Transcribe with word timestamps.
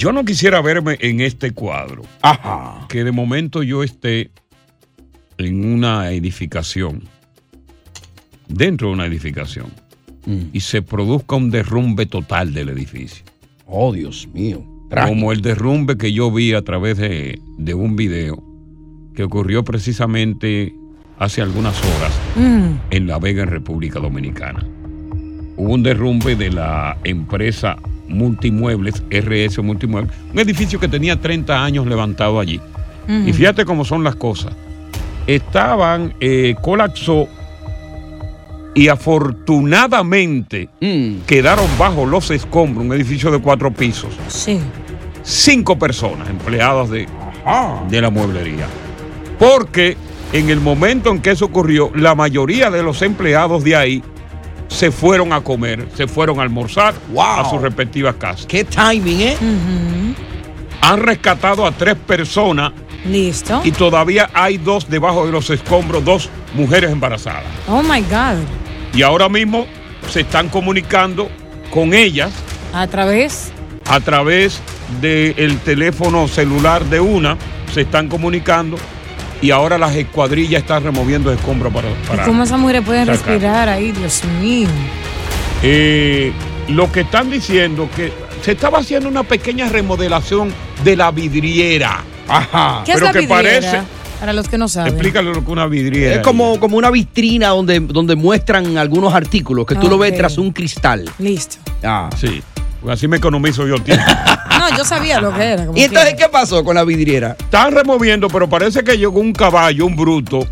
Yo 0.00 0.12
no 0.12 0.24
quisiera 0.24 0.62
verme 0.62 0.96
en 1.00 1.20
este 1.20 1.50
cuadro. 1.50 2.00
Ajá. 2.22 2.86
Que 2.88 3.04
de 3.04 3.12
momento 3.12 3.62
yo 3.62 3.82
esté 3.82 4.30
en 5.36 5.62
una 5.62 6.10
edificación, 6.10 7.02
dentro 8.48 8.88
de 8.88 8.94
una 8.94 9.04
edificación, 9.04 9.66
y 10.54 10.60
se 10.60 10.80
produzca 10.80 11.36
un 11.36 11.50
derrumbe 11.50 12.06
total 12.06 12.54
del 12.54 12.70
edificio. 12.70 13.26
Oh, 13.66 13.92
Dios 13.92 14.26
mío. 14.32 14.64
Como 15.06 15.32
el 15.32 15.42
derrumbe 15.42 15.98
que 15.98 16.14
yo 16.14 16.32
vi 16.32 16.54
a 16.54 16.62
través 16.62 16.96
de, 16.96 17.38
de 17.58 17.74
un 17.74 17.94
video 17.94 18.42
que 19.14 19.24
ocurrió 19.24 19.64
precisamente 19.64 20.74
hace 21.18 21.42
algunas 21.42 21.78
horas 21.78 22.12
en 22.90 23.06
La 23.06 23.18
Vega, 23.18 23.42
en 23.42 23.50
República 23.50 24.00
Dominicana. 24.00 24.66
Hubo 25.58 25.74
un 25.74 25.82
derrumbe 25.82 26.36
de 26.36 26.50
la 26.50 26.96
empresa 27.04 27.76
Multimuebles, 28.10 29.02
RS 29.10 29.62
Multimuebles, 29.62 30.12
un 30.32 30.38
edificio 30.38 30.78
que 30.78 30.88
tenía 30.88 31.20
30 31.20 31.64
años 31.64 31.86
levantado 31.86 32.38
allí. 32.38 32.60
Y 33.08 33.32
fíjate 33.32 33.64
cómo 33.64 33.84
son 33.84 34.04
las 34.04 34.14
cosas. 34.14 34.52
Estaban, 35.26 36.14
eh, 36.20 36.54
colapsó 36.62 37.28
y 38.74 38.86
afortunadamente 38.86 40.68
quedaron 41.26 41.66
bajo 41.76 42.06
los 42.06 42.30
escombros, 42.30 42.86
un 42.86 42.92
edificio 42.92 43.32
de 43.32 43.40
cuatro 43.40 43.72
pisos. 43.72 44.10
Sí. 44.28 44.60
Cinco 45.22 45.76
personas 45.76 46.28
empleadas 46.28 46.90
de, 46.90 47.08
de 47.88 48.00
la 48.00 48.10
mueblería. 48.10 48.66
Porque 49.38 49.96
en 50.32 50.50
el 50.50 50.60
momento 50.60 51.10
en 51.10 51.20
que 51.20 51.32
eso 51.32 51.46
ocurrió, 51.46 51.90
la 51.94 52.14
mayoría 52.14 52.70
de 52.70 52.82
los 52.82 53.02
empleados 53.02 53.64
de 53.64 53.74
ahí 53.74 54.02
se 54.70 54.90
fueron 54.90 55.32
a 55.32 55.42
comer, 55.42 55.86
se 55.96 56.06
fueron 56.06 56.38
a 56.38 56.42
almorzar 56.42 56.94
a 57.18 57.44
sus 57.50 57.60
respectivas 57.60 58.14
casas. 58.14 58.46
Qué 58.46 58.64
timing, 58.64 59.20
¿eh? 59.20 59.36
Han 60.80 61.00
rescatado 61.00 61.66
a 61.66 61.72
tres 61.72 61.96
personas 61.96 62.72
Listo. 63.04 63.60
y 63.64 63.72
todavía 63.72 64.30
hay 64.32 64.56
dos 64.58 64.88
debajo 64.88 65.26
de 65.26 65.32
los 65.32 65.50
escombros, 65.50 66.04
dos 66.04 66.30
mujeres 66.54 66.90
embarazadas. 66.90 67.44
Oh 67.68 67.82
my 67.82 68.00
God. 68.02 68.38
Y 68.94 69.02
ahora 69.02 69.28
mismo 69.28 69.66
se 70.08 70.20
están 70.20 70.48
comunicando 70.48 71.28
con 71.70 71.92
ellas 71.92 72.30
A 72.72 72.86
través. 72.86 73.52
a 73.88 74.00
través 74.00 74.60
del 75.00 75.58
teléfono 75.58 76.26
celular 76.28 76.84
de 76.86 77.00
una, 77.00 77.36
se 77.74 77.82
están 77.82 78.08
comunicando 78.08 78.76
y 79.42 79.50
ahora 79.50 79.78
las 79.78 79.94
escuadrillas 79.96 80.62
están 80.62 80.84
removiendo 80.84 81.32
escombros 81.32 81.72
para... 81.72 81.88
¿Y 81.90 81.94
para 82.08 82.24
cómo 82.24 82.42
esas 82.42 82.58
mujeres 82.58 82.82
pueden 82.84 83.06
sacar. 83.06 83.16
respirar 83.26 83.68
ahí? 83.68 83.92
Dios 83.92 84.22
mío. 84.40 84.68
Eh, 85.62 86.32
lo 86.68 86.90
que 86.90 87.00
están 87.00 87.30
diciendo 87.30 87.88
que 87.94 88.12
se 88.42 88.52
estaba 88.52 88.78
haciendo 88.78 89.08
una 89.08 89.22
pequeña 89.22 89.68
remodelación 89.68 90.52
de 90.84 90.96
la 90.96 91.10
vidriera. 91.10 92.02
Ajá. 92.28 92.82
¿Qué 92.84 92.92
es 92.92 92.96
Pero 92.96 93.06
la 93.06 93.12
que 93.12 93.18
vidriera? 93.20 93.42
parece- 93.70 93.82
Para 94.20 94.32
los 94.34 94.48
que 94.48 94.58
no 94.58 94.68
saben. 94.68 94.92
Explícale 94.92 95.28
lo 95.28 95.34
que 95.36 95.40
es 95.40 95.48
una 95.48 95.66
vidriera. 95.66 96.14
Es 96.16 96.20
como, 96.20 96.60
como 96.60 96.76
una 96.76 96.90
vitrina 96.90 97.48
donde, 97.48 97.80
donde 97.80 98.16
muestran 98.16 98.76
algunos 98.76 99.14
artículos 99.14 99.64
que 99.66 99.74
tú 99.76 99.88
lo 99.88 99.96
ves 99.98 100.14
tras 100.16 100.36
un 100.38 100.52
cristal. 100.52 101.10
Listo. 101.18 101.56
Ah. 101.82 102.10
Sí, 102.18 102.42
así 102.88 103.08
me 103.08 103.16
economizo 103.16 103.66
yo 103.66 103.76
tiempo. 103.78 104.04
No, 104.60 104.76
yo 104.76 104.84
sabía 104.84 105.20
lo 105.20 105.32
que 105.34 105.42
era. 105.42 105.66
como 105.66 105.76
¿Y 105.78 105.82
entonces 105.82 106.14
quiera. 106.14 106.26
qué 106.26 106.32
pasó 106.32 106.62
con 106.64 106.74
la 106.74 106.84
vidriera? 106.84 107.36
Están 107.38 107.72
removiendo, 107.74 108.28
pero 108.28 108.48
parece 108.48 108.84
que 108.84 108.96
llegó 108.98 109.18
un 109.20 109.32
caballo, 109.32 109.86
un 109.86 109.96
bruto, 109.96 110.46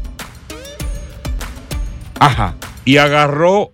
Ajá. 2.21 2.55
y 2.85 2.97
agarró 2.97 3.71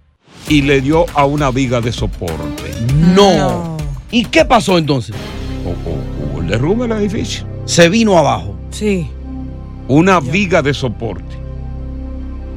y 0.48 0.62
le 0.62 0.80
dio 0.80 1.06
a 1.14 1.24
una 1.24 1.50
viga 1.50 1.80
de 1.80 1.92
soporte. 1.92 2.70
No. 3.14 3.76
¿Y 4.10 4.26
qué 4.26 4.44
pasó 4.44 4.76
entonces? 4.78 5.14
O- 5.64 5.70
o- 5.70 6.04
Hubo 6.32 6.40
el 6.40 6.48
derrumbe 6.48 6.86
del 6.88 6.98
edificio. 6.98 7.46
Se 7.64 7.88
vino 7.88 8.18
abajo. 8.18 8.54
Sí. 8.70 9.08
Una 9.88 10.20
viga 10.20 10.62
de 10.62 10.74
soporte. 10.74 11.34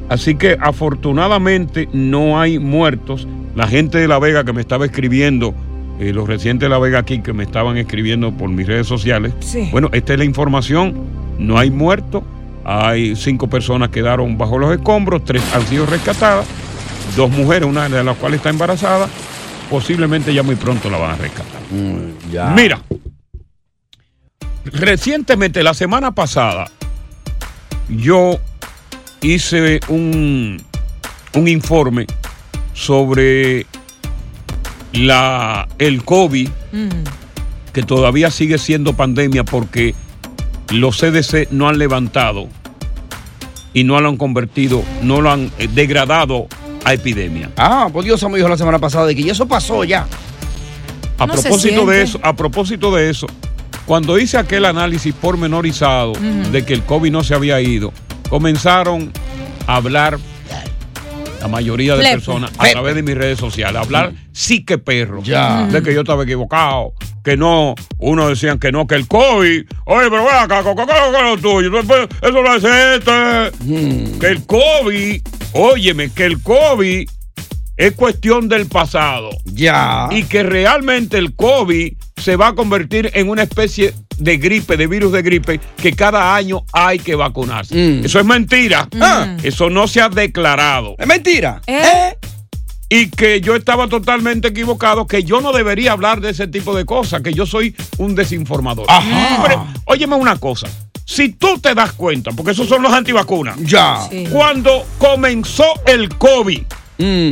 Así 0.08 0.34
que 0.36 0.56
afortunadamente 0.60 1.88
no 1.92 2.40
hay 2.40 2.58
muertos. 2.58 3.26
La 3.54 3.66
gente 3.66 3.98
de 3.98 4.08
La 4.08 4.18
Vega 4.18 4.44
que 4.44 4.52
me 4.52 4.60
estaba 4.60 4.84
escribiendo, 4.86 5.54
eh, 5.98 6.12
los 6.12 6.28
residentes 6.28 6.66
de 6.66 6.70
La 6.70 6.78
Vega 6.78 7.00
aquí 7.00 7.20
que 7.20 7.32
me 7.32 7.44
estaban 7.44 7.76
escribiendo 7.76 8.32
por 8.32 8.48
mis 8.50 8.66
redes 8.66 8.86
sociales. 8.86 9.32
Sí. 9.40 9.68
Bueno, 9.72 9.88
esta 9.92 10.12
es 10.12 10.18
la 10.18 10.24
información. 10.24 10.94
No 11.38 11.58
hay 11.58 11.70
muertos. 11.70 12.22
Hay 12.64 13.16
cinco 13.16 13.48
personas 13.48 13.88
que 13.88 14.00
quedaron 14.00 14.36
bajo 14.36 14.58
los 14.58 14.70
escombros, 14.74 15.24
tres 15.24 15.42
han 15.54 15.66
sido 15.66 15.86
rescatadas, 15.86 16.46
dos 17.16 17.30
mujeres, 17.30 17.66
una 17.66 17.88
de 17.88 18.04
las 18.04 18.16
cuales 18.18 18.38
está 18.38 18.50
embarazada. 18.50 19.08
Posiblemente 19.70 20.34
ya 20.34 20.42
muy 20.42 20.54
pronto 20.54 20.90
la 20.90 20.98
van 20.98 21.12
a 21.12 21.16
rescatar. 21.16 21.62
ya. 22.30 22.50
Mira, 22.50 22.82
recientemente, 24.66 25.62
la 25.62 25.72
semana 25.72 26.10
pasada, 26.12 26.70
yo 27.88 28.38
hice 29.22 29.80
un, 29.88 30.62
un 31.34 31.48
informe 31.48 32.06
sobre 32.74 33.66
la, 34.92 35.68
el 35.78 36.04
COVID, 36.04 36.48
que 37.72 37.82
todavía 37.82 38.30
sigue 38.30 38.58
siendo 38.58 38.94
pandemia 38.94 39.44
porque 39.44 39.94
los 40.70 40.98
CDC 40.98 41.50
no 41.50 41.68
han 41.68 41.78
levantado 41.78 42.48
y 43.72 43.84
no 43.84 44.00
lo 44.00 44.08
han 44.08 44.16
convertido, 44.16 44.82
no 45.02 45.20
lo 45.20 45.30
han 45.30 45.50
eh, 45.58 45.68
degradado 45.72 46.48
a 46.84 46.94
epidemia. 46.94 47.50
Ah, 47.56 47.88
pues 47.92 48.04
Dios 48.06 48.22
me 48.28 48.36
dijo 48.36 48.48
la 48.48 48.56
semana 48.56 48.78
pasada 48.78 49.06
de 49.06 49.14
que 49.14 49.22
ya 49.22 49.32
eso 49.32 49.46
pasó 49.46 49.84
ya. 49.84 50.06
A 51.18 51.26
No 51.26 51.32
propósito 51.34 51.86
de 51.86 52.02
eso, 52.02 52.20
a 52.22 52.34
propósito 52.34 52.94
de 52.94 53.10
eso, 53.10 53.26
cuando 53.86 54.18
hice 54.18 54.38
aquel 54.38 54.64
análisis 54.64 55.14
pormenorizado 55.14 56.12
de 56.12 56.64
que 56.64 56.74
el 56.74 56.82
COVID 56.82 57.10
no 57.10 57.24
se 57.24 57.34
había 57.34 57.60
ido, 57.60 57.92
comenzaron 58.28 59.12
a 59.66 59.76
hablar 59.76 60.18
la 61.40 61.48
mayoría 61.48 61.96
de 61.96 62.02
personas 62.02 62.50
a 62.58 62.70
través 62.70 62.94
de 62.94 63.02
mis 63.02 63.14
redes 63.14 63.38
sociales. 63.38 63.80
Hablar 63.80 64.12
sí 64.32 64.64
que 64.64 64.78
perro. 64.78 65.22
Ya. 65.22 65.66
De 65.66 65.82
que 65.82 65.94
yo 65.94 66.00
estaba 66.00 66.24
equivocado. 66.24 66.92
Que 67.24 67.36
no, 67.36 67.74
uno 67.98 68.28
decían 68.28 68.58
que 68.58 68.72
no, 68.72 68.86
que 68.86 68.94
el 68.94 69.06
COVID. 69.06 69.64
Oye, 69.84 70.10
pero 70.10 70.24
ven 70.24 70.34
acá, 70.34 70.62
¿qué 70.62 70.70
es 70.70 71.22
lo 71.22 71.36
tuyo? 71.38 71.78
Eso 71.78 72.08
eso 72.22 72.42
no 72.42 72.54
es 72.54 72.64
este. 72.64 74.18
Que 74.18 74.26
el 74.26 74.46
COVID, 74.46 75.22
óyeme, 75.52 76.10
que 76.10 76.24
el 76.24 76.42
COVID 76.42 77.08
es 77.76 77.92
cuestión 77.92 78.48
del 78.48 78.66
pasado. 78.66 79.30
Ya. 79.44 80.08
Y 80.10 80.24
que 80.24 80.42
realmente 80.42 81.18
el 81.18 81.34
COVID 81.34 81.92
se 82.16 82.36
va 82.36 82.48
a 82.48 82.54
convertir 82.54 83.10
en 83.14 83.28
una 83.28 83.44
especie 83.44 83.94
de 84.18 84.36
gripe, 84.36 84.76
de 84.76 84.86
virus 84.86 85.12
de 85.12 85.22
gripe, 85.22 85.60
que 85.76 85.92
cada 85.94 86.34
año 86.34 86.64
hay 86.72 86.98
que 86.98 87.14
vacunarse. 87.14 87.74
Mm. 87.74 88.04
Eso 88.04 88.18
es 88.20 88.24
mentira. 88.26 88.88
Ah. 89.00 89.36
Eso 89.42 89.70
no 89.70 89.86
se 89.88 90.00
ha 90.00 90.08
declarado. 90.08 90.94
Es 90.98 91.06
mentira. 91.06 91.60
¿Eh? 91.66 92.16
Y 92.90 93.08
que 93.10 93.40
yo 93.40 93.54
estaba 93.54 93.86
totalmente 93.88 94.48
equivocado, 94.48 95.06
que 95.06 95.22
yo 95.22 95.40
no 95.40 95.52
debería 95.52 95.92
hablar 95.92 96.20
de 96.20 96.30
ese 96.30 96.46
tipo 96.46 96.74
de 96.74 96.84
cosas, 96.86 97.20
que 97.22 97.34
yo 97.34 97.44
soy 97.46 97.74
un 97.98 98.14
desinformador. 98.14 98.86
Ajá. 98.88 99.42
Pero, 99.46 99.66
óyeme 99.84 100.16
una 100.16 100.36
cosa. 100.36 100.68
Si 101.04 101.30
tú 101.30 101.58
te 101.58 101.74
das 101.74 101.92
cuenta, 101.92 102.30
porque 102.32 102.52
esos 102.52 102.68
son 102.68 102.82
los 102.82 102.92
antivacunas, 102.92 103.56
Ya. 103.60 104.06
Sí. 104.10 104.26
cuando 104.30 104.84
comenzó 104.98 105.64
el 105.86 106.08
COVID, 106.16 106.62
Mm. 106.98 107.30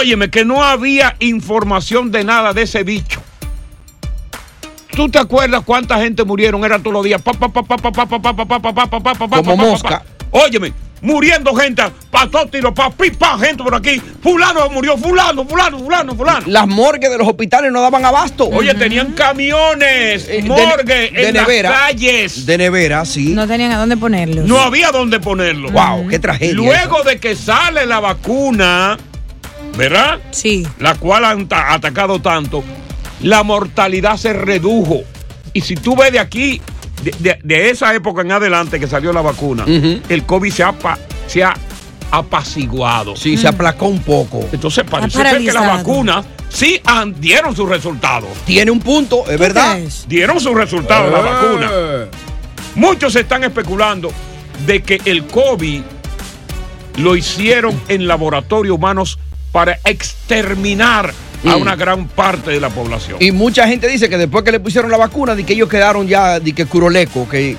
Óyeme, 0.00 0.28
que 0.30 0.44
no 0.44 0.62
había 0.64 1.16
información 1.20 2.10
de 2.10 2.24
nada 2.24 2.52
de 2.52 2.62
ese 2.62 2.82
bicho. 2.82 3.22
¿Tú 4.98 5.08
te 5.08 5.20
acuerdas 5.20 5.62
cuánta 5.64 5.96
gente 6.00 6.24
murieron? 6.24 6.64
Era 6.64 6.80
todos 6.80 6.92
los 6.92 7.04
días. 7.04 7.22
Como 9.32 9.56
mosca. 9.56 10.02
Óyeme, 10.32 10.72
muriendo 11.00 11.54
gente, 11.54 11.84
pasó 12.10 12.46
tiro, 12.48 12.74
pa, 12.74 12.90
pipa, 12.90 13.38
gente 13.38 13.62
por 13.62 13.76
aquí. 13.76 14.02
Fulano 14.20 14.68
murió, 14.70 14.98
fulano, 14.98 15.46
fulano, 15.46 15.78
fulano, 15.78 16.16
fulano. 16.16 16.46
Las 16.48 16.66
morgues 16.66 17.10
de 17.12 17.16
los 17.16 17.28
hospitales 17.28 17.70
no 17.70 17.80
daban 17.80 18.04
abasto. 18.04 18.48
Oye, 18.48 18.74
tenían 18.74 19.12
camiones, 19.12 20.28
morgue, 20.44 21.28
en 21.28 21.32
las 21.32 21.46
calles. 21.46 22.44
De 22.44 22.58
nevera, 22.58 23.04
sí. 23.04 23.34
No 23.34 23.46
tenían 23.46 23.70
a 23.70 23.78
dónde 23.78 23.96
ponerlos. 23.96 24.46
No 24.46 24.60
había 24.60 24.90
dónde 24.90 25.20
ponerlos. 25.20 25.70
Wow, 25.70 26.08
qué 26.08 26.18
tragedia. 26.18 26.54
Luego 26.54 27.04
de 27.04 27.20
que 27.20 27.36
sale 27.36 27.86
la 27.86 28.00
vacuna, 28.00 28.98
¿verdad? 29.76 30.18
Sí. 30.32 30.66
La 30.80 30.96
cual 30.96 31.24
han 31.24 31.46
atacado 31.48 32.20
tanto 32.20 32.64
la 33.22 33.42
mortalidad 33.42 34.16
se 34.16 34.32
redujo. 34.32 35.02
Y 35.52 35.60
si 35.62 35.74
tú 35.74 35.96
ves 35.96 36.12
de 36.12 36.18
aquí, 36.20 36.60
de, 37.02 37.14
de- 37.18 37.38
de 37.42 37.70
esa 37.70 37.94
época 37.94 38.22
en 38.22 38.32
adelante 38.32 38.78
que 38.78 38.86
salió 38.86 39.12
la 39.12 39.20
vacuna, 39.22 39.64
el 40.08 40.24
COVID 40.24 40.52
se 40.52 40.62
ha, 40.62 40.72
pa- 40.72 40.98
se 41.26 41.42
ha 41.44 41.54
apaciguado. 42.10 43.14
Sí, 43.16 43.36
se 43.36 43.48
aplacó 43.48 43.86
un 43.86 44.00
poco. 44.00 44.46
Entonces 44.52 44.84
parece 44.88 45.18
ser 45.22 45.38
que 45.38 45.52
las 45.52 45.66
vacunas 45.66 46.24
sí 46.48 46.80
han- 46.84 47.20
dieron 47.20 47.54
sus 47.54 47.68
resultados. 47.68 48.30
Tiene 48.46 48.70
un 48.70 48.80
punto, 48.80 49.24
es 49.28 49.36
¿Tú 49.36 49.42
verdad. 49.42 49.78
Dieron 50.06 50.40
sus 50.40 50.54
resultados 50.54 51.12
la 51.12 51.20
vacuna. 51.20 51.70
Eh. 51.72 52.06
Muchos 52.74 53.14
están 53.16 53.44
especulando 53.44 54.10
de 54.66 54.82
que 54.82 55.00
el 55.04 55.26
COVID 55.26 55.82
lo 56.96 57.14
hicieron 57.16 57.80
en 57.88 58.06
laboratorios 58.08 58.74
humanos 58.76 59.18
para 59.52 59.78
exterminar 59.84 61.12
a 61.44 61.56
Mm. 61.56 61.62
una 61.62 61.76
gran 61.76 62.08
parte 62.08 62.50
de 62.50 62.60
la 62.60 62.70
población. 62.70 63.18
Y 63.20 63.30
mucha 63.32 63.66
gente 63.68 63.86
dice 63.88 64.08
que 64.08 64.18
después 64.18 64.44
que 64.44 64.52
le 64.52 64.60
pusieron 64.60 64.90
la 64.90 64.96
vacuna, 64.96 65.34
de 65.34 65.44
que 65.44 65.52
ellos 65.52 65.68
quedaron 65.68 66.06
ya, 66.08 66.40
de 66.40 66.52
que 66.52 66.66
curoleco, 66.66 67.28
que 67.28 67.56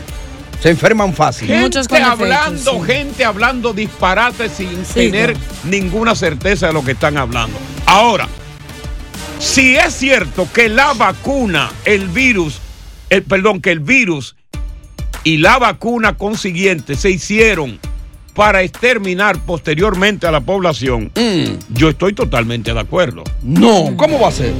se 0.61 0.69
enferman 0.69 1.13
fácil. 1.13 1.47
gente 1.47 1.79
hablando, 2.01 2.71
sí. 2.85 2.91
gente 2.91 3.23
hablando 3.25 3.71
disparates 3.73 4.51
sin 4.51 4.85
Sí, 4.85 4.93
tener 5.09 5.31
claro. 5.33 5.45
ninguna 5.63 6.15
certeza 6.15 6.67
de 6.67 6.73
lo 6.73 6.83
que 6.83 6.91
están 6.91 7.17
hablando. 7.17 7.57
Ahora, 7.85 8.27
si 9.39 9.77
es 9.77 9.93
cierto 9.93 10.47
que 10.53 10.67
la 10.67 10.93
vacuna, 10.93 11.71
el 11.85 12.07
virus, 12.09 12.59
el 13.09 13.23
perdón, 13.23 13.61
que 13.61 13.71
el 13.71 13.79
virus 13.79 14.35
y 15.23 15.37
la 15.37 15.57
vacuna 15.57 16.17
consiguiente 16.17 16.95
se 16.95 17.09
hicieron 17.09 17.79
para 18.39 18.61
exterminar 18.61 19.37
posteriormente 19.39 20.25
a 20.25 20.31
la 20.31 20.39
población, 20.39 21.11
Mm. 21.13 21.73
yo 21.73 21.89
estoy 21.89 22.13
totalmente 22.13 22.73
de 22.73 22.79
acuerdo. 22.79 23.25
No, 23.43 23.91
¿cómo 23.97 24.17
va 24.17 24.29
a 24.29 24.31
ser? 24.31 24.53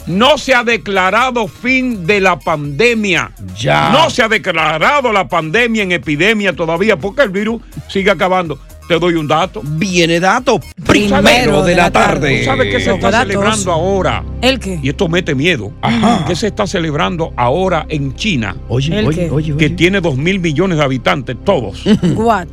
No 0.08 0.38
se 0.38 0.54
ha 0.54 0.64
declarado 0.64 1.48
fin 1.48 2.06
de 2.06 2.22
la 2.22 2.38
pandemia. 2.38 3.32
Ya. 3.58 3.90
No 3.90 4.10
se 4.10 4.22
ha 4.22 4.28
declarado 4.28 5.12
la 5.12 5.28
pandemia 5.28 5.84
en 5.84 5.92
epidemia 5.94 6.54
todavía 6.54 6.98
porque 6.98 7.24
el 7.24 7.30
virus 7.30 7.62
sigue 7.88 8.12
acabando. 8.12 8.60
Te 8.88 9.00
doy 9.00 9.16
un 9.16 9.28
dato. 9.28 9.62
Viene 9.64 10.20
dato 10.20 10.60
Primero 10.86 11.64
de 11.64 11.72
de 11.72 11.76
la 11.76 11.90
tarde. 11.92 12.40
¿Tú 12.40 12.46
tarde. 12.46 12.46
sabes 12.46 12.68
qué 12.76 12.80
se 12.80 12.94
está 12.94 13.10
datos. 13.10 13.28
celebrando 13.34 13.72
ahora? 13.72 14.24
¿El 14.42 14.60
qué? 14.60 14.80
Y 14.84 14.90
esto 14.90 15.08
mete 15.10 15.34
miedo. 15.34 15.72
Ajá. 15.82 16.24
¿Qué 16.28 16.36
se 16.36 16.48
está 16.48 16.68
celebrando 16.68 17.34
ahora 17.36 17.86
en 17.90 18.14
China? 18.16 18.56
Oye, 18.70 19.00
¿El 19.00 19.08
oye, 19.08 19.26
qué? 19.26 19.32
oye, 19.32 19.58
Que 19.58 19.66
oye. 19.66 19.70
tiene 19.76 20.02
dos 20.02 20.16
mil 20.18 20.40
millones 20.40 20.78
de 20.78 20.84
habitantes, 20.84 21.36
todos. 21.44 21.84
What? 22.16 22.48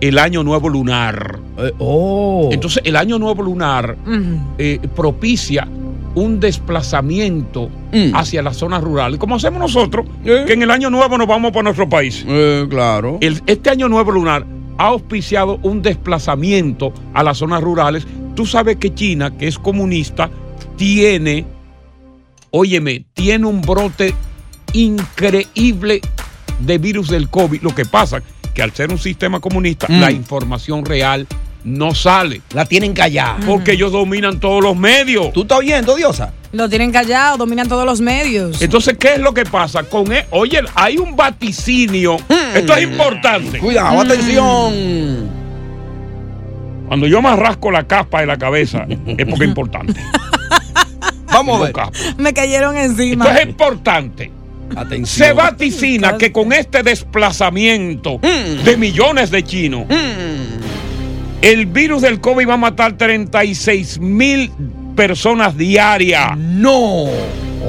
El 0.00 0.18
año 0.18 0.42
nuevo 0.44 0.68
lunar. 0.68 1.38
Eh, 1.58 1.72
oh. 1.78 2.48
Entonces, 2.52 2.80
el 2.84 2.94
año 2.96 3.18
nuevo 3.18 3.42
lunar 3.42 3.96
eh, 4.58 4.78
propicia 4.94 5.66
un 6.14 6.38
desplazamiento 6.40 7.68
Mm. 7.92 8.14
hacia 8.16 8.40
las 8.42 8.56
zonas 8.56 8.82
rurales, 8.82 9.18
como 9.18 9.36
hacemos 9.36 9.60
nosotros, 9.60 10.06
Eh. 10.24 10.44
que 10.46 10.54
en 10.54 10.62
el 10.62 10.70
año 10.70 10.88
nuevo 10.88 11.18
nos 11.18 11.26
vamos 11.26 11.50
para 11.52 11.64
nuestro 11.64 11.88
país. 11.88 12.24
Eh, 12.26 12.66
claro. 12.70 13.18
El- 13.20 13.42
este 13.46 13.68
año 13.70 13.86
nuevo 13.88 14.10
lunar 14.12 14.46
ha 14.82 14.86
auspiciado 14.88 15.60
un 15.62 15.80
desplazamiento 15.80 16.92
a 17.14 17.22
las 17.22 17.38
zonas 17.38 17.62
rurales. 17.62 18.04
Tú 18.34 18.46
sabes 18.46 18.78
que 18.78 18.92
China, 18.92 19.30
que 19.30 19.46
es 19.46 19.56
comunista, 19.56 20.28
tiene, 20.76 21.44
óyeme, 22.50 23.04
tiene 23.14 23.46
un 23.46 23.60
brote 23.62 24.12
increíble 24.72 26.00
de 26.58 26.78
virus 26.78 27.08
del 27.10 27.28
COVID. 27.28 27.62
Lo 27.62 27.72
que 27.72 27.84
pasa 27.84 28.24
que 28.54 28.60
al 28.60 28.72
ser 28.72 28.90
un 28.90 28.98
sistema 28.98 29.38
comunista, 29.38 29.86
Mm. 29.88 30.00
la 30.00 30.10
información 30.10 30.84
real 30.84 31.28
no 31.64 31.94
sale. 31.94 32.40
La 32.54 32.64
tienen 32.64 32.92
callada. 32.92 33.36
Porque 33.46 33.72
ellos 33.72 33.92
dominan 33.92 34.40
todos 34.40 34.62
los 34.62 34.76
medios. 34.76 35.32
¿Tú 35.32 35.42
estás 35.42 35.58
oyendo, 35.58 35.94
Diosa? 35.96 36.32
Lo 36.52 36.68
tienen 36.68 36.92
callado, 36.92 37.38
dominan 37.38 37.68
todos 37.68 37.86
los 37.86 38.00
medios. 38.00 38.60
Entonces, 38.60 38.96
¿qué 38.98 39.14
es 39.14 39.18
lo 39.20 39.32
que 39.32 39.44
pasa 39.44 39.84
con 39.84 40.12
él? 40.12 40.24
Oye, 40.30 40.60
hay 40.74 40.98
un 40.98 41.16
vaticinio. 41.16 42.16
Esto 42.54 42.76
es 42.76 42.82
importante. 42.84 43.58
Cuidado, 43.58 44.00
atención. 44.00 45.30
Cuando 46.88 47.06
yo 47.06 47.22
me 47.22 47.34
rasco 47.36 47.70
la 47.70 47.84
capa 47.86 48.20
de 48.20 48.26
la 48.26 48.36
cabeza, 48.36 48.84
es 48.88 48.98
porque 49.26 49.44
es 49.44 49.48
importante. 49.48 49.94
Vamos 51.26 51.62
a 51.62 51.64
ver. 51.64 51.74
Me 52.18 52.34
cayeron 52.34 52.76
encima. 52.76 53.24
Esto 53.24 53.38
es 53.40 53.46
importante. 53.48 54.30
Atención. 54.76 55.28
Se 55.28 55.32
vaticina 55.32 56.18
que 56.18 56.32
con 56.32 56.52
este 56.52 56.82
desplazamiento 56.82 58.18
Mm. 58.18 58.62
de 58.64 58.76
millones 58.76 59.30
de 59.30 59.42
chinos, 59.42 59.86
el 61.42 61.66
virus 61.66 62.02
del 62.02 62.20
COVID 62.20 62.48
va 62.48 62.54
a 62.54 62.58
matar 62.58 62.96
36 62.96 63.98
mil 63.98 64.50
personas 64.96 65.56
diarias 65.56 66.36
No. 66.38 67.06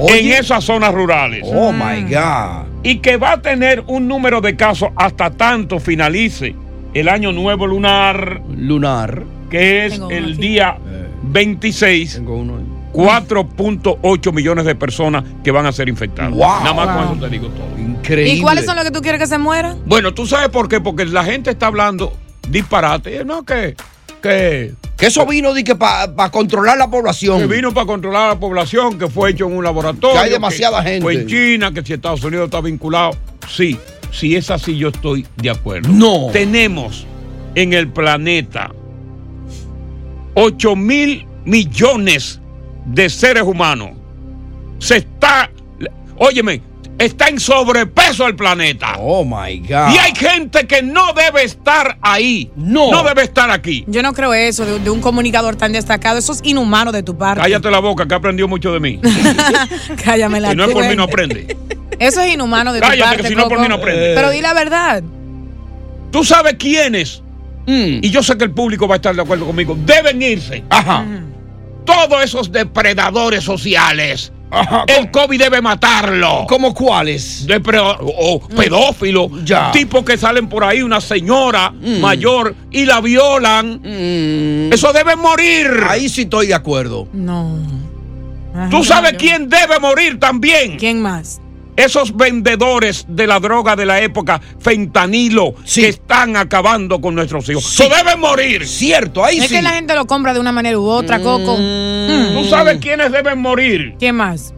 en 0.08 0.28
esas 0.32 0.64
zonas 0.64 0.92
rurales. 0.94 1.42
Oh 1.44 1.72
my 1.72 2.02
God. 2.02 2.66
y 2.82 2.98
que 2.98 3.16
va 3.16 3.32
a 3.32 3.40
tener 3.42 3.82
un 3.86 4.06
número 4.08 4.40
de 4.42 4.56
casos 4.56 4.90
hasta 4.96 5.30
tanto 5.30 5.80
finalice 5.80 6.54
el 6.92 7.08
año 7.08 7.32
nuevo 7.32 7.66
lunar, 7.66 8.42
Lunar. 8.56 9.22
que 9.50 9.86
es 9.86 9.92
Tengo 9.94 10.06
uno 10.08 10.16
el 10.16 10.24
aquí. 10.34 10.34
día 10.34 10.76
26, 11.22 12.20
4.8 12.92 14.32
millones 14.32 14.64
de 14.66 14.74
personas 14.74 15.24
que 15.42 15.50
van 15.50 15.66
a 15.66 15.72
ser 15.72 15.88
infectadas. 15.88 16.30
Wow. 16.32 16.40
Nada 16.62 16.74
más 16.74 16.86
Wow. 16.86 16.94
con 17.08 17.16
eso 17.16 17.24
te 17.26 17.30
digo 17.30 17.48
todo. 17.48 17.66
Increíble. 17.78 18.34
¿Y 18.34 18.40
cuáles 18.40 18.66
son 18.66 18.76
los 18.76 18.84
que 18.84 18.90
tú 18.90 19.00
quieres 19.00 19.20
que 19.20 19.26
se 19.26 19.38
mueran? 19.38 19.78
Bueno, 19.86 20.12
¿tú 20.14 20.26
sabes 20.26 20.48
por 20.50 20.68
qué? 20.68 20.80
Porque 20.80 21.04
la 21.06 21.24
gente 21.24 21.50
está 21.50 21.66
hablando 21.68 22.12
disparate. 22.48 23.24
No, 23.24 23.44
que, 23.44 23.74
que, 24.22 24.74
Que 24.96 25.06
eso 25.06 25.26
vino 25.26 25.52
de 25.52 25.64
que 25.64 25.74
para 25.74 26.30
controlar 26.30 26.78
la 26.78 26.88
población. 26.88 27.40
que 27.40 27.46
vino 27.46 27.72
para 27.72 27.86
controlar 27.86 28.34
la 28.34 28.40
población, 28.40 28.98
que 28.98 29.08
fue 29.08 29.30
hecho 29.30 29.46
en 29.46 29.56
un 29.56 29.64
laboratorio. 29.64 30.14
Que 30.14 30.26
hay 30.26 30.30
demasiada 30.30 30.82
gente. 30.82 31.02
Fue 31.02 31.14
en 31.14 31.26
China, 31.26 31.72
que 31.72 31.82
si 31.82 31.92
Estados 31.92 32.22
Unidos 32.24 32.46
está 32.46 32.60
vinculado. 32.60 33.12
Sí, 33.48 33.78
si 34.10 34.36
es 34.36 34.50
así, 34.50 34.76
yo 34.76 34.88
estoy 34.88 35.26
de 35.36 35.50
acuerdo. 35.50 35.88
No. 35.88 36.28
Tenemos 36.32 37.06
en 37.54 37.72
el 37.72 37.88
planeta 37.88 38.70
8 40.34 40.76
mil 40.76 41.26
millones 41.44 42.40
de 42.86 43.08
seres 43.08 43.42
humanos. 43.42 43.90
Se 44.78 44.98
está, 44.98 45.50
óyeme, 46.16 46.60
está 47.06 47.28
en 47.28 47.40
sobrepeso 47.40 48.26
el 48.26 48.36
planeta. 48.36 48.94
Oh 48.98 49.24
my 49.24 49.58
God. 49.60 49.90
Y 49.94 49.98
hay 49.98 50.14
gente 50.14 50.66
que 50.66 50.82
no 50.82 51.12
debe 51.12 51.44
estar 51.44 51.98
ahí. 52.02 52.50
No. 52.56 52.90
No 52.90 53.02
debe 53.02 53.22
estar 53.22 53.50
aquí. 53.50 53.84
Yo 53.86 54.02
no 54.02 54.12
creo 54.12 54.32
eso 54.34 54.64
de, 54.64 54.78
de 54.78 54.90
un 54.90 55.00
comunicador 55.00 55.56
tan 55.56 55.72
destacado. 55.72 56.18
Eso 56.18 56.32
es 56.32 56.40
inhumano 56.44 56.92
de 56.92 57.02
tu 57.02 57.16
parte. 57.16 57.42
Cállate 57.42 57.70
la 57.70 57.80
boca, 57.80 58.06
que 58.06 58.14
aprendió 58.14 58.48
mucho 58.48 58.72
de 58.72 58.80
mí. 58.80 59.00
Cállame 60.04 60.40
la 60.40 60.50
Si 60.50 60.56
no 60.56 60.64
es 60.64 60.72
por 60.72 60.86
mí, 60.86 60.96
no 60.96 61.04
aprende. 61.04 61.56
Eso 61.98 62.20
es 62.20 62.34
inhumano 62.34 62.72
de 62.72 62.80
tu 62.80 62.86
Cállate, 62.86 63.02
parte. 63.08 63.22
que 63.22 63.28
si 63.28 63.34
no 63.34 63.42
es 63.42 63.48
por 63.48 63.60
mí, 63.60 63.68
no 63.68 63.76
aprende. 63.76 64.12
Pero 64.14 64.30
di 64.30 64.40
la 64.40 64.54
verdad. 64.54 65.02
¿Tú 66.10 66.24
sabes 66.24 66.54
quiénes? 66.54 67.22
Y 67.66 68.10
yo 68.10 68.22
sé 68.22 68.36
que 68.36 68.44
el 68.44 68.50
público 68.50 68.86
va 68.86 68.94
a 68.94 68.96
estar 68.96 69.14
de 69.14 69.22
acuerdo 69.22 69.46
conmigo. 69.46 69.76
Deben 69.86 70.20
irse. 70.20 70.62
Ajá. 70.70 71.04
Todos 71.84 72.22
esos 72.22 72.52
depredadores 72.52 73.44
sociales. 73.44 74.32
El 74.86 75.10
COVID 75.10 75.38
debe 75.38 75.60
matarlo. 75.60 76.44
¿Cómo 76.48 76.72
cuáles? 76.72 77.46
Depre- 77.46 77.80
o 78.00 78.40
pedófilos. 78.48 79.44
Ya. 79.44 79.70
Tipos 79.72 80.04
que 80.04 80.16
salen 80.16 80.48
por 80.48 80.62
ahí, 80.62 80.80
una 80.82 81.00
señora 81.00 81.70
Mm. 81.70 82.00
mayor, 82.00 82.54
y 82.70 82.84
la 82.84 83.00
violan. 83.00 83.80
Mm, 83.82 84.72
Eso 84.72 84.92
debe 84.92 85.16
morir. 85.16 85.66
ahí 85.88 86.08
sí 86.08 86.22
estoy 86.22 86.46
de 86.48 86.54
acuerdo. 86.54 87.08
No. 87.12 87.58
¿Tú 88.70 88.84
sabes 88.84 89.12
yo- 89.12 89.18
quién 89.18 89.48
debe 89.48 89.80
morir 89.80 90.20
también? 90.20 90.76
¿Quién 90.78 91.02
más? 91.02 91.40
Esos 91.76 92.16
vendedores 92.16 93.04
de 93.08 93.26
la 93.26 93.40
droga 93.40 93.74
de 93.74 93.84
la 93.84 94.00
época, 94.00 94.40
fentanilo, 94.60 95.54
Sí. 95.64 95.80
que 95.82 95.88
están 95.88 96.36
acabando 96.36 97.00
con 97.00 97.14
nuestros 97.16 97.48
hijos. 97.48 97.64
Sí. 97.64 97.82
Eso 97.82 97.92
deben 97.94 98.20
morir. 98.20 98.66
Cierto, 98.66 99.24
ahí 99.24 99.38
Es 99.38 99.48
sí. 99.48 99.56
que 99.56 99.62
la 99.62 99.70
gente 99.70 99.94
lo 99.96 100.06
compra 100.06 100.32
de 100.32 100.38
una 100.40 100.52
manera 100.52 100.78
u 100.78 100.84
otra, 100.86 101.18
Coco. 101.20 101.56
Mm. 101.58 102.34
¿Tú 102.38 102.44
sabes 102.48 102.78
quiénes 102.80 103.10
deben 103.10 103.40
morir? 103.40 103.94
¿Quién 103.98 104.14
más? 104.16 104.54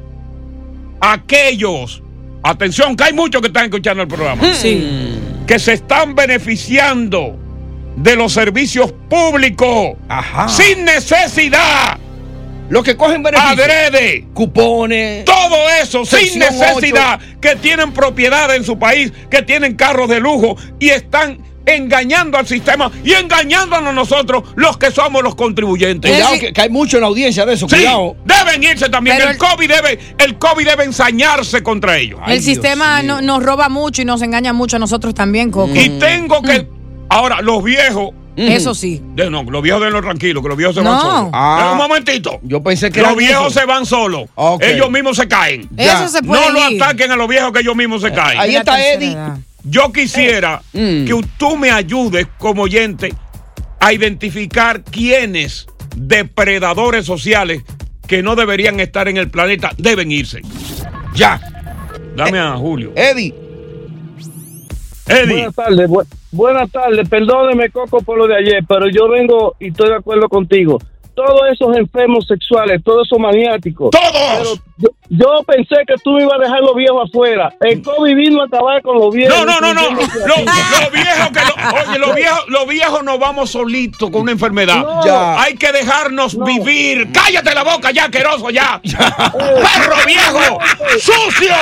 Aquellos, 1.00 2.02
atención, 2.42 2.96
que 2.96 3.04
hay 3.04 3.12
muchos 3.12 3.40
que 3.40 3.48
están 3.48 3.64
escuchando 3.64 4.02
el 4.02 4.08
programa, 4.08 4.42
Sí. 4.54 5.18
que 5.46 5.58
se 5.58 5.74
están 5.74 6.14
beneficiando 6.14 7.36
de 7.96 8.16
los 8.16 8.32
servicios 8.32 8.92
públicos 9.08 9.96
Ajá. 10.08 10.48
sin 10.48 10.84
necesidad, 10.84 11.98
Los 12.68 12.82
que 12.84 12.96
cogen 12.96 13.22
beneficios. 13.22 13.58
adrede. 13.60 14.24
Cupones. 14.34 15.24
Todo 15.24 15.56
eso 15.82 16.04
sin 16.04 16.38
necesidad, 16.38 17.20
que 17.40 17.56
tienen 17.56 17.92
propiedad 17.92 18.54
en 18.54 18.64
su 18.64 18.78
país, 18.78 19.12
que 19.30 19.42
tienen 19.42 19.74
carros 19.76 20.08
de 20.08 20.20
lujo 20.20 20.56
y 20.80 20.88
están 20.90 21.38
engañando 21.68 22.38
al 22.38 22.46
sistema 22.46 22.90
y 23.04 23.12
engañándonos 23.12 23.92
nosotros, 23.92 24.44
los 24.54 24.76
que 24.78 24.90
somos 24.92 25.22
los 25.24 25.34
contribuyentes. 25.34 26.10
Cuidado, 26.12 26.38
que, 26.38 26.52
que 26.52 26.60
hay 26.60 26.68
mucho 26.70 26.96
en 26.96 27.00
la 27.02 27.08
audiencia 27.08 27.44
de 27.44 27.54
eso. 27.54 27.68
Sí, 27.68 27.76
Cuidado. 27.76 28.16
deben 28.24 28.62
irse 28.62 28.88
también. 28.88 29.20
El, 29.20 29.28
el- 29.30 29.36
COVID 29.38 29.68
debe, 29.68 29.98
el 30.18 30.38
COVID 30.38 30.64
debe 30.64 30.84
ensañarse 30.84 31.62
contra 31.64 31.98
ellos. 31.98 32.20
El 32.28 32.40
sistema 32.42 33.02
no- 33.02 33.20
nos 33.20 33.42
roba 33.42 33.68
mucho 33.68 34.02
y 34.02 34.04
nos 34.04 34.22
engaña 34.22 34.52
mucho 34.52 34.76
a 34.76 34.78
nosotros 34.78 35.12
también, 35.14 35.50
Coco. 35.50 35.74
Y 35.74 35.88
tengo 35.98 36.40
que. 36.42 36.68
Ahora, 37.08 37.40
los 37.42 37.62
viejos. 37.64 38.10
Eso 38.36 38.74
sí. 38.74 39.00
de- 39.14 39.30
no, 39.30 39.42
los 39.42 39.62
viejos 39.62 39.80
denlo 39.82 40.00
tranquilo, 40.02 40.42
que 40.42 40.48
los 40.48 40.56
viejos 40.58 40.74
se 40.76 40.82
No. 40.82 40.90
van 40.90 41.00
solos. 41.00 41.30
Ah. 41.32 41.56
Pero 41.58 41.72
un 41.72 41.78
momentito. 41.78 42.40
Yo 42.42 42.62
pensé 42.62 42.90
que 42.90 43.00
Los 43.00 43.08
eran 43.12 43.18
viejos 43.18 43.52
se 43.54 43.64
van 43.64 43.86
solos. 43.86 44.28
Ok. 44.34 44.62
Ellos 44.62 44.90
mismos 44.90 45.16
se 45.16 45.26
caen. 45.26 45.68
Ya. 45.72 46.04
Eso 46.04 46.08
se 46.08 46.22
puede 46.22 46.42
No 46.46 46.52
lo 46.52 46.70
ir. 46.70 46.82
ataquen 46.82 47.10
a 47.12 47.16
los 47.16 47.28
viejos 47.28 47.52
que 47.52 47.60
ellos 47.60 47.74
mismos 47.76 48.02
se 48.02 48.12
caen. 48.12 48.38
Ahí 48.38 48.56
está 48.56 48.78
Eddie. 48.92 49.16
Yo 49.64 49.92
quisiera 49.92 50.62
Mm. 50.72 51.04
que 51.06 51.20
tú 51.38 51.56
me 51.56 51.70
ayudes 51.70 52.26
como 52.38 52.62
oyente 52.62 53.14
a 53.80 53.92
identificar 53.92 54.82
quiénes 54.84 55.66
depredadores 55.96 57.04
sociales 57.06 57.62
que 58.06 58.22
no 58.22 58.36
deberían 58.36 58.78
estar 58.80 59.08
en 59.08 59.16
el 59.16 59.30
planeta 59.30 59.72
deben 59.78 60.12
irse. 60.12 60.40
Ya. 61.14 61.40
Dame 62.14 62.38
a 62.38 62.52
Julio. 62.56 62.92
Eddie. 62.94 63.34
Eddie, 65.08 65.34
Buenas 65.34 65.54
tardes, 65.54 65.88
bu- 65.88 66.06
buenas 66.36 66.70
tardes. 66.70 67.08
Perdóneme, 67.08 67.70
Coco, 67.70 68.00
por 68.02 68.18
lo 68.18 68.26
de 68.26 68.36
ayer, 68.36 68.64
pero 68.68 68.88
yo 68.88 69.08
vengo 69.08 69.56
y 69.58 69.68
estoy 69.68 69.88
de 69.88 69.96
acuerdo 69.96 70.28
contigo. 70.28 70.78
Todos 71.16 71.40
esos 71.50 71.74
enfermos 71.76 72.26
sexuales, 72.26 72.80
todos 72.84 73.06
esos 73.08 73.18
maniáticos. 73.18 73.90
Todos. 73.90 74.60
yo, 74.76 74.88
yo 75.08 75.42
pensé 75.46 75.76
que 75.86 75.94
tú 76.04 76.12
me 76.12 76.22
ibas 76.24 76.34
a 76.38 76.42
dejar 76.44 76.60
los 76.60 76.76
viejos 76.76 77.08
afuera. 77.08 77.52
El 77.62 77.82
COVID 77.82 78.14
vino 78.14 78.42
a 78.42 78.44
acabar 78.44 78.82
con 78.82 78.98
los 78.98 79.14
viejos. 79.14 79.34
No, 79.38 79.44
no, 79.46 79.60
no, 79.60 79.72
no. 79.72 79.90
Los 79.92 80.92
viejos 80.92 81.28
que 81.32 81.40
lo- 81.40 81.88
oye, 81.90 81.98
los 81.98 82.14
viejos, 82.14 82.44
los 82.48 82.68
viejos 82.68 83.02
no 83.02 83.18
vamos 83.18 83.50
solitos 83.50 84.10
con 84.10 84.20
una 84.22 84.32
enfermedad. 84.32 84.76
No. 84.82 85.04
Ya. 85.06 85.40
Hay 85.40 85.54
que 85.56 85.72
dejarnos 85.72 86.34
No. 86.36 86.44
vivir. 86.44 87.10
Cállate 87.12 87.54
la 87.54 87.64
boca 87.64 87.90
ya, 87.92 88.10
queroso 88.10 88.50
ya. 88.50 88.78
Perro 88.82 89.96
viejo, 90.06 90.58
sucio. 91.00 91.54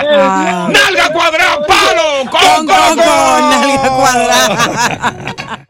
Nalga 0.00 1.12
cuadrada, 1.12 1.58
palo, 1.66 2.30
Con 2.30 2.40
con 2.40 2.66
Coco, 2.66 2.90
coco. 2.90 2.96
nalga 2.96 3.88
cuadrada. 3.96 5.66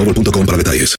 boostmobile.com 0.05 0.45
para 0.45 0.57
detalles. 0.57 0.95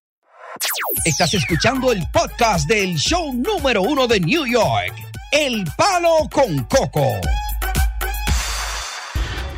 Estás 1.04 1.34
escuchando 1.34 1.90
el 1.90 2.02
podcast 2.12 2.68
del 2.68 2.96
show 2.96 3.32
número 3.32 3.82
uno 3.82 4.06
de 4.06 4.20
New 4.20 4.46
York, 4.46 4.94
El 5.32 5.64
Palo 5.76 6.28
con 6.30 6.58
Coco. 6.64 7.06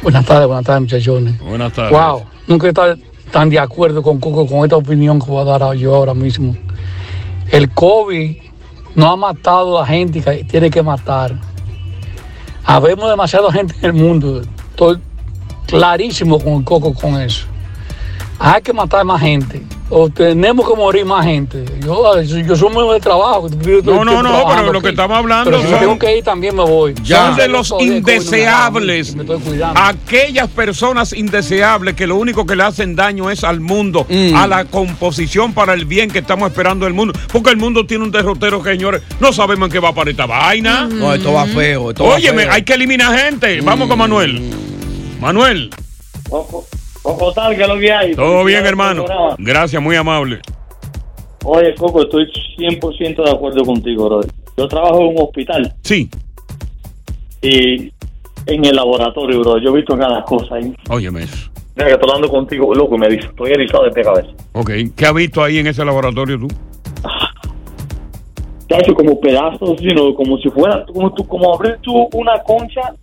Buenas 0.02 0.24
tardes, 0.24 0.46
buenas 0.46 0.64
tardes, 0.64 0.82
muchachones. 0.82 1.38
Buenas 1.40 1.72
tardes. 1.72 1.92
Wow, 1.92 2.24
nunca 2.46 2.66
he 2.66 2.70
estado 2.70 2.96
tan 3.30 3.50
de 3.50 3.58
acuerdo 3.58 4.02
con 4.02 4.20
Coco 4.20 4.46
con 4.46 4.64
esta 4.64 4.76
opinión 4.76 5.20
que 5.20 5.26
voy 5.26 5.42
a 5.42 5.58
dar 5.58 5.74
yo 5.74 5.94
ahora 5.94 6.14
mismo. 6.14 6.56
El 7.50 7.70
COVID 7.70 8.36
no 8.94 9.10
ha 9.10 9.16
matado 9.16 9.78
a 9.78 9.86
gente 9.86 10.22
que 10.22 10.44
tiene 10.44 10.70
que 10.70 10.82
matar. 10.82 11.38
Habemos 12.64 13.10
demasiada 13.10 13.52
gente 13.52 13.74
en 13.80 13.84
el 13.84 13.92
mundo. 13.92 14.42
Estoy 14.70 14.98
clarísimo 15.66 16.38
con 16.38 16.54
el 16.54 16.64
Coco 16.64 16.94
con 16.94 17.20
eso. 17.20 17.46
Hay 18.38 18.60
que 18.62 18.72
matar 18.72 19.04
más 19.04 19.20
gente. 19.20 19.62
O 19.90 20.08
tenemos 20.08 20.68
que 20.68 20.74
morir 20.76 21.04
más 21.04 21.24
gente. 21.24 21.64
Yo, 21.84 22.20
yo 22.22 22.56
soy 22.56 22.70
muy 22.70 22.92
de 22.94 23.00
trabajo. 23.00 23.48
No, 23.84 24.04
no, 24.04 24.22
no, 24.22 24.44
pero 24.48 24.72
lo 24.72 24.80
que 24.82 24.88
estamos 24.88 25.16
hablando 25.16 25.50
Pero 25.50 25.62
si 25.62 25.68
son- 25.68 25.78
tengo 25.78 25.98
que 25.98 26.18
ir 26.18 26.24
también 26.24 26.56
me 26.56 26.62
voy. 26.64 26.94
Son 27.04 27.36
de 27.36 27.46
los 27.48 27.70
no 27.70 27.80
indeseables. 27.80 29.14
Me 29.14 29.22
estoy 29.22 29.38
cuidando. 29.40 29.80
Aquellas 29.80 30.48
personas 30.48 31.12
indeseables 31.12 31.94
que 31.94 32.06
lo 32.06 32.16
único 32.16 32.44
que 32.44 32.56
le 32.56 32.64
hacen 32.64 32.96
daño 32.96 33.30
es 33.30 33.44
al 33.44 33.60
mundo, 33.60 34.06
Mm. 34.08 34.34
a 34.34 34.46
la 34.46 34.64
composición 34.64 35.52
para 35.52 35.74
el 35.74 35.84
bien 35.84 36.10
que 36.10 36.18
estamos 36.18 36.48
esperando 36.50 36.86
del 36.86 36.94
mundo. 36.94 37.14
Porque 37.32 37.50
el 37.50 37.56
mundo 37.56 37.86
tiene 37.86 38.04
un 38.04 38.10
derrotero 38.10 38.64
señores, 38.64 39.02
no 39.20 39.32
sabemos 39.32 39.68
en 39.68 39.72
qué 39.72 39.78
va 39.78 39.90
a 39.90 39.94
parar 39.94 40.08
esta 40.08 40.26
vaina. 40.26 40.88
No, 40.90 41.14
esto 41.14 41.32
va 41.32 41.46
feo. 41.46 41.90
Esto 41.90 42.04
va 42.04 42.14
Óyeme, 42.16 42.44
feo. 42.44 42.52
hay 42.52 42.62
que 42.62 42.74
eliminar 42.74 43.16
gente. 43.16 43.60
Vamos 43.60 43.88
con 43.88 43.98
Manuel. 43.98 44.50
Manuel, 45.20 45.70
Coco 47.04 47.32
tal, 47.34 47.54
que 47.54 47.66
lo 47.66 47.78
que 47.78 47.92
hay. 47.92 48.14
todo 48.14 48.42
bien, 48.44 48.64
hermano. 48.64 49.04
Gracias, 49.36 49.80
muy 49.80 49.94
amable. 49.94 50.40
Oye, 51.44 51.74
Coco, 51.74 52.00
estoy 52.00 52.24
100% 52.56 53.22
de 53.22 53.30
acuerdo 53.30 53.62
contigo, 53.62 54.06
brother. 54.06 54.30
Yo 54.56 54.66
trabajo 54.66 55.02
en 55.02 55.08
un 55.08 55.18
hospital. 55.18 55.74
Sí. 55.82 56.08
Y 57.42 57.92
en 58.46 58.64
el 58.64 58.74
laboratorio, 58.74 59.40
bro, 59.40 59.58
yo 59.58 59.68
he 59.68 59.76
visto 59.76 59.98
cada 59.98 60.22
cosa 60.24 60.54
ahí. 60.54 60.74
Óyeme 60.88 61.24
eso. 61.24 61.50
Mira 61.76 61.88
que 61.88 61.92
estoy 61.92 62.08
hablando 62.08 62.30
contigo, 62.30 62.74
loco, 62.74 62.94
y 62.94 62.98
me 62.98 63.08
dice, 63.08 63.26
estoy 63.26 63.50
erizado 63.50 63.84
de 63.84 63.90
pie 63.90 64.02
cabeza. 64.02 64.28
Ok, 64.52 64.70
¿qué 64.96 65.06
has 65.06 65.14
visto 65.14 65.42
ahí 65.44 65.58
en 65.58 65.66
ese 65.66 65.84
laboratorio 65.84 66.38
tú? 66.38 66.48
Te 68.66 68.76
ha 68.76 68.78
hecho 68.78 68.94
como 68.94 69.20
pedazos, 69.20 69.78
sino 69.78 70.14
como 70.14 70.38
si 70.38 70.48
fuera, 70.48 70.86
como 70.86 71.12
tú, 71.12 71.26
como 71.26 71.54
abrir 71.54 71.76
tú 71.82 72.08
una 72.14 72.42
concha, 72.44 72.94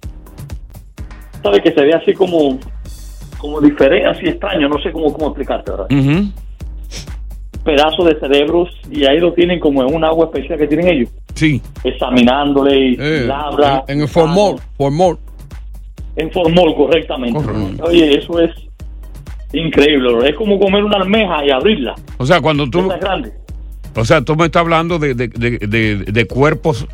¿sabes? 1.43 1.62
Que 1.62 1.72
se 1.72 1.81
ve 1.81 1.93
así 1.93 2.13
como, 2.13 2.58
como 3.42 3.60
diferente, 3.60 4.08
así 4.08 4.28
extraño, 4.28 4.70
no 4.70 4.80
sé 4.82 4.92
cómo, 4.92 5.12
cómo 5.12 5.28
explicarte, 5.28 5.72
¿verdad? 5.72 5.88
Pedazos 7.64 8.06
de 8.06 8.20
cerebros 8.20 8.70
y 8.90 9.06
ahí 9.06 9.20
lo 9.20 9.34
tienen 9.34 9.60
como 9.60 9.84
en 9.84 9.94
un 9.94 10.04
agua 10.04 10.26
especial 10.26 10.58
que 10.58 10.68
tienen 10.68 10.88
ellos. 10.88 11.10
Sí. 11.36 11.62
Examinándole 11.84 12.80
y 12.80 12.98
Eh, 13.00 13.26
labra. 13.28 13.84
en, 13.88 13.98
en 13.98 14.02
el 14.04 14.08
formol, 14.08 14.56
formol. 14.78 15.18
En 16.16 16.32
formol, 16.32 16.76
correctamente. 16.76 17.40
Oye, 17.84 18.18
eso 18.18 18.40
es 18.40 18.52
increíble, 19.54 20.12
bro. 20.12 20.24
Es 20.24 20.36
como 20.36 20.60
comer 20.60 20.84
una 20.84 20.98
almeja 20.98 21.46
y 21.46 21.52
abrirla. 21.52 21.94
O 22.18 22.26
sea, 22.26 22.42
cuando 22.42 22.68
tú, 22.70 22.80
Esa 22.80 22.96
es 22.96 23.02
grande. 23.02 23.32
o 23.96 24.06
sea, 24.06 24.22
tú 24.24 24.36
me 24.36 24.46
estás 24.46 24.62
hablando 24.62 24.98
de, 24.98 25.14
de- 25.14 25.28
de- 25.28 25.58
de- 25.60 25.96
de 26.12 26.26
cuerpos 26.26 26.88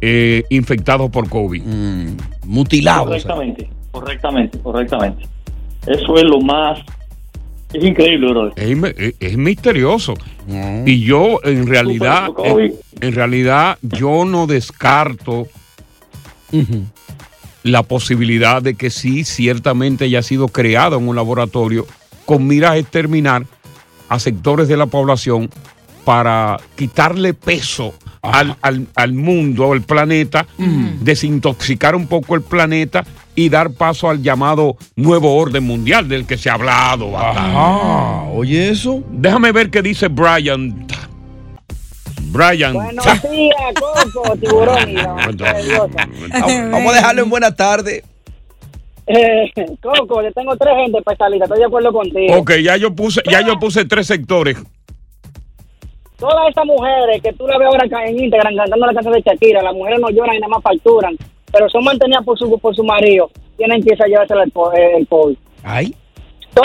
eh, 0.00 0.44
infectados 0.50 1.10
por 1.10 1.28
COVID. 1.28 1.62
mutilados. 2.46 3.06
Correctamente, 3.06 3.68
correctamente, 3.90 4.58
correctamente. 4.60 5.24
Eso 5.86 6.16
es 6.16 6.24
lo 6.24 6.40
más... 6.40 6.78
Es 7.72 7.82
increíble, 7.82 8.30
bro. 8.30 8.52
Es, 8.54 9.36
misterioso. 9.38 10.12
Y 10.84 11.00
yo, 11.04 11.40
en 11.42 11.66
realidad, 11.66 12.26
Super 12.26 12.44
COVID. 12.52 12.64
en, 12.64 12.74
en 13.00 13.14
realidad, 13.14 13.78
yo 13.80 14.24
no 14.26 14.46
descarto 14.46 15.48
la 17.62 17.82
posibilidad 17.82 18.60
de 18.60 18.74
que 18.74 18.90
sí, 18.90 19.24
ciertamente 19.24 20.04
haya 20.04 20.22
sido 20.22 20.48
creado 20.48 20.98
en 20.98 21.08
un 21.08 21.16
laboratorio 21.16 21.86
con 22.26 22.46
miras 22.46 22.72
a 22.72 22.76
exterminar 22.78 23.44
a 24.08 24.18
sectores 24.18 24.68
de 24.68 24.76
la 24.76 24.86
población 24.86 25.48
para 26.04 26.58
quitarle 26.76 27.32
peso 27.32 27.94
al, 28.20 28.56
al- 28.60 28.86
al 28.96 29.12
mundo, 29.14 29.72
al 29.72 29.80
planeta, 29.82 30.46
desintoxicar 31.00 31.94
un 31.94 32.06
poco 32.06 32.34
el 32.34 32.42
planeta 32.42 33.04
y 33.34 33.48
dar 33.48 33.70
paso 33.70 34.10
al 34.10 34.22
llamado 34.22 34.76
nuevo 34.96 35.36
orden 35.36 35.64
mundial 35.64 36.08
del 36.08 36.26
que 36.26 36.36
se 36.36 36.50
ha 36.50 36.54
hablado. 36.54 37.12
Ah, 37.16 38.26
oye 38.32 38.70
eso. 38.70 39.02
Déjame 39.10 39.52
ver 39.52 39.70
qué 39.70 39.82
dice 39.82 40.08
Brian. 40.08 40.86
Brian. 42.32 42.72
Buenos 42.74 43.04
días, 43.30 43.56
Coco, 43.78 44.36
tiburón. 44.36 44.94
Vamos 46.72 46.92
a 46.92 46.96
dejarlo 46.96 47.22
en 47.22 47.30
buenas 47.30 47.54
tardes. 47.54 48.02
Eh, 49.06 49.52
Coco, 49.82 50.22
yo 50.22 50.32
tengo 50.32 50.56
tres 50.56 50.74
gente 50.76 50.98
especialista, 50.98 51.44
estoy 51.44 51.58
de 51.58 51.64
acuerdo 51.66 51.92
contigo. 51.92 52.36
Ok, 52.36 52.52
ya 52.62 52.76
yo 52.76 52.94
puse, 52.94 53.20
ya 53.30 53.40
yo 53.46 53.58
puse 53.58 53.84
tres 53.84 54.06
sectores. 54.06 54.56
Todas 56.16 56.50
esas 56.50 56.64
mujeres 56.64 57.20
que 57.20 57.32
tú 57.32 57.48
la 57.48 57.58
ves 57.58 57.66
ahora 57.66 57.84
acá 57.84 58.06
en 58.06 58.22
Instagram 58.22 58.54
cantando 58.56 58.86
la 58.86 58.94
canción 58.94 59.14
de 59.14 59.22
Shakira, 59.22 59.60
las 59.60 59.74
mujeres 59.74 59.98
no 60.00 60.08
lloran 60.08 60.36
y 60.36 60.38
nada 60.38 60.50
más 60.50 60.62
facturan, 60.62 61.16
pero 61.52 61.68
son 61.68 61.84
mantenidas 61.84 62.24
por 62.24 62.38
su, 62.38 62.58
por 62.58 62.74
su 62.74 62.82
marido, 62.84 63.30
tienen 63.56 63.82
que 63.82 63.90
irse 63.92 64.04
a 64.04 64.06
llevarse 64.06 64.34
el, 64.42 64.50
po- 64.50 64.72
el 64.72 65.06
COVID. 65.06 65.36
Ay. 65.62 65.94
Todo- 66.54 66.64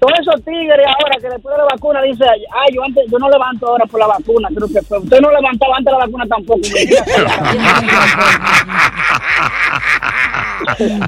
Todos 0.00 0.18
esos 0.20 0.42
tigres 0.44 0.84
ahora 0.86 1.16
que 1.20 1.28
después 1.28 1.54
de 1.54 1.58
la 1.62 1.68
vacuna 1.72 2.02
dicen, 2.02 2.26
ay, 2.28 2.74
yo 2.74 2.82
antes, 2.82 3.04
yo 3.08 3.18
no 3.20 3.30
levanto 3.30 3.68
ahora 3.68 3.84
por 3.86 4.00
la 4.00 4.08
vacuna, 4.08 4.48
creo 4.52 4.66
que 4.66 4.82
fue. 4.82 4.98
Usted 4.98 5.20
no 5.20 5.30
levantaba 5.30 5.76
antes 5.76 5.92
la 5.92 5.98
vacuna 5.98 6.26
tampoco. 6.26 6.60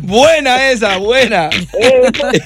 buena 0.02 0.70
esa, 0.70 0.96
buena. 0.98 1.48
Eh, 1.80 2.02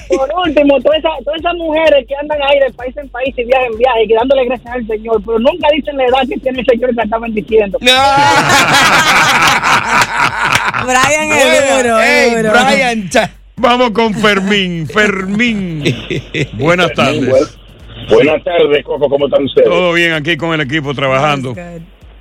por, 0.09 0.17
por 0.17 0.29
último, 0.47 0.79
todas 0.81 0.99
esas, 0.99 1.11
todas 1.23 1.39
esas 1.39 1.53
mujeres 1.55 2.05
que 2.07 2.15
andan 2.15 2.39
ahí 2.41 2.59
de 2.59 2.71
país 2.73 2.95
en 2.97 3.07
país 3.09 3.33
y 3.37 3.43
viaje 3.43 3.65
en 3.71 3.77
viaje, 3.77 4.07
que 4.07 4.15
dándole 4.15 4.45
gracias 4.45 4.73
al 4.73 4.87
Señor, 4.87 5.21
pero 5.25 5.37
nunca 5.39 5.67
dicen 5.73 5.97
la 5.97 6.05
edad 6.05 6.21
que 6.27 6.37
tiene 6.39 6.59
el 6.61 6.65
Señor 6.65 6.95
que 6.95 7.01
está 7.03 7.17
bendiciendo. 7.19 7.77
Brian 10.85 11.31
es 11.31 11.83
duro, 11.83 11.99
es 11.99 12.09
Ey, 12.09 12.35
duro. 12.35 12.51
Brian, 12.51 13.09
cha- 13.09 13.31
Vamos 13.57 13.91
con 13.91 14.13
Fermín. 14.13 14.87
Fermín. 14.87 15.83
Buenas 16.53 16.93
tardes. 16.93 17.57
Buenas 18.09 18.41
tardes, 18.43 18.83
Coco, 18.85 19.09
¿cómo 19.09 19.25
están 19.27 19.43
ustedes? 19.43 19.67
Todo 19.67 19.91
bien 19.93 20.13
aquí 20.13 20.37
con 20.37 20.53
el 20.53 20.61
equipo 20.61 20.93
trabajando. 20.93 21.53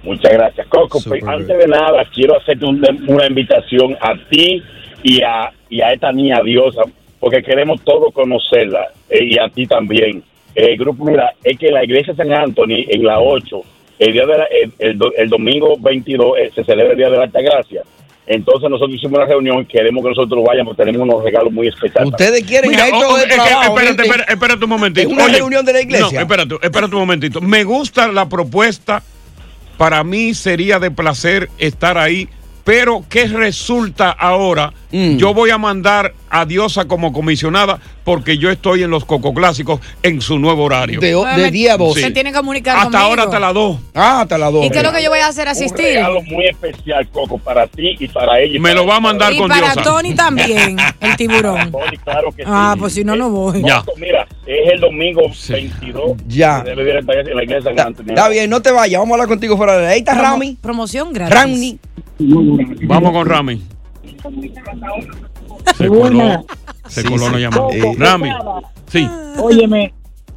Muchas 0.03 0.33
gracias, 0.33 0.67
Coco. 0.69 0.99
Pues, 1.07 1.23
antes 1.25 1.57
de 1.59 1.67
nada, 1.69 2.05
quiero 2.13 2.37
hacerte 2.39 2.65
un- 2.65 2.85
una 3.07 3.27
invitación 3.27 3.97
a 4.01 4.15
ti 4.29 4.63
y 5.05 5.23
a, 5.23 5.51
y 5.71 5.81
a 5.81 5.93
esta 5.93 6.11
niña 6.13 6.41
diosa, 6.45 6.83
porque 7.21 7.43
queremos 7.43 7.81
todos 7.85 8.13
conocerla, 8.13 8.89
eh, 9.09 9.25
y 9.25 9.39
a 9.39 9.49
ti 9.49 9.67
también. 9.67 10.23
El 10.55 10.77
grupo, 10.77 11.05
mira, 11.05 11.33
es 11.45 11.57
que 11.57 11.71
la 11.71 11.85
iglesia 11.85 12.15
San 12.17 12.33
Anthony, 12.33 12.85
en 12.89 13.05
la 13.05 13.21
8, 13.21 13.61
el, 14.01 14.13
día 14.13 14.27
de 14.27 14.39
la- 14.39 14.45
el, 14.47 14.73
el 14.81 14.99
do- 14.99 15.13
el 15.17 15.29
domingo 15.29 15.77
22, 15.79 16.39
eh, 16.39 16.51
se 16.55 16.65
celebra 16.65 16.93
el 16.93 16.99
Día 16.99 17.11
de 17.11 17.17
la 17.17 17.23
Alta 17.25 17.41
Gracia. 17.41 17.83
Entonces 18.29 18.69
nosotros 18.69 18.95
hicimos 18.95 19.19
una 19.19 19.27
reunión, 19.27 19.65
queremos 19.65 20.03
que 20.03 20.11
nosotros 20.11 20.45
vayamos, 20.47 20.77
tenemos 20.77 21.01
unos 21.03 21.25
regalos 21.25 21.51
muy 21.53 21.69
especiales. 21.69 22.11
Ustedes 22.11 22.45
quieren 22.45 22.71
Mira, 22.71 22.87
ir 22.89 22.95
oh, 22.95 23.17
de 23.17 23.23
es 23.23 23.29
que- 23.29 23.35
trabajo. 23.35 23.63
espérate, 23.79 24.03
espérate, 24.03 24.33
espérate 24.33 24.65
un 24.65 24.71
momentito. 24.71 25.09
Es 25.09 25.15
una 25.15 25.29
reunión 25.29 25.65
de 25.65 25.73
la 25.73 25.81
iglesia. 25.81 26.07
No, 26.13 26.21
espérate, 26.21 26.55
espérate 26.63 26.95
un 26.95 27.01
momentito. 27.01 27.41
Me 27.41 27.65
gusta 27.65 28.07
la 28.09 28.29
propuesta. 28.29 29.03
Para 29.79 30.05
mí 30.05 30.35
sería 30.35 30.79
de 30.79 30.91
placer 30.91 31.49
estar 31.59 31.97
ahí. 31.97 32.29
Pero, 32.65 33.05
¿qué 33.09 33.29
resulta 33.29 34.11
ahora? 34.11 34.75
Mm. 34.93 35.17
Yo 35.17 35.33
voy 35.33 35.49
a 35.49 35.57
mandar 35.57 36.13
a 36.31 36.45
Diosa 36.45 36.87
como 36.87 37.13
comisionada 37.13 37.79
porque 38.05 38.39
yo 38.39 38.51
estoy 38.51 38.83
en 38.83 38.91
los 38.91 39.05
Coco 39.05 39.35
Clásicos 39.35 39.81
en 40.03 40.21
su 40.21 40.39
nuevo 40.39 40.65
horario. 40.65 41.01
De, 41.01 41.15
de 41.37 41.51
día 41.51 41.75
a 41.75 41.79
Sí. 41.79 42.01
Se 42.01 42.11
tiene 42.11 42.31
que 42.33 42.37
comunicar 42.39 42.77
Hasta 42.77 42.85
conmigo. 42.91 43.05
ahora 43.05 43.23
hasta 43.25 43.39
las 43.41 43.55
2. 43.55 43.79
Ah, 43.95 44.21
hasta 44.23 44.39
las 44.39 44.53
2. 44.53 44.67
¿Y 44.67 44.71
qué 44.71 44.79
es 44.79 44.85
lo 44.85 44.93
que 44.93 45.03
yo 45.03 45.11
voy 45.11 45.19
a 45.21 45.29
hacer? 45.29 45.45
Un 45.47 45.53
Asistir. 45.53 45.85
regalo 45.87 46.23
muy 46.23 46.47
especial, 46.47 47.09
Coco, 47.09 47.39
para 47.39 47.67
ti 47.67 47.97
y 47.99 48.09
para 48.09 48.41
ella. 48.41 48.57
y 48.57 48.59
Me 48.59 48.71
para- 48.71 48.81
lo 48.83 48.87
va 48.87 48.97
a 48.97 49.01
mandar 49.01 49.33
Y 49.33 49.39
con 49.39 49.49
para 49.49 49.73
Diosa. 49.73 49.83
Tony 49.83 50.15
también, 50.15 50.77
el 51.01 51.17
tiburón. 51.17 51.71
Tony, 51.71 51.97
claro 52.05 52.31
que 52.33 52.43
Ah, 52.47 52.73
sí. 52.75 52.81
pues 52.81 52.93
si 52.95 53.05
no, 53.05 53.17
no 53.17 53.31
voy. 53.31 53.63
Ya. 53.63 53.83
Mira, 53.97 54.27
es 54.47 54.73
el 54.73 54.81
domingo 54.81 55.23
22. 55.49 56.13
Ya. 56.27 56.63
Debe 56.63 56.85
de 56.85 56.99
estar 56.99 57.17
en 57.17 57.37
la 57.37 57.43
iglesia 57.45 57.75
San 57.75 57.87
Antonio. 57.89 58.13
Está 58.15 58.29
bien, 58.29 58.51
no 58.51 58.61
te 58.63 58.71
vayas. 58.73 58.99
Vamos 59.01 59.13
a 59.13 59.15
hablar 59.15 59.29
contigo 59.29 59.57
fuera 59.57 59.77
de 59.79 59.87
ahí. 59.87 59.99
está 60.01 60.13
Promo- 60.15 60.23
Rami. 60.23 60.59
Promoción 60.61 61.13
gratis. 61.13 61.35
Rami. 61.35 61.79
Vamos 62.87 63.13
con 63.13 63.27
Rami. 63.29 63.63
Se 65.77 65.89
coló, 65.89 66.45
se 66.87 67.05
coló 67.05 67.31
la 67.31 67.39
llamada. 67.39 67.63
Coco, 67.63 67.95
Rami. 67.99 68.31
Sí. 68.87 69.09
Óyeme, 69.43 69.93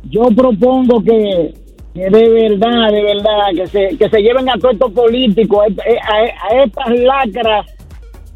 yo 0.10 0.24
propongo 0.36 1.02
que, 1.04 1.54
que 1.94 2.10
de 2.10 2.30
verdad, 2.30 2.92
de 2.92 3.02
verdad, 3.04 3.32
que 3.56 3.68
se, 3.68 3.98
que 3.98 4.10
se 4.10 4.22
lleven 4.22 4.50
a 4.50 4.54
todos 4.54 4.74
estos 4.74 4.92
políticos, 4.92 5.66
a, 5.68 6.14
a- 6.14 6.56
a 6.60 6.64
estas 6.64 7.00
lacras 7.00 7.66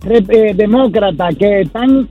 eh, 0.10 0.54
demócratas 0.56 1.36
que 1.36 1.62
están 1.62 2.08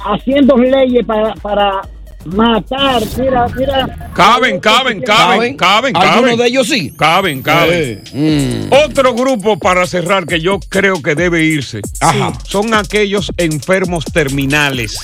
haciendo 0.00 0.56
leyes 0.56 1.04
para, 1.04 1.34
para 1.34 1.80
matar, 2.26 3.02
mira, 3.18 3.46
mira. 3.56 4.10
Caben, 4.14 4.60
caben, 4.60 5.00
caben, 5.02 5.56
caben, 5.56 5.96
Algunos 5.96 6.22
caben. 6.22 6.36
de 6.38 6.46
ellos 6.46 6.68
sí. 6.68 6.92
Caben, 6.96 7.42
caben. 7.42 8.02
Mm. 8.12 8.72
Otro 8.84 9.14
grupo 9.14 9.58
para 9.58 9.86
cerrar 9.86 10.26
que 10.26 10.40
yo 10.40 10.58
creo 10.68 11.00
que 11.02 11.14
debe 11.14 11.44
irse 11.44 11.80
Ajá. 12.00 12.32
son 12.46 12.74
aquellos 12.74 13.30
enfermos 13.36 14.04
terminales 14.06 14.98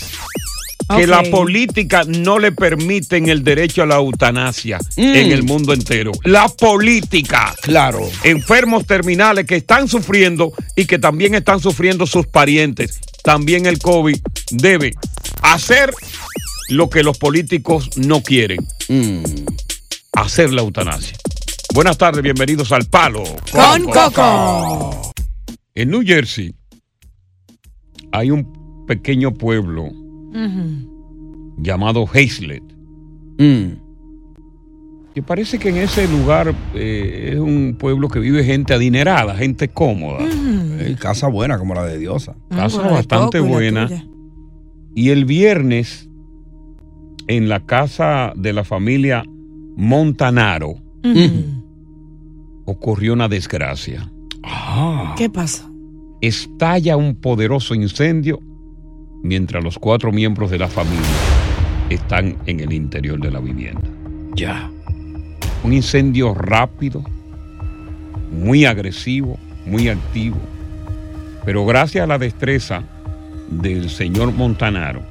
que 0.94 1.07
la 1.07 1.22
política 1.22 2.03
no 2.07 2.38
le 2.38 2.53
permiten 2.53 3.31
el 3.31 3.42
derecho 3.42 3.83
a 3.83 3.87
la 3.87 3.94
eutanasia 3.96 4.79
Mm. 4.96 5.00
en 5.14 5.33
el 5.33 5.42
mundo 5.42 5.72
entero. 5.72 6.12
La 6.24 6.46
política. 6.48 7.55
Claro. 7.62 8.00
Enfermos 8.22 8.87
terminales 8.87 9.46
que 9.46 9.57
están 9.57 9.88
sufriendo 9.88 10.53
y 10.77 10.85
que 10.85 10.98
también 10.98 11.35
están 11.35 11.61
sufriendo 11.61 12.07
sus 12.07 12.27
parientes. 12.27 13.00
También 13.22 13.64
el 13.64 13.79
COVID 13.79 14.16
debe 14.50 14.92
hacer 15.40 15.90
lo 16.68 16.88
que 16.88 17.03
los 17.03 17.18
políticos 17.18 17.90
no 17.96 18.22
quieren. 18.22 18.66
Mm. 18.88 19.24
Hacer 20.12 20.53
la 20.53 20.62
eutanasia. 20.62 21.16
Buenas 21.74 21.98
tardes, 21.98 22.22
bienvenidos 22.22 22.70
al 22.72 22.85
Palo 22.85 23.24
Con 23.50 23.85
Coco. 23.85 25.12
En 25.74 25.90
New 25.90 26.03
Jersey 26.07 26.55
hay 28.12 28.31
un 28.31 28.87
pequeño 28.87 29.35
pueblo 29.35 29.90
llamado 31.59 32.07
Hazlet. 32.07 32.62
Mm. 33.38 33.85
Que 35.14 35.22
parece 35.22 35.59
que 35.59 35.68
en 35.68 35.77
ese 35.77 36.09
lugar 36.09 36.55
eh, 36.74 37.31
es 37.35 37.38
un 37.38 37.77
pueblo 37.79 38.09
que 38.09 38.18
vive 38.18 38.44
gente 38.44 38.74
adinerada, 38.74 39.37
gente 39.37 39.68
cómoda. 39.68 40.24
Ey, 40.81 40.96
casa 40.96 41.29
buena 41.29 41.59
como 41.59 41.74
la 41.74 41.85
de 41.85 41.98
Diosa. 41.98 42.35
Casa 42.50 42.83
bastante 42.83 43.40
buena. 43.40 43.88
Y 44.94 45.11
el 45.11 45.24
viernes, 45.24 46.03
en 47.26 47.48
la 47.48 47.60
casa 47.60 48.32
de 48.37 48.52
la 48.52 48.64
familia 48.64 49.24
Montanaro, 49.76 50.76
ocurrió 52.64 53.12
una 53.12 53.28
desgracia. 53.28 54.10
¿Qué 55.16 55.28
pasó? 55.30 55.70
Estalla 56.20 56.96
un 56.96 57.16
poderoso 57.16 57.74
incendio 57.74 58.40
mientras 59.22 59.62
los 59.62 59.78
cuatro 59.78 60.12
miembros 60.12 60.50
de 60.50 60.58
la 60.58 60.68
familia 60.68 61.04
están 61.90 62.37
en 62.46 62.60
el 62.60 62.72
interior 62.72 63.20
de 63.20 63.30
la 63.30 63.40
vivienda. 63.40 63.88
Ya. 64.34 64.70
Un 65.62 65.72
incendio 65.72 66.34
rápido, 66.34 67.02
muy 68.30 68.64
agresivo, 68.64 69.38
muy 69.66 69.88
activo. 69.88 70.38
Pero 71.44 71.64
gracias 71.66 72.04
a 72.04 72.06
la 72.06 72.18
destreza 72.18 72.84
del 73.50 73.90
señor 73.90 74.32
Montanaro, 74.32 75.02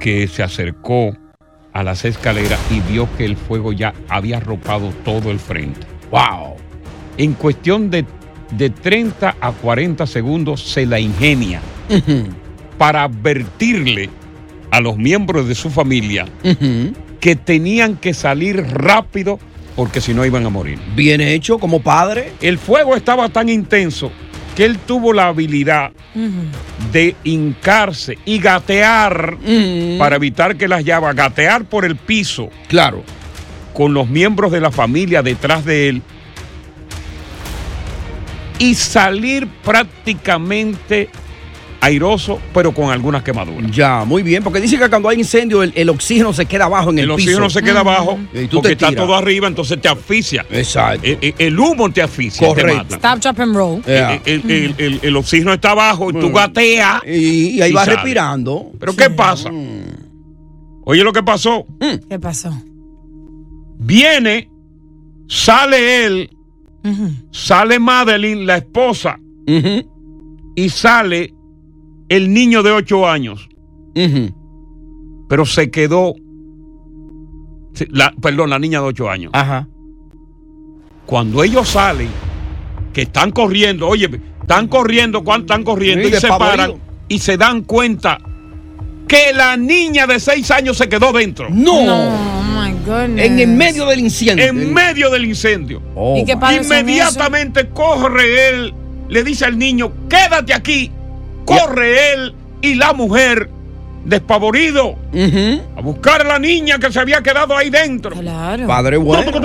que 0.00 0.26
se 0.26 0.42
acercó 0.42 1.16
a 1.72 1.84
las 1.84 2.04
escaleras 2.04 2.58
y 2.70 2.80
vio 2.90 3.08
que 3.16 3.24
el 3.24 3.36
fuego 3.36 3.72
ya 3.72 3.94
había 4.08 4.38
arropado 4.38 4.92
todo 5.04 5.30
el 5.30 5.38
frente. 5.38 5.86
¡Wow! 6.10 6.56
En 7.16 7.34
cuestión 7.34 7.90
de, 7.90 8.04
de 8.50 8.70
30 8.70 9.36
a 9.40 9.52
40 9.52 10.06
segundos 10.06 10.62
se 10.62 10.86
la 10.86 10.98
ingenia 10.98 11.60
para 12.78 13.04
advertirle 13.04 14.10
a 14.70 14.80
los 14.80 14.96
miembros 14.96 15.46
de 15.46 15.54
su 15.54 15.70
familia 15.70 16.26
que 17.20 17.36
tenían 17.36 17.96
que 17.96 18.14
salir 18.14 18.56
rápido 18.56 19.38
porque 19.76 20.00
si 20.00 20.14
no 20.14 20.24
iban 20.24 20.44
a 20.46 20.50
morir. 20.50 20.78
Bien 20.96 21.20
hecho 21.20 21.58
como 21.58 21.80
padre. 21.80 22.32
El 22.40 22.58
fuego 22.58 22.96
estaba 22.96 23.28
tan 23.28 23.48
intenso 23.48 24.10
que 24.60 24.66
él 24.66 24.78
tuvo 24.78 25.14
la 25.14 25.28
habilidad 25.28 25.92
de 26.92 27.16
hincarse 27.24 28.18
y 28.26 28.38
gatear 28.40 29.38
para 29.98 30.16
evitar 30.16 30.54
que 30.58 30.68
las 30.68 30.84
llamas, 30.84 31.16
gatear 31.16 31.64
por 31.64 31.86
el 31.86 31.96
piso. 31.96 32.50
Claro. 32.68 33.02
Con 33.72 33.94
los 33.94 34.06
miembros 34.10 34.52
de 34.52 34.60
la 34.60 34.70
familia 34.70 35.22
detrás 35.22 35.64
de 35.64 35.88
él 35.88 36.02
y 38.58 38.74
salir 38.74 39.48
prácticamente 39.64 41.08
airoso, 41.82 42.38
pero 42.52 42.72
con 42.72 42.90
algunas 42.90 43.22
quemaduras. 43.22 43.70
Ya, 43.70 44.04
muy 44.04 44.22
bien, 44.22 44.42
porque 44.42 44.60
dice 44.60 44.78
que 44.78 44.88
cuando 44.90 45.08
hay 45.08 45.18
incendio 45.18 45.62
el, 45.62 45.72
el 45.74 45.88
oxígeno 45.88 46.32
se 46.32 46.44
queda 46.46 46.66
abajo 46.66 46.90
en 46.90 46.98
el, 46.98 47.10
El 47.10 47.16
piso. 47.16 47.28
oxígeno 47.30 47.50
se 47.50 47.62
queda 47.62 47.80
abajo 47.80 48.18
porque 48.52 48.60
te 48.68 48.72
está 48.72 48.92
todo 48.94 49.14
arriba, 49.14 49.48
entonces 49.48 49.80
te 49.80 49.88
asfixia. 49.88 50.44
Exacto. 50.50 51.06
El, 51.06 51.18
el- 51.22 51.34
el 51.38 51.58
humo 51.58 51.90
te 51.90 52.02
asfixia, 52.02 52.48
te 52.48 52.60
Correcto. 52.60 52.96
mata. 52.96 52.96
Stop, 52.96 53.18
drop 53.20 53.40
and 53.40 53.56
roll. 53.56 53.82
El, 53.86 54.20
el- 54.26 54.50
el- 54.50 54.74
el- 54.78 55.00
el 55.02 55.16
oxígeno 55.16 55.52
está 55.54 55.70
abajo 55.70 56.10
y 56.10 56.12
tú 56.14 56.28
Mm. 56.28 56.32
gateas. 56.34 57.02
Y, 57.06 57.48
y 57.56 57.62
ahí 57.62 57.72
vas 57.72 57.84
sale. 57.86 57.96
respirando. 57.96 58.70
Pero 58.78 58.94
¿qué 58.94 59.08
pasa? 59.10 59.50
Oye 60.84 61.02
lo 61.04 61.12
que 61.12 61.22
pasó. 61.22 61.64
¿Qué 62.08 62.18
pasó? 62.18 62.52
Viene, 63.78 64.50
sale 65.28 66.04
él, 66.04 66.30
sale 67.30 67.78
Madeline, 67.78 68.44
la 68.46 68.58
esposa, 68.58 69.18
y 70.54 70.68
sale 70.68 71.32
el 72.10 72.32
niño 72.34 72.62
de 72.62 72.72
8 72.72 73.08
años. 73.08 73.48
Pero 75.28 75.46
se 75.46 75.70
quedó. 75.70 76.14
la- 77.88 78.12
perdón, 78.20 78.50
la 78.50 78.58
niña 78.58 78.80
de 78.80 78.86
8 78.86 79.08
años. 79.08 79.30
Ajá. 79.32 79.66
Cuando 81.06 81.42
ellos 81.42 81.68
salen, 81.68 82.08
que 82.92 83.02
están 83.02 83.30
corriendo, 83.30 83.88
oye, 83.88 84.10
están 84.42 84.66
corriendo, 84.68 85.22
¿cuánto 85.24 85.44
están 85.54 85.62
corriendo? 85.64 86.08
Sí, 86.08 86.14
y 86.14 86.18
se 86.20 86.28
paran 86.28 86.74
y 87.08 87.18
se 87.20 87.36
dan 87.36 87.62
cuenta 87.62 88.18
que 89.06 89.32
la 89.32 89.56
niña 89.56 90.06
de 90.06 90.20
6 90.20 90.50
años 90.50 90.76
se 90.76 90.88
quedó 90.88 91.12
dentro. 91.12 91.48
No. 91.50 91.78
Oh 91.78 92.42
my 92.60 92.72
goodness. 92.84 93.24
En 93.26 93.38
el 93.38 93.48
medio 93.48 93.86
del 93.86 94.00
incendio. 94.00 94.44
En 94.46 94.74
medio 94.74 95.10
del 95.10 95.24
incendio. 95.24 95.80
Oh, 95.94 96.16
¿Y 96.16 96.24
qué 96.24 96.32
Inmediatamente 96.32 97.68
corre 97.70 98.48
él, 98.50 98.74
le 99.08 99.24
dice 99.24 99.44
al 99.46 99.56
niño, 99.56 99.92
quédate 100.08 100.52
aquí. 100.52 100.90
Corre 101.44 102.12
él 102.12 102.34
y 102.62 102.74
la 102.74 102.92
mujer, 102.92 103.50
despavorido, 104.04 104.96
a 105.76 105.80
buscar 105.80 106.20
a 106.22 106.24
la 106.24 106.38
niña 106.38 106.78
que 106.78 106.92
se 106.92 107.00
había 107.00 107.22
quedado 107.22 107.56
ahí 107.56 107.70
dentro. 107.70 108.12
Claro. 108.12 108.66
Padre 108.66 108.96
bueno. 108.96 109.30
Corre, 109.32 109.40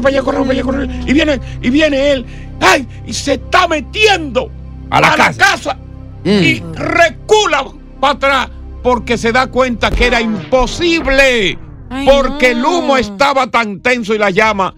para 0.00 0.08
allá, 0.08 0.22
corre 0.22 0.40
para 0.40 0.50
allá, 0.52 0.62
corre. 0.62 0.88
Y 1.06 1.12
viene, 1.12 1.40
y 1.60 1.70
viene 1.70 2.12
él, 2.12 2.26
ay, 2.60 2.86
y 3.06 3.12
se 3.12 3.34
está 3.34 3.66
metiendo 3.68 4.50
A 4.90 5.00
la 5.00 5.14
casa. 5.16 5.76
y 6.24 6.62
recula 6.74 7.64
para 8.00 8.12
atrás 8.14 8.48
porque 8.82 9.16
se 9.16 9.32
da 9.32 9.46
cuenta 9.46 9.90
que 9.90 10.06
era 10.06 10.20
imposible. 10.20 11.58
Ay, 11.90 12.06
porque 12.06 12.52
el 12.52 12.64
humo 12.64 12.96
estaba 12.96 13.48
tan 13.50 13.80
tenso 13.80 14.14
y 14.14 14.18
la 14.18 14.30
llama 14.30 14.74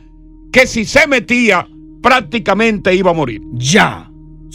que 0.53 0.67
si 0.67 0.85
se 0.85 1.07
metía 1.07 1.67
prácticamente 2.03 2.95
iba 2.95 3.11
a 3.13 3.15
morir. 3.15 3.41
Ya. 3.53 4.11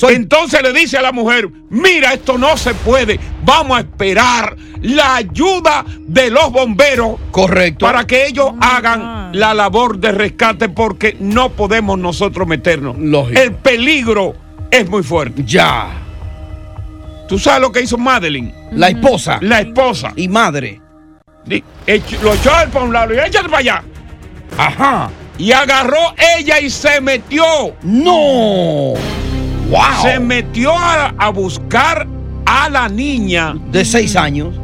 Entonces 0.07 0.62
le 0.62 0.71
dice 0.71 0.97
a 0.97 1.01
la 1.01 1.12
mujer, 1.12 1.49
mira, 1.69 2.13
esto 2.13 2.38
no 2.38 2.55
se 2.55 2.73
puede, 2.73 3.19
vamos 3.43 3.77
a 3.77 3.81
esperar 3.81 4.55
la 4.81 5.15
ayuda 5.15 5.83
de 5.99 6.29
los 6.29 6.51
bomberos. 6.51 7.17
Correcto. 7.31 7.85
Para 7.85 8.07
que 8.07 8.27
ellos 8.27 8.51
hagan 8.62 9.38
la 9.38 9.53
labor 9.53 9.97
de 9.97 10.12
rescate 10.12 10.69
porque 10.69 11.17
no 11.19 11.49
podemos 11.49 11.99
nosotros 11.99 12.47
meternos. 12.47 12.97
Lógico. 12.97 13.39
El 13.39 13.53
peligro 13.55 14.35
es 14.71 14.89
muy 14.89 15.03
fuerte. 15.03 15.43
Ya. 15.45 15.89
¿Tú 17.27 17.38
sabes 17.38 17.62
lo 17.62 17.71
que 17.71 17.81
hizo 17.81 17.97
Madeline? 17.97 18.53
La 18.71 18.89
esposa. 18.89 19.39
La 19.41 19.59
esposa. 19.59 20.13
Y 20.15 20.27
madre. 20.27 20.81
Lo 21.45 22.33
echó 22.33 22.51
él 22.63 22.69
para 22.69 22.85
un 22.85 22.93
lado 22.93 23.13
y 23.13 23.19
échate 23.19 23.49
para 23.49 23.57
allá. 23.57 23.83
Ajá. 24.57 25.09
Y 25.38 25.51
agarró 25.51 26.13
ella 26.38 26.59
y 26.59 26.69
se 26.69 27.01
metió. 27.01 27.43
No. 27.83 28.93
Wow. 29.69 29.79
Se 30.03 30.19
metió 30.19 30.71
a, 30.75 31.10
a 31.17 31.29
buscar 31.29 32.08
a 32.45 32.69
la 32.69 32.89
niña. 32.89 33.55
De 33.71 33.86
seis 33.86 34.15
años. 34.15 34.55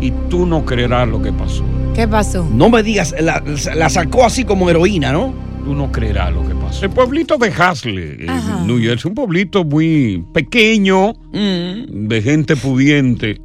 Y 0.00 0.10
tú 0.28 0.44
no 0.46 0.64
creerás 0.64 1.08
lo 1.08 1.22
que 1.22 1.32
pasó. 1.32 1.64
¿Qué 1.94 2.06
pasó? 2.06 2.46
No 2.52 2.68
me 2.68 2.82
digas, 2.82 3.14
la, 3.18 3.42
la 3.74 3.88
sacó 3.88 4.24
así 4.26 4.44
como 4.44 4.68
heroína, 4.68 5.12
¿no? 5.12 5.32
Tú 5.64 5.74
no 5.74 5.90
creerás 5.90 6.32
lo 6.34 6.46
que 6.46 6.54
pasó. 6.54 6.84
El 6.84 6.90
pueblito 6.90 7.38
de 7.38 7.48
Hasley, 7.48 8.26
Ajá. 8.28 8.58
en 8.60 8.66
New 8.66 8.78
Jersey, 8.78 9.08
un 9.08 9.14
pueblito 9.14 9.64
muy 9.64 10.22
pequeño, 10.34 11.14
Mm. 11.32 12.08
de 12.08 12.22
gente 12.22 12.54
pudiente, 12.56 13.40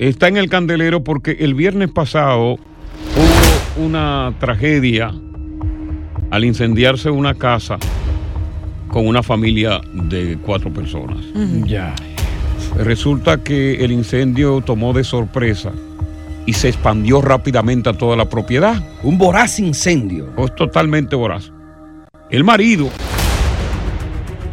está 0.00 0.26
en 0.28 0.36
el 0.36 0.48
candelero 0.50 1.04
porque 1.04 1.36
el 1.40 1.54
viernes 1.54 1.90
pasado 1.92 2.54
hubo 2.54 3.84
una 3.86 4.34
tragedia 4.40 5.14
al 6.30 6.44
incendiarse 6.44 7.10
una 7.10 7.34
casa 7.34 7.78
con 8.88 9.06
una 9.06 9.22
familia 9.22 9.80
de 9.92 10.38
cuatro 10.42 10.72
personas. 10.72 11.18
Ya. 11.66 11.94
Resulta 12.76 13.42
que 13.42 13.84
el 13.84 13.92
incendio 13.92 14.60
tomó 14.60 14.92
de 14.92 15.04
sorpresa 15.04 15.72
y 16.46 16.52
se 16.52 16.68
expandió 16.68 17.20
rápidamente 17.20 17.88
a 17.88 17.92
toda 17.92 18.16
la 18.16 18.28
propiedad. 18.28 18.82
Un 19.02 19.18
voraz 19.18 19.58
incendio. 19.58 20.32
Es 20.36 20.54
totalmente 20.54 21.16
voraz. 21.16 21.50
El 22.30 22.44
marido, 22.44 22.90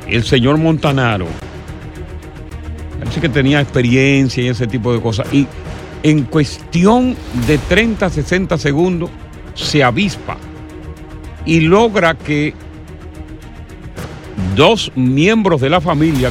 el 0.07 0.23
señor 0.23 0.57
Montanaro, 0.57 1.25
parece 1.25 2.99
parece 2.99 3.21
que 3.21 3.29
tenía 3.29 3.61
experiencia 3.61 4.43
y 4.43 4.47
ese 4.47 4.67
tipo 4.67 4.93
de 4.93 5.01
cosas. 5.01 5.33
Y 5.33 5.47
en 6.03 6.23
cuestión 6.23 7.15
de 7.47 7.57
30, 7.57 8.09
60 8.09 8.57
segundos 8.57 9.09
se 9.55 9.83
avispa 9.83 10.37
y 11.45 11.61
logra 11.61 12.15
que 12.15 12.53
dos 14.55 14.91
miembros 14.95 15.61
de 15.61 15.69
la 15.69 15.81
familia 15.81 16.29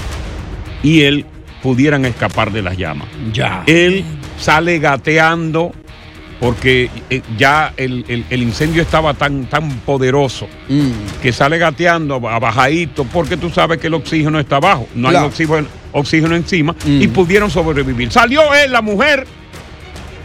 y 0.82 1.02
él 1.02 1.26
pudieran 1.62 2.04
escapar 2.04 2.50
de 2.52 2.62
las 2.62 2.76
llamas. 2.76 3.08
Ya. 3.32 3.62
Él 3.66 4.04
sale 4.38 4.78
gateando 4.78 5.72
porque 6.40 6.88
eh, 7.10 7.20
ya 7.36 7.74
el, 7.76 8.04
el- 8.08 8.24
el 8.30 8.42
incendio 8.42 8.80
estaba 8.80 9.12
tan, 9.12 9.44
tan 9.44 9.70
poderoso 9.80 10.48
que 11.20 11.32
sale 11.32 11.58
gateando 11.58 12.14
a 12.28 12.38
bajadito 12.38 13.04
porque 13.04 13.36
tú 13.36 13.50
sabes 13.50 13.78
que 13.78 13.88
el 13.88 13.94
oxígeno 13.94 14.40
está 14.40 14.56
abajo, 14.56 14.88
no 14.94 15.10
Claro. 15.10 15.24
hay 15.26 15.28
oxígeno, 15.30 15.66
oxígeno 15.92 16.34
encima 16.36 16.74
y 16.86 17.06
pudieron 17.08 17.50
sobrevivir. 17.50 18.10
Salió 18.10 18.54
él, 18.54 18.72
la 18.72 18.80
mujer, 18.80 19.26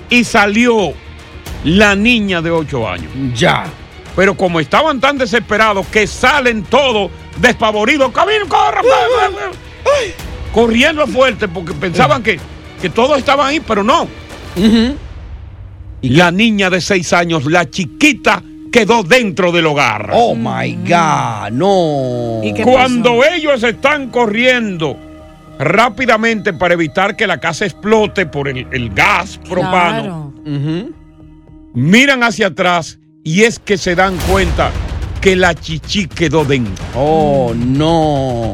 y 0.09 0.23
salió 0.23 0.93
la 1.65 1.95
niña 1.97 2.41
de 2.41 2.51
8 2.51 2.87
años. 2.89 3.11
Ya. 3.35 3.65
Pero 4.15 4.37
como 4.37 4.61
estaban 4.61 5.01
tan 5.01 5.17
desesperados 5.17 5.85
que 5.87 6.07
salen 6.07 6.63
todos 6.63 7.11
despavoridos, 7.37 8.11
camino, 8.11 8.47
corre, 8.47 8.81
corre, 8.81 9.35
corre". 9.83 10.13
corriendo 10.53 11.05
fuerte 11.07 11.47
porque 11.47 11.73
pensaban 11.73 12.23
que, 12.23 12.39
que 12.81 12.89
todos 12.89 13.17
estaban 13.17 13.47
ahí, 13.47 13.59
pero 13.59 13.83
no. 13.83 14.07
La 16.01 16.31
niña 16.31 16.69
de 16.69 16.81
6 16.81 17.13
años, 17.13 17.45
la 17.45 17.69
chiquita, 17.69 18.41
quedó 18.71 19.03
dentro 19.03 19.51
del 19.51 19.65
hogar. 19.65 20.11
Oh 20.13 20.35
my 20.35 20.75
God, 20.85 21.51
no. 21.51 22.41
Cuando 22.63 23.23
ellos 23.23 23.63
están 23.63 24.09
corriendo 24.09 24.97
rápidamente 25.57 26.53
para 26.53 26.73
evitar 26.73 27.15
que 27.15 27.27
la 27.27 27.39
casa 27.39 27.65
explote 27.65 28.25
por 28.25 28.47
el, 28.47 28.67
el 28.71 28.93
gas 28.93 29.39
propano, 29.49 30.33
miran 31.73 32.23
hacia 32.23 32.47
atrás 32.47 32.99
y 33.23 33.43
es 33.43 33.59
que 33.59 33.77
se 33.77 33.95
dan 33.95 34.17
cuenta 34.29 34.71
que 35.25 35.35
la 35.35 35.55
chichi 35.55 36.05
quedó 36.07 36.45
dentro. 36.45 36.85
Oh, 36.95 37.51
no. 37.55 38.53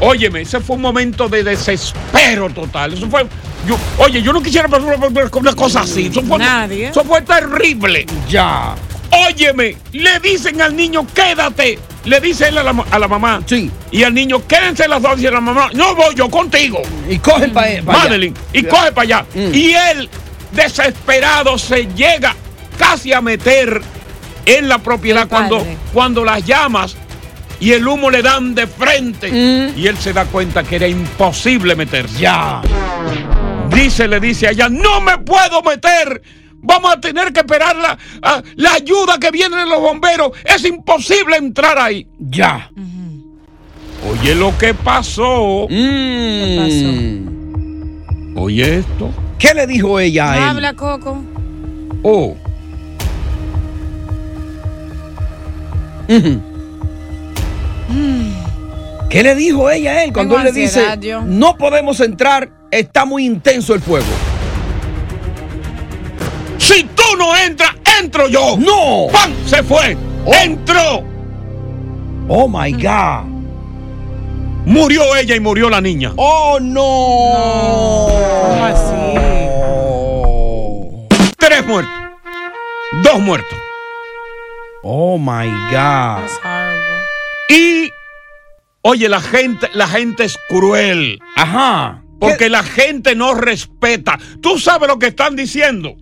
Óyeme, 0.00 0.42
ese 0.42 0.60
fue 0.60 0.76
un 0.76 0.82
momento 0.82 1.30
de 1.30 1.42
desespero 1.42 2.50
total. 2.50 2.92
Eso 2.92 3.08
fue. 3.08 3.26
yo- 3.66 3.78
oye, 3.96 4.20
yo 4.20 4.30
no 4.34 4.42
quisiera 4.42 4.68
pasar 4.68 4.98
por 5.00 5.38
una 5.40 5.54
cosa 5.54 5.80
así. 5.80 6.08
Eso 6.08 6.20
fue, 6.22 6.36
Nadie. 6.36 6.88
eso 6.88 7.02
fue 7.04 7.22
terrible. 7.22 8.04
Ya. 8.28 8.74
Óyeme, 9.30 9.78
le 9.92 10.20
dicen 10.20 10.60
al 10.60 10.76
niño, 10.76 11.06
quédate. 11.14 11.78
Le 12.04 12.20
dice 12.20 12.48
él 12.48 12.58
a 12.58 12.62
la, 12.62 12.84
a 12.90 12.98
la 12.98 13.08
mamá. 13.08 13.40
Sí. 13.46 13.70
Y 13.90 14.02
al 14.02 14.12
niño, 14.12 14.46
quédense 14.46 14.86
las 14.86 15.00
dos. 15.00 15.18
Y 15.18 15.26
a 15.26 15.30
la 15.30 15.40
mamá, 15.40 15.70
no 15.72 15.94
voy 15.94 16.14
yo 16.14 16.28
contigo. 16.28 16.82
Y 17.08 17.16
cogen 17.18 17.50
para 17.54 17.68
allá. 17.68 17.82
Madeline, 17.82 18.34
y 18.52 18.62
coge 18.64 18.92
para 18.92 19.02
allá. 19.04 19.26
Y 19.34 19.72
él, 19.72 20.10
desesperado, 20.52 21.56
se 21.56 21.86
llega 21.94 22.36
casi 22.78 23.14
a 23.14 23.22
meter 23.22 23.80
en 24.46 24.68
la 24.68 24.78
propiedad 24.78 25.28
cuando, 25.28 25.58
cuando 25.92 26.24
las 26.24 26.44
llamas 26.44 26.96
y 27.60 27.72
el 27.72 27.86
humo 27.86 28.10
le 28.10 28.22
dan 28.22 28.54
de 28.54 28.66
frente. 28.66 29.28
Y 29.76 29.86
él 29.86 29.96
se 29.98 30.12
da 30.12 30.24
cuenta 30.26 30.62
que 30.64 30.76
era 30.76 30.86
imposible 30.88 31.74
meterse. 31.76 32.18
Ya. 32.20 32.60
Dice, 33.70 34.06
le 34.08 34.20
dice 34.20 34.48
a 34.48 34.50
ella, 34.50 34.68
no 34.68 35.00
me 35.00 35.18
puedo 35.18 35.62
meter. 35.62 36.22
Vamos 36.66 36.92
a 36.94 37.00
tener 37.00 37.32
que 37.32 37.40
esperar 37.40 37.76
la, 37.76 37.98
a- 38.22 38.42
la 38.56 38.72
ayuda 38.74 39.18
que 39.18 39.30
viene 39.30 39.56
de 39.56 39.66
los 39.66 39.80
bomberos. 39.80 40.30
Es 40.44 40.64
imposible 40.64 41.36
entrar 41.36 41.78
ahí. 41.78 42.06
Ya. 42.18 42.70
Oye 44.10 44.34
lo 44.34 44.56
que 44.58 44.74
pasó. 44.74 45.66
Mm. 45.70 47.28
Oye 48.36 48.78
esto. 48.78 49.10
¿Qué 49.38 49.54
le 49.54 49.66
dijo 49.66 49.98
ella 50.00 50.32
a 50.32 50.36
él? 50.36 50.42
Habla, 50.44 50.74
Coco. 50.74 51.22
Oh. 52.02 52.36
¿Qué 59.10 59.22
le 59.22 59.34
dijo 59.34 59.70
ella 59.70 59.92
a 59.92 60.04
él 60.04 60.12
cuando 60.12 60.36
él 60.38 60.44
le 60.44 60.52
dice, 60.52 60.82
yo. 61.00 61.22
no 61.22 61.56
podemos 61.56 62.00
entrar, 62.00 62.50
está 62.70 63.04
muy 63.04 63.24
intenso 63.24 63.74
el 63.74 63.80
fuego? 63.80 64.06
Si 66.58 66.84
tú 66.84 67.02
no 67.18 67.36
entras, 67.36 67.70
entro 68.00 68.28
yo. 68.28 68.56
No. 68.58 69.06
¡Pam! 69.12 69.32
Se 69.46 69.62
fue. 69.62 69.96
Entró. 70.42 71.04
Oh 72.28 72.48
my 72.48 72.72
God. 72.72 73.34
Murió 74.66 75.14
ella 75.14 75.36
y 75.36 75.40
murió 75.40 75.68
la 75.68 75.80
niña. 75.80 76.12
Oh 76.16 76.58
no. 76.60 78.08
¿Cómo 78.48 78.64
así? 78.64 78.94
Tres 81.36 81.66
muertos. 81.66 81.92
Dos 83.02 83.20
muertos. 83.20 83.63
Oh 84.84 85.16
my 85.18 85.48
God. 85.70 86.28
Y 87.48 87.90
oye, 88.82 89.08
la 89.08 89.20
gente, 89.20 89.68
la 89.72 89.88
gente 89.88 90.24
es 90.24 90.36
cruel. 90.48 91.18
Ajá. 91.36 92.02
Porque 92.20 92.48
la 92.48 92.62
gente 92.62 93.14
no 93.14 93.34
respeta. 93.34 94.18
Tú 94.40 94.58
sabes 94.58 94.88
lo 94.88 94.98
que 94.98 95.06
están 95.08 95.36
diciendo. 95.36 95.96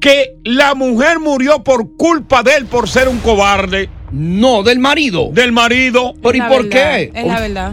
Que 0.00 0.36
la 0.44 0.74
mujer 0.74 1.18
murió 1.18 1.62
por 1.64 1.96
culpa 1.96 2.42
de 2.42 2.56
él 2.56 2.66
por 2.66 2.88
ser 2.88 3.08
un 3.08 3.18
cobarde. 3.18 3.88
No, 4.12 4.62
del 4.62 4.78
marido. 4.78 5.30
Del 5.32 5.52
marido. 5.52 6.14
¿Pero 6.22 6.36
y 6.36 6.40
por 6.40 6.68
verdad, 6.68 6.70
qué? 6.70 7.12
Es 7.14 7.26
la 7.26 7.40
verdad. 7.40 7.72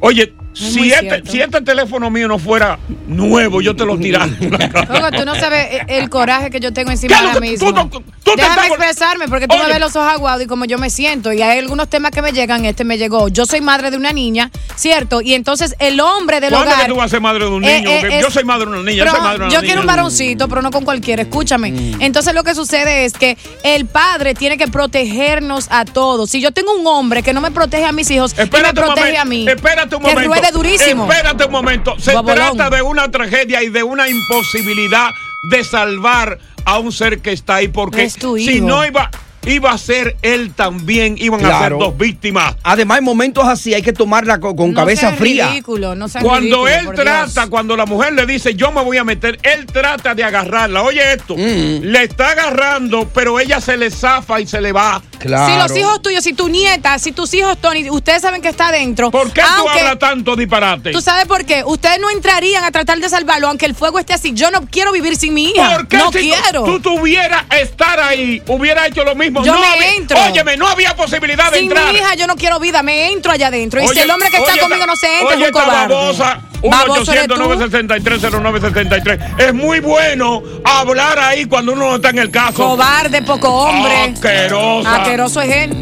Oye, 0.00 0.32
si 0.52 0.90
este, 0.92 1.22
si 1.30 1.40
este 1.40 1.60
teléfono 1.60 2.10
mío 2.10 2.26
no 2.26 2.38
fuera 2.38 2.78
nuevo, 3.06 3.60
yo 3.60 3.76
te 3.76 3.84
lo 3.84 3.96
tirara. 3.98 4.26
la. 4.26 4.86
Coco, 4.86 5.10
tú 5.16 5.24
no 5.24 5.34
sabes 5.36 5.68
e- 5.72 5.98
el 5.98 6.10
coraje 6.10 6.50
que 6.50 6.58
yo 6.58 6.72
tengo 6.72 6.90
encima 6.90 7.10
¿Qué 7.10 7.14
es 7.14 7.22
lo 7.22 7.28
ahora 7.28 7.40
que- 7.40 7.50
mismo. 7.50 7.88
tú 7.88 8.00
tú 8.00 8.32
Déjame 8.36 8.66
expresarme 8.66 9.28
porque 9.28 9.46
tú 9.48 9.54
me 9.56 9.62
Oye. 9.62 9.72
ves 9.72 9.80
los 9.80 9.96
ojos 9.96 10.12
aguados 10.12 10.42
y 10.44 10.46
como 10.46 10.64
yo 10.66 10.76
me 10.78 10.90
siento. 10.90 11.32
Y 11.32 11.40
hay 11.42 11.58
algunos 11.58 11.88
temas 11.88 12.10
que 12.10 12.20
me 12.22 12.32
llegan, 12.32 12.64
este 12.64 12.84
me 12.84 12.98
llegó. 12.98 13.28
Yo 13.28 13.46
soy 13.46 13.60
madre 13.60 13.90
de 13.90 13.96
una 13.96 14.12
niña, 14.12 14.50
¿cierto? 14.74 15.20
Y 15.22 15.34
entonces 15.34 15.74
el 15.78 15.98
hombre 16.00 16.40
del 16.40 16.50
¿Cuándo 16.50 16.70
hogar. 16.70 16.82
que 16.86 16.90
tú 16.92 16.96
vas 16.96 17.06
a 17.06 17.08
ser 17.08 17.20
madre 17.20 17.44
de 17.44 17.50
un 17.50 17.64
Eh, 17.64 17.78
niño? 17.78 17.90
eh, 17.90 18.16
es- 18.18 18.22
yo 18.22 18.30
soy 18.30 18.44
madre 18.44 18.66
de 18.66 18.72
una 18.72 18.82
niña, 18.82 18.98
yo 18.98 19.04
Pero 19.04 19.12
soy 19.12 19.20
madre 19.22 19.38
de 19.38 19.44
una 19.44 19.54
yo 19.54 19.60
niña. 19.60 19.66
quiero 19.68 19.80
un 19.82 19.86
varoncito, 19.86 20.48
pero 20.48 20.62
no 20.62 20.70
con 20.70 20.84
cualquiera. 20.84 21.22
Escúchame. 21.22 21.70
Mm. 21.70 22.02
Entonces 22.02 22.34
lo 22.34 22.42
que 22.44 22.54
sucede 22.54 23.04
es 23.04 23.12
que 23.14 23.38
el 23.62 23.86
padre 23.86 24.34
tiene 24.34 24.58
que 24.58 24.66
protegernos 24.68 25.68
a 25.70 25.84
todos. 25.84 26.30
Si 26.30 26.40
yo 26.40 26.50
tengo 26.52 26.74
un 26.74 26.86
hombre 26.86 27.22
que 27.22 27.32
no 27.32 27.40
me 27.40 27.50
protege 27.50 27.84
a 27.84 27.92
mis 27.92 28.10
hijos 28.10 28.34
y 28.36 28.40
me 28.40 28.74
protege 28.74 29.16
a 29.18 29.24
mí, 29.24 29.46
Espérate 29.48 29.96
un 29.96 30.02
momento. 30.02 30.20
Durísimo. 30.50 31.10
Espérate 31.10 31.44
un 31.44 31.52
momento. 31.52 31.94
Se 31.98 32.12
trata 32.12 32.70
de 32.70 32.82
una 32.82 33.10
tragedia 33.10 33.62
y 33.62 33.68
de 33.68 33.82
una 33.82 34.08
imposibilidad 34.08 35.10
de 35.42 35.64
salvar 35.64 36.38
a 36.64 36.78
un 36.78 36.92
ser 36.92 37.20
que 37.20 37.32
está 37.32 37.56
ahí. 37.56 37.68
Porque 37.68 38.10
si 38.10 38.60
no 38.60 38.84
iba, 38.84 39.10
iba 39.48 39.72
a 39.72 39.78
ser 39.78 40.16
él 40.22 40.52
también, 40.54 41.16
iban 41.18 41.44
a 41.44 41.58
ser 41.60 41.72
dos 41.72 41.96
víctimas. 41.96 42.54
Además, 42.62 42.98
en 42.98 43.04
momentos 43.04 43.46
así 43.46 43.74
hay 43.74 43.82
que 43.82 43.92
tomarla 43.92 44.38
con, 44.40 44.54
con 44.56 44.72
No 44.72 44.76
cabeza 44.80 45.12
fría. 45.12 45.48
ridículo, 45.48 45.94
no 45.94 46.06
Cuando 46.22 46.66
ridículo, 46.66 46.90
él 46.92 47.04
trata, 47.04 47.26
Dios. 47.42 47.46
cuando 47.50 47.76
la 47.76 47.86
mujer 47.86 48.12
le 48.12 48.26
dice 48.26 48.54
yo 48.54 48.70
me 48.72 48.82
voy 48.82 48.96
a 48.98 49.04
meter, 49.04 49.38
él 49.42 49.66
trata 49.66 50.14
de 50.14 50.24
agarrarla. 50.24 50.82
Oye 50.82 51.12
esto, 51.12 51.34
Mm. 51.36 51.82
le 51.84 52.02
está 52.04 52.30
agarrando, 52.30 53.08
pero 53.14 53.40
ella 53.40 53.60
se 53.60 53.76
le 53.76 53.90
zafa 53.90 54.40
y 54.40 54.46
se 54.46 54.60
le 54.60 54.72
va. 54.72 55.02
Claro. 55.18 55.52
Si 55.52 55.58
los 55.74 55.76
hijos 55.80 56.02
tuyos, 56.02 56.22
si 56.22 56.32
tu 56.32 56.48
nieta, 56.48 56.98
si 56.98 57.10
tus 57.12 57.32
hijos, 57.34 57.58
Tony, 57.60 57.88
ustedes 57.90 58.22
saben 58.22 58.40
que 58.40 58.48
está 58.48 58.68
adentro. 58.68 59.10
¿Por 59.10 59.32
qué 59.32 59.42
tú 59.42 59.68
hablas 59.68 59.98
tanto 59.98 60.36
disparate? 60.36 60.92
¿Tú 60.92 61.00
sabes 61.00 61.26
por 61.26 61.44
qué? 61.44 61.64
Ustedes 61.64 61.98
no 62.00 62.08
entrarían 62.10 62.62
a 62.64 62.70
tratar 62.70 62.98
de 62.98 63.08
salvarlo 63.08 63.48
aunque 63.48 63.66
el 63.66 63.74
fuego 63.74 63.98
esté 63.98 64.12
así. 64.14 64.32
Yo 64.34 64.50
no 64.50 64.66
quiero 64.70 64.92
vivir 64.92 65.16
sin 65.16 65.34
mi 65.34 65.46
hija. 65.50 65.74
¿Por 65.74 65.88
qué 65.88 65.96
no 65.96 66.12
si 66.12 66.18
quiero. 66.18 66.64
tú 66.64 66.78
tuvieras 66.80 67.44
estar 67.60 67.98
ahí, 67.98 68.42
hubiera 68.46 68.86
hecho 68.86 69.02
lo 69.04 69.14
mismo? 69.16 69.37
Yo 69.44 69.52
no 69.54 69.60
me 69.60 69.66
había- 69.66 69.94
entro. 69.94 70.18
Óyeme, 70.24 70.56
no 70.56 70.66
había 70.68 70.94
posibilidad 70.96 71.50
de 71.50 71.58
sin 71.58 71.66
entrar. 71.70 71.92
mi 71.92 71.98
hija 71.98 72.14
yo 72.14 72.26
no 72.26 72.36
quiero 72.36 72.58
vida, 72.60 72.82
me 72.82 73.10
entro 73.12 73.32
allá 73.32 73.48
adentro. 73.48 73.80
y 73.82 73.88
si 73.88 73.98
el 74.00 74.10
hombre 74.10 74.30
que 74.30 74.36
está 74.38 74.52
oye, 74.52 74.60
conmigo 74.60 74.86
no 74.86 74.96
se 74.96 75.18
entra, 75.20 75.36
oye, 75.36 75.44
es 75.44 75.48
un 75.48 75.60
cobarde. 75.60 75.94
babosa, 75.94 76.40
Baboso 76.62 77.12
eres 77.12 77.28
tú. 77.28 77.34
1-800-963-0973. 77.34 79.18
Es 79.38 79.54
muy 79.54 79.80
bueno 79.80 80.42
hablar 80.64 81.18
ahí 81.18 81.44
cuando 81.44 81.72
uno 81.72 81.90
no 81.90 81.96
está 81.96 82.10
en 82.10 82.18
el 82.18 82.30
caso. 82.30 82.54
Cobarde, 82.54 83.22
poco 83.22 83.48
hombre. 83.48 84.12
Asquerosa. 84.12 84.96
Asqueroso 84.96 85.40
es 85.40 85.50
él. 85.56 85.76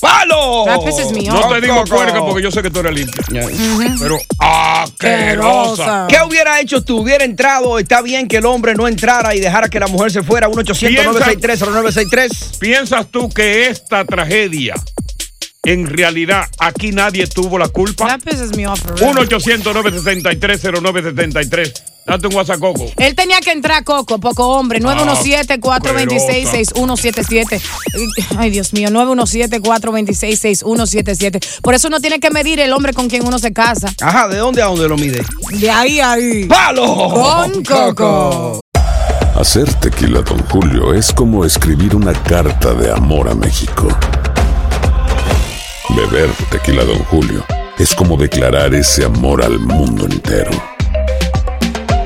¡Palo! 0.00 0.64
No 0.66 0.80
te 1.48 1.60
digo 1.60 1.84
puerca 1.84 2.20
porque 2.20 2.42
yo 2.42 2.50
sé 2.50 2.62
que 2.62 2.70
tú 2.70 2.80
eres 2.80 2.94
limpia. 2.94 3.22
Pero 3.98 4.18
asquerosa. 4.38 6.06
¿Qué 6.08 6.16
hubiera 6.26 6.58
hecho 6.60 6.82
tú? 6.84 7.00
¿Hubiera 7.00 7.24
entrado? 7.24 7.78
¿Está 7.78 8.02
bien 8.02 8.28
que 8.28 8.36
el 8.38 8.46
hombre 8.46 8.74
no 8.74 8.88
entrara 8.88 9.34
y 9.34 9.40
dejara 9.40 9.68
que 9.68 9.78
la 9.80 9.86
mujer 9.86 10.10
se 10.10 10.22
fuera? 10.22 10.48
1-800-963-0963. 10.48 12.58
¿Piensas 12.58 13.06
tú 13.06 13.30
que 13.30 13.68
esta 13.68 14.04
tragedia, 14.04 14.74
en 15.62 15.86
realidad, 15.86 16.46
aquí 16.58 16.92
nadie 16.92 17.26
tuvo 17.26 17.58
la 17.58 17.68
culpa? 17.68 18.06
That 18.06 18.20
pisses 18.22 18.54
me 18.56 18.66
off 18.66 18.80
for 18.80 18.98
real. 18.98 19.14
1-800-963-0973. 19.14 21.72
Date 22.06 22.26
un 22.26 22.34
WhatsApp, 22.34 22.58
Coco. 22.60 22.86
Él 22.96 23.14
tenía 23.14 23.40
que 23.40 23.52
entrar, 23.52 23.84
Coco, 23.84 24.18
poco 24.18 24.48
hombre. 24.48 24.80
917-426-6177. 24.80 27.60
Ay, 28.38 28.50
Dios 28.50 28.72
mío, 28.72 28.88
917-426-6177. 28.90 31.60
Por 31.62 31.74
eso 31.74 31.88
uno 31.88 32.00
tiene 32.00 32.20
que 32.20 32.30
medir 32.30 32.60
el 32.60 32.72
hombre 32.72 32.92
con 32.92 33.08
quien 33.08 33.26
uno 33.26 33.38
se 33.38 33.52
casa. 33.52 33.92
Ajá, 34.00 34.28
¿de 34.28 34.36
dónde 34.38 34.62
a 34.62 34.66
dónde 34.66 34.88
lo 34.88 34.96
mide? 34.96 35.22
De 35.52 35.70
ahí 35.70 36.00
a 36.00 36.12
ahí. 36.12 36.44
¡Palo! 36.44 37.10
Con 37.12 37.62
Coco. 37.64 38.60
Hacer 39.34 39.72
tequila, 39.74 40.22
Don 40.22 40.38
Julio, 40.48 40.94
es 40.94 41.12
como 41.12 41.44
escribir 41.44 41.96
una 41.96 42.12
carta 42.12 42.72
de 42.72 42.92
amor 42.92 43.28
a 43.28 43.34
México. 43.34 43.88
Beber 45.88 46.30
tequila, 46.50 46.84
Don 46.84 46.98
Julio, 47.04 47.44
es 47.78 47.94
como 47.94 48.16
declarar 48.16 48.74
ese 48.74 49.04
amor 49.04 49.42
al 49.42 49.58
mundo 49.58 50.06
entero. 50.06 50.50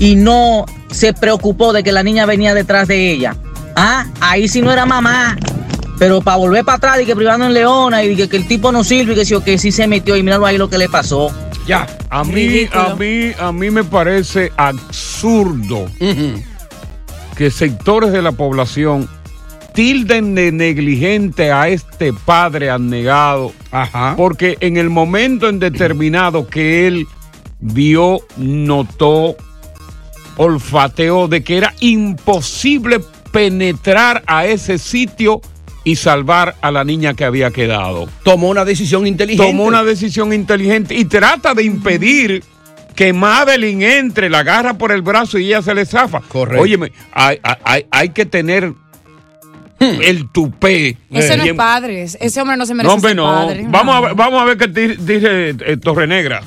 Y 0.00 0.16
no 0.16 0.66
se 0.90 1.12
preocupó 1.12 1.72
de 1.72 1.84
que 1.84 1.92
la 1.92 2.02
niña 2.02 2.26
venía 2.26 2.54
detrás 2.54 2.88
de 2.88 3.12
ella. 3.12 3.36
Ah, 3.76 4.06
ahí 4.20 4.48
sí 4.48 4.60
no 4.60 4.72
era 4.72 4.84
mamá. 4.86 5.36
Pero 5.98 6.22
para 6.22 6.38
volver 6.38 6.64
para 6.64 6.78
atrás 6.78 7.00
y 7.02 7.04
que 7.06 7.14
privando 7.14 7.46
en 7.46 7.52
Leona 7.52 8.02
y 8.02 8.16
que, 8.16 8.28
que 8.28 8.38
el 8.38 8.48
tipo 8.48 8.72
no 8.72 8.82
sirve 8.82 9.12
y 9.12 9.16
que 9.16 9.24
sí, 9.26 9.34
o 9.34 9.44
que 9.44 9.58
sí 9.58 9.70
se 9.70 9.86
metió 9.86 10.16
y 10.16 10.22
míralo 10.22 10.46
ahí 10.46 10.56
lo 10.56 10.70
que 10.70 10.78
le 10.78 10.88
pasó. 10.88 11.30
Ya. 11.66 11.86
A 12.08 12.24
mí, 12.24 12.32
Ridículo. 12.32 12.80
a 12.80 12.96
mí, 12.96 13.32
a 13.38 13.52
mí 13.52 13.70
me 13.70 13.84
parece 13.84 14.50
absurdo 14.56 15.86
que 17.36 17.50
sectores 17.50 18.12
de 18.12 18.22
la 18.22 18.32
población 18.32 19.08
tilden 19.74 20.34
de 20.34 20.50
negligente 20.52 21.52
a 21.52 21.68
este 21.68 22.12
padre 22.12 22.70
abnegado. 22.70 23.52
Porque 24.16 24.56
en 24.60 24.78
el 24.78 24.88
momento 24.90 25.48
en 25.48 25.58
determinado 25.58 26.46
que 26.46 26.86
él 26.86 27.06
vio, 27.60 28.20
notó, 28.38 29.36
olfateó 30.42 31.28
de 31.28 31.42
que 31.44 31.58
era 31.58 31.74
imposible 31.80 33.00
penetrar 33.30 34.22
a 34.26 34.46
ese 34.46 34.78
sitio 34.78 35.42
y 35.84 35.96
salvar 35.96 36.56
a 36.62 36.70
la 36.70 36.82
niña 36.82 37.12
que 37.12 37.24
había 37.26 37.50
quedado. 37.50 38.08
Tomó 38.24 38.48
una 38.48 38.64
decisión 38.64 39.06
inteligente. 39.06 39.44
Tomó 39.50 39.64
una 39.64 39.82
decisión 39.84 40.32
inteligente 40.32 40.94
y 40.94 41.04
trata 41.04 41.52
de 41.52 41.64
impedir 41.64 42.42
que 42.94 43.12
Madeline 43.12 43.98
entre, 43.98 44.30
la 44.30 44.38
agarra 44.38 44.74
por 44.78 44.92
el 44.92 45.02
brazo 45.02 45.38
y 45.38 45.46
ella 45.48 45.60
se 45.60 45.74
le 45.74 45.84
zafa. 45.84 46.20
Correcto. 46.20 46.62
Óyeme, 46.62 46.90
hay, 47.12 47.38
hay- 47.64 47.86
hay 47.90 48.08
que 48.08 48.24
tener 48.24 48.72
el 49.78 50.30
tupé. 50.30 50.96
Ese 51.10 51.36
no 51.36 51.44
es 51.44 51.52
padre. 51.54 52.02
Ese 52.04 52.40
hombre 52.40 52.56
no 52.56 52.64
se 52.64 52.74
merece 52.74 52.88
No, 52.88 52.94
hombre, 52.94 53.10
ser 53.10 53.16
no. 53.16 53.24
padre. 53.24 53.64
Vamos, 53.68 53.94
a 53.94 54.00
ver, 54.00 54.14
vamos 54.14 54.40
a 54.40 54.44
ver 54.46 54.56
qué 54.56 54.66
di- 54.68 54.96
dice 54.96 55.50
eh, 55.50 55.76
Torre 55.76 56.06
Negra. 56.06 56.42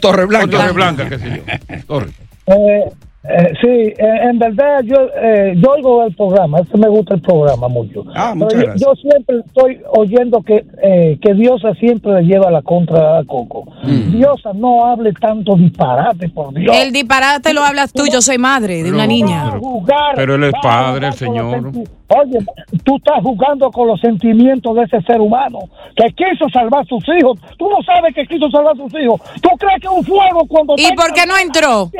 Torre 0.00 0.24
Blanca. 0.24 0.56
Torre 0.58 0.72
Blanca, 0.72 1.08
qué 1.10 1.18
sé 1.18 1.42
yo. 1.46 1.76
Torre. 1.86 2.08
Eh, 2.46 2.84
eh, 3.24 3.52
sí, 3.60 3.66
eh, 3.66 3.94
en 3.98 4.38
verdad 4.38 4.80
yo, 4.84 4.96
eh, 5.20 5.54
yo 5.56 5.72
oigo 5.72 6.04
el 6.04 6.14
programa, 6.14 6.60
es 6.60 6.68
que 6.68 6.78
me 6.78 6.88
gusta 6.88 7.14
el 7.14 7.20
programa 7.20 7.66
mucho. 7.66 8.04
Ah, 8.14 8.32
muchas 8.34 8.60
yo, 8.60 8.66
gracias. 8.66 8.80
yo 8.80 8.94
siempre 8.94 9.36
estoy 9.44 9.80
oyendo 9.92 10.40
que, 10.42 10.64
eh, 10.82 11.18
que 11.20 11.34
Diosa 11.34 11.74
siempre 11.74 12.12
le 12.12 12.22
lleva 12.22 12.50
la 12.50 12.62
contra 12.62 13.18
a 13.18 13.24
Coco. 13.24 13.64
Mm. 13.82 14.12
Diosa, 14.12 14.52
no 14.54 14.86
hable 14.86 15.12
tanto 15.14 15.56
disparate, 15.56 16.28
por 16.28 16.54
Dios. 16.54 16.74
El 16.76 16.92
disparate 16.92 17.52
lo 17.52 17.64
hablas 17.64 17.92
tú, 17.92 18.04
yo 18.10 18.22
soy 18.22 18.38
madre 18.38 18.84
de 18.84 18.92
una 18.92 19.06
niña. 19.06 19.50
Jugar, 19.58 20.14
Pero 20.14 20.36
él 20.36 20.44
es 20.44 20.52
padre, 20.62 21.08
el 21.08 21.12
señor. 21.14 21.72
Oye, 22.10 22.38
tú 22.84 22.96
estás 22.96 23.20
jugando 23.22 23.70
con 23.70 23.88
los 23.88 24.00
sentimientos 24.00 24.74
de 24.76 24.82
ese 24.84 25.02
ser 25.02 25.20
humano 25.20 25.58
que 25.96 26.06
quiso 26.14 26.48
salvar 26.50 26.82
a 26.82 26.84
sus 26.84 27.04
hijos. 27.20 27.38
Tú 27.58 27.68
no 27.68 27.82
sabes 27.82 28.14
que 28.14 28.24
quiso 28.26 28.48
salvar 28.50 28.74
a 28.74 28.76
sus 28.76 28.94
hijos. 28.94 29.20
¿Tú 29.42 29.50
crees 29.58 29.82
que 29.82 29.88
un 29.88 30.04
fuego 30.04 30.46
cuando... 30.48 30.74
¿Y 30.78 30.94
por 30.94 31.12
qué 31.12 31.26
no 31.26 31.36
entró? 31.36 31.90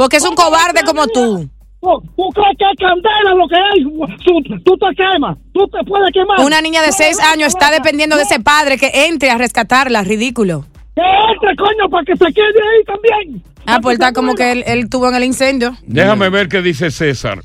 Porque 0.00 0.16
es 0.16 0.24
un 0.24 0.34
cobarde 0.34 0.80
como 0.86 1.06
tú. 1.08 1.46
¿Tú, 1.82 2.28
crees 2.32 2.56
que 2.58 2.64
es 2.64 2.78
candela 2.78 3.34
lo 3.34 3.46
que 3.46 3.54
hay? 3.54 3.84
Tú, 4.24 4.58
tú 4.64 4.78
te 4.78 4.86
quemas, 4.96 5.36
tú 5.52 5.68
te 5.68 5.84
puedes 5.84 6.10
quemar. 6.14 6.40
Una 6.40 6.62
niña 6.62 6.80
de 6.80 6.90
seis 6.90 7.20
años 7.20 7.48
está 7.48 7.70
dependiendo 7.70 8.16
de 8.16 8.22
ese 8.22 8.40
padre 8.40 8.78
que 8.78 8.90
entre 9.08 9.28
a 9.30 9.36
rescatarla. 9.36 10.02
Ridículo. 10.02 10.64
Que 10.94 11.02
entre, 11.02 11.54
coño, 11.54 11.90
para 11.90 12.02
que 12.06 12.16
se 12.16 12.32
quede 12.32 12.46
ahí 12.46 12.84
también. 12.86 13.42
Ah, 13.66 13.80
pues 13.82 13.98
está 13.98 14.14
como 14.14 14.34
que 14.34 14.52
él, 14.52 14.64
él 14.66 14.88
tuvo 14.88 15.10
en 15.10 15.16
el 15.16 15.24
incendio. 15.24 15.76
Déjame 15.82 16.30
ver 16.30 16.48
qué 16.48 16.62
dice 16.62 16.90
César. 16.90 17.40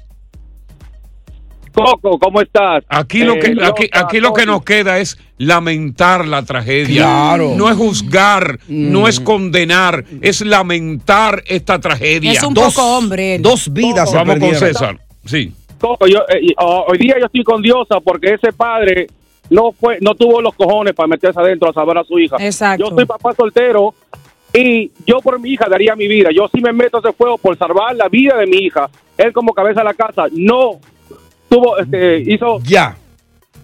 Coco, 1.76 2.18
¿cómo 2.18 2.42
estás? 2.42 2.84
Aquí 2.88 3.20
lo 3.24 3.34
que, 3.36 3.48
Eh, 3.48 3.58
aquí, 3.62 3.90
aquí 3.92 4.20
lo 4.20 4.34
que 4.34 4.46
nos 4.46 4.64
queda 4.64 5.00
es 5.00 5.18
lamentar 5.38 6.26
la 6.26 6.44
tragedia. 6.44 7.04
Claro. 7.04 7.54
No 7.56 7.70
es 7.70 7.76
juzgar, 7.76 8.60
no 8.68 9.08
es 9.08 9.20
condenar, 9.20 10.06
es 10.22 10.42
lamentar 10.42 11.44
esta 11.48 11.80
tragedia. 11.80 12.32
Es 12.32 12.44
un 12.44 12.54
poco 12.54 12.98
hombre 12.98 13.36
él. 13.36 13.42
Dos 13.42 13.72
vidas 13.72 14.10
se 14.10 14.16
Vamos 14.16 14.40
con. 14.40 14.56
César. 14.56 15.00
Sí. 15.26 15.52
Coco, 15.80 16.08
yo, 16.08 16.20
eh, 16.30 16.40
y, 16.42 16.54
hoy 16.58 16.98
día 16.98 17.16
yo 17.20 17.26
estoy 17.26 17.44
con 17.44 17.62
Diosa 17.62 18.00
porque 18.00 18.34
ese 18.34 18.54
padre 18.54 19.08
no 19.50 19.74
fue, 19.74 19.98
no 20.00 20.16
tuvo 20.16 20.42
los 20.42 20.56
cojones 20.56 20.94
para 20.94 21.08
meterse 21.08 21.40
adentro 21.40 21.70
a 21.70 21.74
salvar 21.74 21.98
a 21.98 22.04
su 22.06 22.18
hija. 22.18 22.38
Exacto. 22.40 22.86
Yo 22.86 22.96
soy 22.96 23.06
papá 23.06 23.34
soltero 23.34 23.94
y 24.54 24.92
yo 25.06 25.20
por 25.20 25.40
mi 25.40 25.50
hija 25.52 25.68
daría 25.70 25.96
mi 25.96 26.08
vida. 26.08 26.30
Yo 26.34 26.48
sí 26.48 26.62
me 26.62 26.72
meto 26.72 26.98
a 26.98 27.00
ese 27.02 27.12
fuego 27.12 27.38
por 27.38 27.58
salvar 27.58 27.96
la 27.96 28.08
vida 28.08 28.38
de 28.38 28.48
mi 28.48 28.58
hija. 28.58 28.90
Él 29.18 29.34
como 29.34 29.54
cabeza 29.54 29.82
de 29.82 29.86
la 29.86 29.94
casa 29.94 30.26
no 30.32 30.80
tuvo, 31.50 31.78
este, 31.78 32.20
hizo... 32.20 32.60
Ya. 32.64 32.98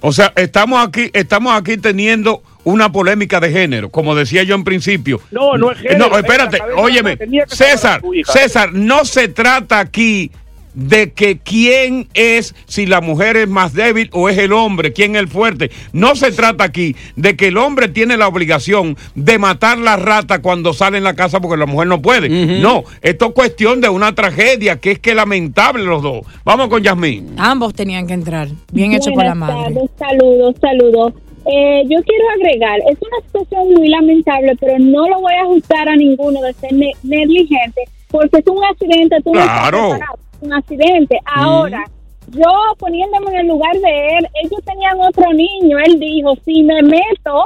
O 0.01 0.11
sea, 0.11 0.33
estamos 0.35 0.85
aquí, 0.85 1.11
estamos 1.13 1.53
aquí 1.53 1.77
teniendo 1.77 2.41
una 2.63 2.91
polémica 2.91 3.39
de 3.39 3.51
género, 3.51 3.89
como 3.89 4.15
decía 4.15 4.43
yo 4.43 4.55
en 4.55 4.63
principio. 4.63 5.21
No, 5.31 5.57
no 5.57 5.71
es 5.71 5.79
género, 5.79 6.09
No, 6.09 6.17
es 6.17 6.23
espérate, 6.23 6.57
cabeza, 6.57 6.81
óyeme, 6.81 7.17
César. 7.47 8.01
César, 8.25 8.73
no 8.73 9.05
se 9.05 9.27
trata 9.27 9.79
aquí 9.79 10.31
de 10.73 11.11
que 11.11 11.37
quién 11.37 12.07
es, 12.13 12.55
si 12.65 12.85
la 12.85 13.01
mujer 13.01 13.37
es 13.37 13.47
más 13.47 13.73
débil 13.73 14.09
o 14.13 14.29
es 14.29 14.37
el 14.37 14.53
hombre, 14.53 14.93
quién 14.93 15.15
es 15.15 15.21
el 15.21 15.27
fuerte. 15.27 15.71
No 15.93 16.15
se 16.15 16.31
trata 16.31 16.63
aquí 16.63 16.95
de 17.15 17.35
que 17.35 17.47
el 17.47 17.57
hombre 17.57 17.87
tiene 17.87 18.17
la 18.17 18.27
obligación 18.27 18.97
de 19.15 19.37
matar 19.37 19.77
la 19.77 19.97
rata 19.97 20.41
cuando 20.41 20.73
sale 20.73 20.97
en 20.97 21.03
la 21.03 21.13
casa 21.15 21.39
porque 21.41 21.57
la 21.57 21.65
mujer 21.65 21.87
no 21.87 22.01
puede. 22.01 22.29
No, 22.61 22.83
esto 23.01 23.27
es 23.27 23.31
cuestión 23.33 23.81
de 23.81 23.89
una 23.89 24.13
tragedia 24.15 24.77
que 24.79 24.91
es 24.91 24.99
que 24.99 25.13
lamentable 25.15 25.83
los 25.83 26.01
dos. 26.01 26.21
Vamos 26.45 26.67
con 26.69 26.81
Yasmín. 26.83 27.35
Ambos 27.37 27.73
tenían 27.73 28.07
que 28.07 28.13
entrar. 28.13 28.47
Bien 28.71 28.93
hecho 28.93 29.11
por 29.11 29.23
la 29.25 29.35
madre. 29.35 29.73
tardes, 29.73 29.89
saludos, 29.97 30.55
saludos. 30.61 31.13
Eh, 31.43 31.81
yo 31.89 31.97
quiero 32.03 32.23
agregar, 32.35 32.79
es 32.91 32.97
una 33.01 33.25
situación 33.25 33.73
muy 33.73 33.89
lamentable, 33.89 34.55
pero 34.59 34.77
no 34.77 35.09
lo 35.09 35.21
voy 35.21 35.33
a 35.33 35.41
ajustar 35.41 35.89
a 35.89 35.95
ninguno 35.95 36.39
de 36.43 36.53
ser 36.53 36.71
ne- 36.73 36.91
negligente, 37.01 37.81
porque 38.11 38.37
es 38.39 38.47
un 38.47 38.63
accidente, 38.63 39.17
tú 39.23 39.33
no 39.33 39.39
estás 39.39 39.69
Claro. 39.69 39.95
es 39.95 40.01
un 40.41 40.53
accidente. 40.53 41.19
Ahora, 41.25 41.83
yo 42.29 42.49
poniéndome 42.77 43.31
en 43.31 43.35
el 43.41 43.47
lugar 43.47 43.73
de 43.73 44.07
él, 44.17 44.27
ellos 44.43 44.59
tenían 44.65 44.99
otro 45.01 45.31
niño, 45.33 45.77
él 45.85 45.99
dijo, 45.99 46.33
si 46.45 46.63
me 46.63 46.81
meto, 46.83 47.45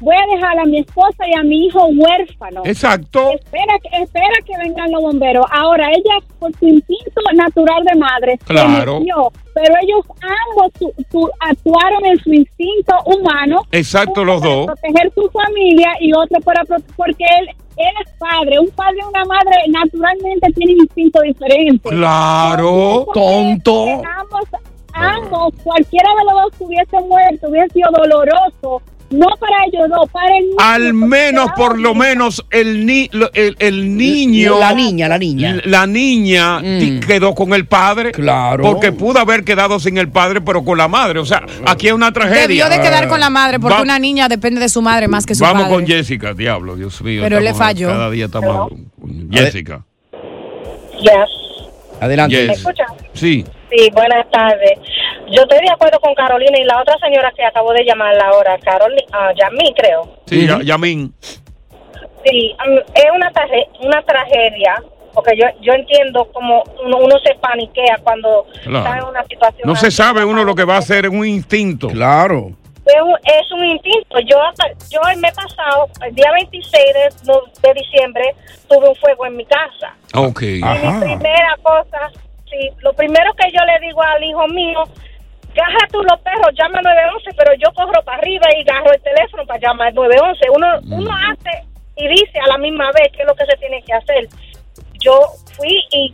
voy 0.00 0.16
a 0.16 0.34
dejar 0.34 0.58
a 0.58 0.64
mi 0.64 0.78
esposa 0.80 1.24
y 1.26 1.38
a 1.38 1.42
mi 1.42 1.66
hijo 1.66 1.86
huérfanos. 1.86 2.66
Exacto. 2.66 3.30
Espera, 3.30 3.74
que- 3.82 4.02
espera 4.02 4.34
que 4.46 4.52
vengan 4.58 4.90
los 4.90 5.02
bomberos. 5.02 5.46
Ahora, 5.50 5.88
ella, 5.90 6.26
por 6.38 6.50
su 6.58 6.66
instinto 6.66 7.20
natural 7.34 7.84
de 7.84 7.98
madre, 7.98 8.38
se 8.38 8.44
Claro. 8.46 8.98
metió, 9.00 9.32
pero 9.54 9.74
ellos 9.82 10.04
ambos 10.22 10.72
su- 11.10 11.30
actuaron 11.40 12.04
en 12.06 12.18
su 12.18 12.32
instinto 12.32 12.94
humano. 13.06 13.62
Exacto, 13.72 14.24
los 14.24 14.40
dos. 14.42 14.66
proteger 14.66 15.12
su 15.14 15.28
familia 15.30 15.90
y 16.00 16.12
otro 16.14 16.40
para 16.40 16.62
porque 16.96 17.24
él, 17.40 17.48
él 17.76 17.94
es 18.04 18.12
padre. 18.18 18.58
Un 18.58 18.70
padre 18.70 18.98
y 19.02 19.08
una 19.08 19.24
madre 19.24 19.56
naturalmente 19.68 20.50
tienen 20.54 20.76
instinto 20.78 21.20
diferente. 21.22 21.88
Claro. 21.90 23.06
Tonto. 23.12 23.84
Ambos, 23.84 24.44
ambos, 24.92 25.54
cualquiera 25.62 26.08
de 26.18 26.24
los 26.24 26.42
dos 26.42 26.60
hubiese 26.60 27.00
muerto 27.00 27.48
hubiese 27.48 27.68
sido 27.74 27.90
doloroso. 27.92 28.82
No 29.10 29.26
para 29.40 29.56
ellos 29.66 29.88
dos, 29.90 30.08
para 30.12 30.26
el 30.38 30.44
niño. 30.44 30.56
Al 30.58 30.94
menos, 30.94 31.50
por 31.56 31.78
lo 31.80 31.94
menos, 31.96 32.46
el, 32.50 32.86
ni, 32.86 33.10
el, 33.34 33.56
el 33.58 33.96
niño. 33.96 34.58
La 34.60 34.72
niña, 34.72 35.08
la 35.08 35.18
niña. 35.18 35.54
Mm. 35.54 35.68
La 35.68 35.86
niña 35.88 36.60
ti- 36.60 37.00
quedó 37.04 37.34
con 37.34 37.52
el 37.52 37.66
padre. 37.66 38.12
Claro. 38.12 38.62
Porque 38.62 38.92
pudo 38.92 39.18
haber 39.18 39.42
quedado 39.42 39.80
sin 39.80 39.98
el 39.98 40.08
padre, 40.10 40.40
pero 40.40 40.64
con 40.64 40.78
la 40.78 40.86
madre. 40.86 41.18
O 41.18 41.26
sea, 41.26 41.42
aquí 41.66 41.88
hay 41.88 41.92
una 41.92 42.12
tragedia. 42.12 42.42
Debió 42.46 42.68
de 42.68 42.80
quedar 42.80 43.08
con 43.08 43.18
la 43.18 43.30
madre 43.30 43.58
porque 43.58 43.78
Va- 43.78 43.82
una 43.82 43.98
niña 43.98 44.28
depende 44.28 44.60
de 44.60 44.68
su 44.68 44.80
madre 44.80 45.08
más 45.08 45.26
que 45.26 45.34
su 45.34 45.42
Vamos 45.42 45.62
padre. 45.64 45.74
con 45.74 45.86
Jessica, 45.88 46.32
diablo, 46.32 46.76
Dios 46.76 47.02
mío. 47.02 47.20
Pero 47.22 47.38
él 47.38 47.44
le 47.44 47.54
falló. 47.54 47.88
Cada 47.88 48.10
día 48.10 48.26
estamos. 48.26 48.70
Jessica. 49.30 49.84
Adelante. 52.00 52.36
Yes. 52.36 52.46
¿Me 52.48 52.52
escucha? 52.54 52.86
Sí. 53.12 53.44
Sí, 53.70 53.90
buenas 53.92 54.28
tardes. 54.30 54.78
Yo 55.30 55.42
estoy 55.42 55.58
de 55.60 55.70
acuerdo 55.70 56.00
con 56.00 56.14
Carolina 56.14 56.58
y 56.58 56.64
la 56.64 56.80
otra 56.80 56.96
señora 56.98 57.32
que 57.36 57.44
acabo 57.44 57.72
de 57.72 57.84
llamar 57.84 58.14
ahora, 58.20 58.58
Carolina, 58.58 59.02
ah, 59.12 59.30
Yamí, 59.38 59.72
creo. 59.76 60.16
Sí, 60.26 60.46
Ya- 60.46 60.60
Yamin. 60.62 61.14
Sí, 62.24 62.54
um, 62.66 62.76
es 62.94 63.04
una, 63.14 63.30
traje- 63.30 63.68
una 63.80 64.02
tragedia, 64.02 64.82
porque 65.14 65.36
yo, 65.36 65.46
yo 65.62 65.72
entiendo 65.72 66.26
como 66.32 66.62
uno, 66.84 66.98
uno 66.98 67.16
se 67.24 67.34
paniquea 67.36 67.98
cuando 68.02 68.46
Claro. 68.64 68.78
está 68.84 68.98
en 68.98 69.04
una 69.04 69.24
situación 69.24 69.68
No 69.68 69.76
se 69.76 69.90
sabe 69.90 70.24
uno 70.24 70.44
lo 70.44 70.54
que 70.54 70.64
va 70.64 70.74
a 70.76 70.78
hacer 70.78 71.06
en 71.06 71.16
un 71.18 71.26
instinto. 71.26 71.88
Claro. 71.88 72.50
Es 73.24 73.52
un, 73.52 73.64
instinto. 73.64 74.18
Yo 74.26 74.36
yo 74.90 75.00
el 75.10 75.18
mes 75.18 75.32
pasado, 75.34 75.88
el 76.04 76.14
día 76.14 76.30
26 76.32 76.72
de, 76.72 77.68
de 77.68 77.74
diciembre, 77.74 78.34
tuve 78.68 78.88
un 78.88 78.96
fuego 78.96 79.26
en 79.26 79.36
mi 79.36 79.44
casa. 79.44 79.94
Ok. 80.14 80.42
Y 80.42 80.62
mi 80.62 81.00
primera 81.00 81.56
cosa, 81.62 82.10
sí, 82.48 82.70
lo 82.78 82.92
primero 82.94 83.32
que 83.34 83.50
yo 83.52 83.64
le 83.64 83.86
digo 83.86 84.02
al 84.02 84.22
hijo 84.24 84.46
mío, 84.48 84.84
caja 85.54 85.86
tú 85.90 86.02
los 86.02 86.20
perros, 86.20 86.50
llama 86.58 86.78
al 86.78 86.84
911, 86.84 87.30
pero 87.36 87.54
yo 87.54 87.72
corro 87.74 88.02
para 88.02 88.18
arriba 88.18 88.46
y 88.56 88.62
agarro 88.68 88.92
el 88.92 89.02
teléfono 89.02 89.46
para 89.46 89.60
llamar 89.60 89.88
al 89.88 89.94
911. 89.94 90.46
Uno, 90.54 90.66
uno 90.96 91.10
hace 91.28 91.64
y 91.96 92.08
dice 92.08 92.38
a 92.40 92.48
la 92.48 92.58
misma 92.58 92.90
vez 92.92 93.12
qué 93.12 93.22
es 93.22 93.28
lo 93.28 93.34
que 93.34 93.46
se 93.46 93.56
tiene 93.58 93.82
que 93.82 93.92
hacer. 93.92 94.28
Yo 95.00 95.18
fui 95.56 95.84
y 95.90 96.12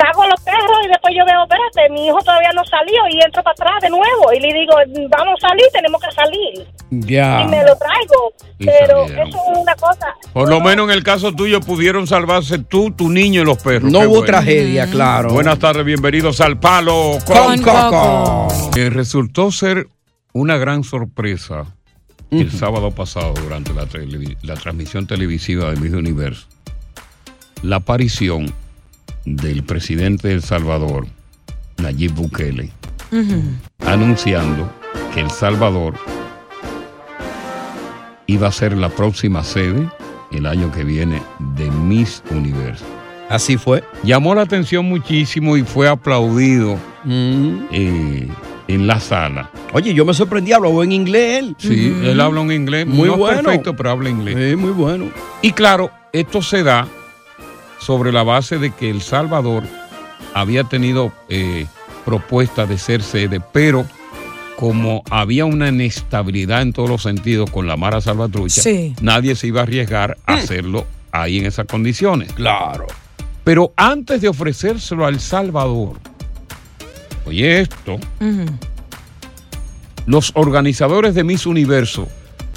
saco 0.00 0.24
los 0.26 0.40
perros 0.40 0.78
y 0.84 0.88
después 0.88 1.14
yo 1.16 1.24
veo, 1.26 1.42
espérate, 1.44 1.92
mi 1.92 2.06
hijo 2.06 2.18
todavía 2.24 2.50
no 2.54 2.64
salió 2.64 3.00
y 3.10 3.20
entro 3.24 3.42
para 3.42 3.52
atrás 3.52 3.74
de 3.82 3.90
nuevo 3.90 4.32
y 4.34 4.40
le 4.40 4.48
digo, 4.54 4.74
vamos 5.10 5.34
a 5.42 5.48
salir, 5.48 5.66
tenemos 5.72 6.00
que 6.00 6.12
salir. 6.12 6.66
Ya. 6.90 7.42
Y 7.42 7.48
me 7.48 7.62
lo 7.64 7.76
traigo. 7.76 8.32
Y 8.58 8.66
Pero 8.66 9.06
salieron. 9.06 9.28
eso 9.28 9.38
es 9.52 9.58
una 9.58 9.74
cosa. 9.74 10.06
Por 10.32 10.48
lo 10.48 10.60
menos 10.60 10.88
en 10.88 10.94
el 10.96 11.02
caso 11.02 11.32
tuyo 11.32 11.60
pudieron 11.60 12.06
salvarse 12.06 12.58
tú, 12.58 12.90
tu 12.92 13.08
niño 13.10 13.42
y 13.42 13.44
los 13.44 13.58
perros. 13.62 13.90
No 13.92 14.00
Qué 14.00 14.06
hubo 14.06 14.14
bueno. 14.18 14.26
tragedia, 14.26 14.86
claro. 14.90 15.30
Buenas 15.30 15.58
tardes, 15.58 15.84
bienvenidos 15.84 16.40
al 16.40 16.58
Palo 16.58 17.18
Con 17.26 17.60
Coco. 17.62 18.48
Eh, 18.76 18.90
resultó 18.90 19.52
ser 19.52 19.86
una 20.32 20.56
gran 20.56 20.84
sorpresa 20.84 21.64
el 22.30 22.50
sábado 22.52 22.92
pasado 22.92 23.34
durante 23.34 23.74
la, 23.74 23.86
la 24.42 24.54
transmisión 24.54 25.06
televisiva 25.06 25.70
de 25.72 25.76
Miss 25.80 25.92
Universo. 25.92 26.46
La 27.62 27.76
aparición 27.76 28.52
del 29.24 29.62
presidente 29.62 30.28
de 30.28 30.34
El 30.34 30.42
Salvador, 30.42 31.06
Nayib 31.78 32.12
Bukele, 32.14 32.70
anunciando 33.86 34.70
que 35.14 35.20
El 35.20 35.30
Salvador 35.30 35.94
iba 38.26 38.48
a 38.48 38.52
ser 38.52 38.76
la 38.76 38.88
próxima 38.88 39.42
sede 39.42 39.88
el 40.32 40.46
año 40.46 40.70
que 40.72 40.84
viene 40.84 41.20
de 41.56 41.70
Miss 41.70 42.22
Universo. 42.30 42.84
Así 43.28 43.56
fue. 43.56 43.84
Llamó 44.02 44.34
la 44.34 44.42
atención 44.42 44.84
muchísimo 44.86 45.56
y 45.56 45.62
fue 45.62 45.88
aplaudido 45.88 46.76
eh, 47.08 48.28
en 48.68 48.86
la 48.86 48.98
sala. 49.00 49.50
Oye, 49.72 49.94
yo 49.94 50.04
me 50.04 50.14
sorprendí, 50.14 50.52
habló 50.52 50.82
en 50.82 50.92
inglés 50.92 51.38
él. 51.38 51.56
Sí, 51.58 51.94
él 52.04 52.20
habla 52.20 52.40
un 52.40 52.50
inglés 52.52 52.86
Muy 52.86 53.08
no 53.08 53.16
bueno. 53.16 53.42
perfecto, 53.42 53.74
pero 53.76 53.90
habla 53.90 54.10
inglés. 54.10 54.36
Sí, 54.50 54.56
muy 54.56 54.72
bueno. 54.72 55.06
Y 55.42 55.52
claro, 55.52 55.90
esto 56.12 56.42
se 56.42 56.62
da 56.64 56.88
sobre 57.90 58.12
la 58.12 58.22
base 58.22 58.58
de 58.60 58.70
que 58.70 58.88
El 58.88 59.02
Salvador 59.02 59.64
había 60.32 60.62
tenido 60.62 61.12
eh, 61.28 61.66
propuesta 62.04 62.64
de 62.64 62.78
ser 62.78 63.02
sede, 63.02 63.40
pero 63.52 63.84
como 64.56 65.02
había 65.10 65.44
una 65.44 65.70
inestabilidad 65.70 66.62
en 66.62 66.72
todos 66.72 66.88
los 66.88 67.02
sentidos 67.02 67.50
con 67.50 67.66
la 67.66 67.76
Mara 67.76 68.00
Salvatrucha, 68.00 68.62
Sí. 68.62 68.94
nadie 69.00 69.34
se 69.34 69.48
iba 69.48 69.58
a 69.58 69.62
arriesgar 69.64 70.16
a 70.24 70.34
hacerlo 70.34 70.86
ahí 71.10 71.38
en 71.38 71.46
esas 71.46 71.66
condiciones. 71.66 72.32
Claro. 72.34 72.86
Pero 73.42 73.72
antes 73.74 74.20
de 74.20 74.28
ofrecérselo 74.28 75.04
a 75.04 75.08
El 75.08 75.18
Salvador, 75.18 75.96
oye 77.26 77.62
esto, 77.62 77.98
los 80.06 80.30
organizadores 80.36 81.16
de 81.16 81.24
Miss 81.24 81.44
Universo 81.44 82.06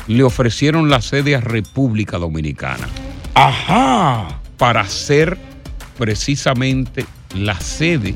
le 0.06 0.22
ofrecieron 0.22 0.92
la 0.92 1.02
sede 1.02 1.36
a 1.36 1.42
República 1.42 2.20
Dominicana. 2.20 2.88
Ajá. 3.34 4.42
Para 4.64 4.88
ser 4.88 5.38
precisamente 5.98 7.06
la 7.36 7.60
sede 7.60 8.16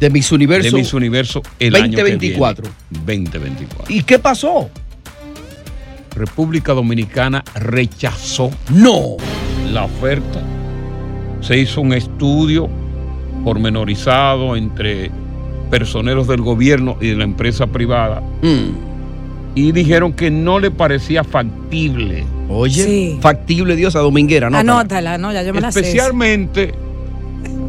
De 0.00 0.10
Miss 0.10 0.32
Universo. 0.32 0.68
de 0.68 0.82
Miss 0.82 0.92
Universo 0.92 1.40
el 1.60 1.76
año 1.76 1.94
que 1.94 2.02
2024. 2.02 2.68
viene. 2.90 3.28
2024. 3.30 3.94
¿Y 3.94 4.02
qué 4.02 4.18
pasó? 4.18 4.68
República 6.16 6.72
Dominicana 6.72 7.44
rechazó 7.54 8.50
no 8.74 9.18
la 9.72 9.84
oferta. 9.84 10.42
Se 11.42 11.56
hizo 11.56 11.80
un 11.80 11.92
estudio 11.92 12.68
pormenorizado 13.44 14.56
entre 14.56 15.12
personeros 15.70 16.26
del 16.26 16.40
gobierno 16.40 16.98
y 17.00 17.10
de 17.10 17.14
la 17.14 17.22
empresa 17.24 17.68
privada 17.68 18.20
y 19.54 19.70
dijeron 19.70 20.12
que 20.12 20.28
no 20.28 20.58
le 20.58 20.72
parecía 20.72 21.22
factible. 21.22 22.24
Oye, 22.48 23.18
factible 23.20 23.76
Dios 23.76 23.96
a 23.96 24.00
Dominguera, 24.00 24.50
¿no? 24.50 24.58
Anótala, 24.58 25.18
¿no? 25.18 25.32
Ya 25.32 25.42
yo 25.42 25.52
me 25.52 25.60
la 25.60 25.72
sé. 25.72 25.80
Especialmente 25.80 26.74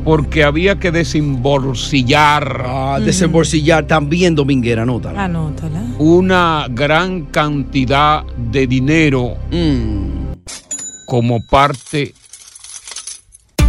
porque 0.04 0.44
había 0.44 0.80
que 0.80 0.92
desembolsillar. 0.92 2.64
Ah, 2.66 3.00
desembolsillar 3.04 3.88
también 3.88 4.36
Dominguera, 4.36 4.84
anótala. 4.84 5.26
Anótala. 5.26 5.82
una 6.00 6.68
gran 6.70 7.26
cantidad 7.26 8.24
de 8.38 8.68
dinero 8.68 9.36
como 11.08 11.40
parte 11.50 12.14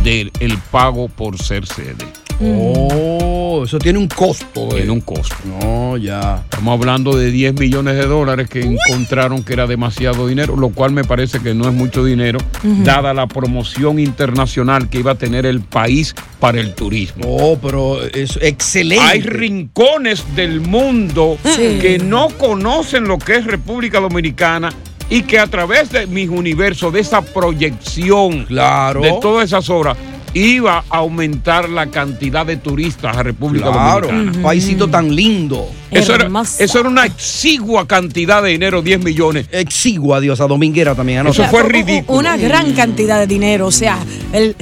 del 0.04 0.30
el 0.40 0.58
pago 0.70 1.08
por 1.08 1.38
ser 1.38 1.66
sede. 1.66 2.06
Oh, 2.40 3.62
eso 3.64 3.78
tiene 3.78 3.98
un 3.98 4.08
costo. 4.08 4.68
Tiene 4.68 4.90
un 4.90 5.00
costo. 5.00 5.34
No, 5.60 5.96
ya. 5.96 6.42
Estamos 6.44 6.78
hablando 6.78 7.16
de 7.16 7.30
10 7.30 7.54
millones 7.58 7.96
de 7.96 8.06
dólares 8.06 8.48
que 8.48 8.60
encontraron 8.62 9.42
que 9.42 9.52
era 9.54 9.66
demasiado 9.66 10.26
dinero, 10.26 10.56
lo 10.56 10.68
cual 10.70 10.92
me 10.92 11.04
parece 11.04 11.40
que 11.40 11.54
no 11.54 11.66
es 11.68 11.74
mucho 11.74 12.04
dinero, 12.04 12.38
Ujú. 12.64 12.82
dada 12.84 13.12
la 13.14 13.26
promoción 13.26 13.98
internacional 13.98 14.88
que 14.88 14.98
iba 15.00 15.12
a 15.12 15.14
tener 15.16 15.46
el 15.46 15.60
país 15.60 16.14
para 16.40 16.60
el 16.60 16.74
turismo. 16.74 17.24
Oh, 17.26 17.58
pero 17.58 18.02
es 18.02 18.38
excelente. 18.40 19.04
Hay 19.04 19.20
rincones 19.22 20.24
del 20.36 20.60
mundo 20.60 21.36
Sí. 21.44 21.78
que 21.80 21.98
no 21.98 22.28
conocen 22.28 23.04
lo 23.04 23.18
que 23.18 23.36
es 23.36 23.44
República 23.44 24.00
Dominicana 24.00 24.70
y 25.10 25.22
que 25.22 25.38
a 25.38 25.46
través 25.46 25.90
de 25.90 26.06
mis 26.06 26.28
universos, 26.28 26.92
de 26.92 27.00
esa 27.00 27.22
proyección 27.22 28.46
de 28.48 29.18
todas 29.20 29.46
esas 29.46 29.68
obras, 29.70 29.96
iba 30.34 30.84
a 30.90 30.96
aumentar 30.98 31.68
la 31.68 31.86
cantidad 31.86 32.44
de 32.46 32.56
turistas 32.56 33.16
a 33.16 33.22
República 33.22 33.70
Claro, 33.72 34.06
Dominicana. 34.08 34.36
un 34.38 34.42
paísito 34.42 34.88
tan 34.88 35.14
lindo. 35.14 35.68
Eso 35.90 36.14
era, 36.14 36.28
eso 36.58 36.80
era 36.80 36.88
una 36.88 37.06
exigua 37.06 37.86
cantidad 37.88 38.42
de 38.42 38.50
dinero, 38.50 38.82
10 38.82 39.02
millones. 39.04 39.46
Exigua, 39.50 40.20
Dios, 40.20 40.40
a 40.40 40.46
Dominguera 40.46 40.94
también. 40.94 41.26
Eso 41.26 41.42
anótala. 41.42 41.48
fue 41.48 41.62
ridículo. 41.64 42.18
Una 42.18 42.36
gran 42.36 42.72
cantidad 42.74 43.18
de 43.18 43.26
dinero, 43.26 43.66
o 43.66 43.72
sea, 43.72 43.98
el, 44.32 44.54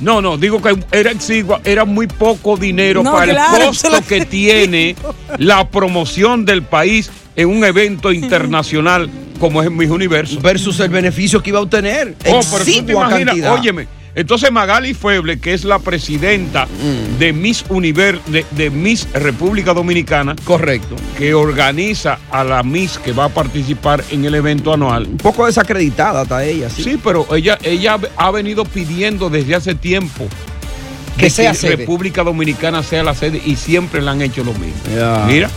No, 0.00 0.22
no, 0.22 0.38
digo 0.38 0.62
que 0.62 0.78
era 0.92 1.10
exigua, 1.10 1.60
era 1.62 1.84
muy 1.84 2.06
poco 2.06 2.56
dinero 2.56 3.02
No, 3.02 3.12
para 3.12 3.32
claro, 3.32 3.56
el 3.64 3.70
eso 3.70 3.90
costo 3.90 4.06
que 4.08 4.24
tiene 4.24 4.96
la 5.36 5.68
promoción 5.68 6.46
del 6.46 6.62
país 6.62 7.10
en 7.36 7.48
un 7.50 7.64
evento 7.64 8.10
internacional 8.12 9.10
como 9.40 9.62
es 9.62 9.70
Mis 9.70 9.90
Universo. 9.90 10.38
Versus 10.40 10.78
el 10.80 10.90
beneficio 10.90 11.42
que 11.42 11.50
iba 11.50 11.58
a 11.58 11.62
obtener. 11.62 12.14
Oh, 12.28 12.40
pero 12.52 12.64
tú 12.64 12.84
te 12.86 12.92
imaginas, 12.92 13.24
cantidad. 13.24 13.52
óyeme, 13.54 13.88
Entonces 14.14 14.52
Magali 14.52 14.92
Feble, 14.94 15.38
que 15.40 15.54
es 15.54 15.64
la 15.64 15.78
presidenta 15.78 16.68
de 17.18 17.32
Miss 17.32 17.64
Univer 17.68 18.20
de, 18.26 18.44
de 18.52 18.70
Miss 18.70 19.08
República 19.14 19.72
Dominicana. 19.72 20.36
Correcto. 20.44 20.96
Que 21.16 21.32
organiza 21.34 22.18
a 22.30 22.44
la 22.44 22.62
Miss 22.62 22.98
que 22.98 23.12
va 23.12 23.24
a 23.24 23.28
participar 23.28 24.04
en 24.10 24.24
el 24.24 24.34
evento 24.34 24.72
anual. 24.74 25.06
Un 25.06 25.16
poco 25.16 25.46
desacreditada 25.46 26.22
está 26.22 26.44
ella, 26.44 26.68
sí. 26.70 26.82
Sí, 26.84 27.00
pero 27.02 27.26
ella, 27.34 27.58
ella 27.62 27.98
ha 28.16 28.30
venido 28.30 28.64
pidiendo 28.64 29.30
desde 29.30 29.54
hace 29.54 29.74
tiempo 29.74 30.28
Que 31.16 31.30
sea 31.30 31.54
sede. 31.54 31.76
República 31.76 32.22
Dominicana 32.24 32.82
sea 32.82 33.02
la 33.02 33.14
sede 33.14 33.40
y 33.44 33.56
siempre 33.56 34.00
le 34.02 34.10
han 34.10 34.22
hecho 34.22 34.42
lo 34.44 34.52
mismo. 34.54 34.80
Mira, 35.26 35.48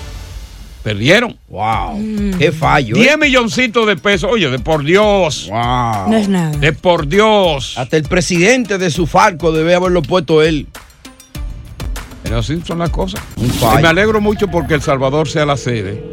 perdieron. 0.83 1.37
Wow. 1.49 1.99
Qué 2.37 2.51
fallo. 2.51 2.95
10 2.95 3.17
milloncitos 3.17 3.87
de 3.87 3.95
pesos. 3.95 4.29
Oye, 4.31 4.49
de 4.49 4.59
por 4.59 4.83
Dios. 4.83 5.47
Wow. 5.49 6.09
No 6.09 6.17
es 6.17 6.27
nada. 6.27 6.57
De 6.57 6.73
por 6.73 7.07
Dios. 7.07 7.77
Hasta 7.77 7.97
el 7.97 8.03
presidente 8.03 8.77
de 8.77 8.89
su 8.91 9.07
Falco 9.07 9.51
debe 9.51 9.73
haberlo 9.75 10.01
puesto 10.01 10.41
él. 10.43 10.67
Pero 12.23 12.39
así 12.39 12.61
son 12.65 12.79
las 12.79 12.89
cosas. 12.89 13.21
fallo. 13.59 13.79
Y 13.79 13.81
me 13.81 13.87
alegro 13.89 14.21
mucho 14.21 14.47
porque 14.47 14.73
El 14.75 14.81
Salvador 14.81 15.27
sea 15.29 15.45
la 15.45 15.57
sede. 15.57 16.03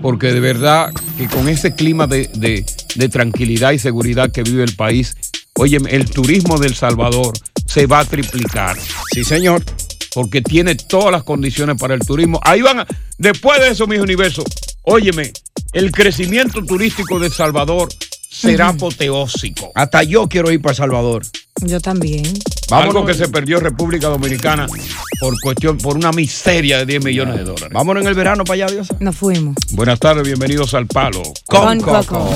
Porque 0.00 0.32
de 0.32 0.40
verdad 0.40 0.90
que 1.18 1.26
con 1.26 1.48
ese 1.48 1.74
clima 1.74 2.06
de, 2.06 2.28
de- 2.34 2.64
de 2.94 3.08
tranquilidad 3.08 3.72
y 3.72 3.78
seguridad 3.78 4.30
que 4.32 4.42
vive 4.42 4.62
el 4.64 4.74
país, 4.76 5.14
oye, 5.58 5.78
el 5.90 6.08
turismo 6.10 6.58
del 6.58 6.74
Salvador 6.74 7.34
se 7.66 7.86
va 7.86 7.98
a 8.00 8.04
triplicar. 8.06 8.76
Sí, 9.12 9.24
señor. 9.24 9.62
Porque 10.16 10.40
tiene 10.40 10.74
todas 10.76 11.12
las 11.12 11.24
condiciones 11.24 11.76
para 11.78 11.92
el 11.92 12.00
turismo. 12.00 12.40
Ahí 12.42 12.62
van, 12.62 12.80
a- 12.80 12.86
después 13.18 13.60
de 13.60 13.68
eso, 13.68 13.86
mis 13.86 14.00
universos, 14.00 14.46
óyeme, 14.84 15.30
el 15.74 15.92
crecimiento 15.92 16.64
turístico 16.64 17.18
de 17.20 17.26
El 17.26 17.32
Salvador 17.34 17.90
será 18.30 18.68
apoteósico. 18.68 19.72
Hasta 19.74 20.04
yo 20.04 20.26
quiero 20.26 20.50
ir 20.50 20.62
para 20.62 20.70
El 20.72 20.76
Salvador. 20.78 21.26
Yo 21.62 21.80
también. 21.80 22.24
Algo 22.70 23.06
que 23.06 23.14
se 23.14 23.28
perdió 23.28 23.60
República 23.60 24.08
Dominicana 24.08 24.66
por 25.20 25.34
cuestión, 25.40 25.78
por 25.78 25.96
una 25.96 26.12
miseria 26.12 26.78
de 26.78 26.86
10 26.86 27.04
millones 27.04 27.36
de 27.36 27.44
dólares. 27.44 27.70
Vámonos 27.72 28.02
en 28.02 28.08
el 28.08 28.14
verano 28.14 28.44
para 28.44 28.64
allá, 28.64 28.74
Dios. 28.74 28.88
Nos 29.00 29.16
fuimos. 29.16 29.54
Buenas 29.72 29.98
tardes, 30.00 30.24
bienvenidos 30.24 30.74
al 30.74 30.86
Palo. 30.86 31.22
Con 31.46 31.80
Coco. 31.80 32.28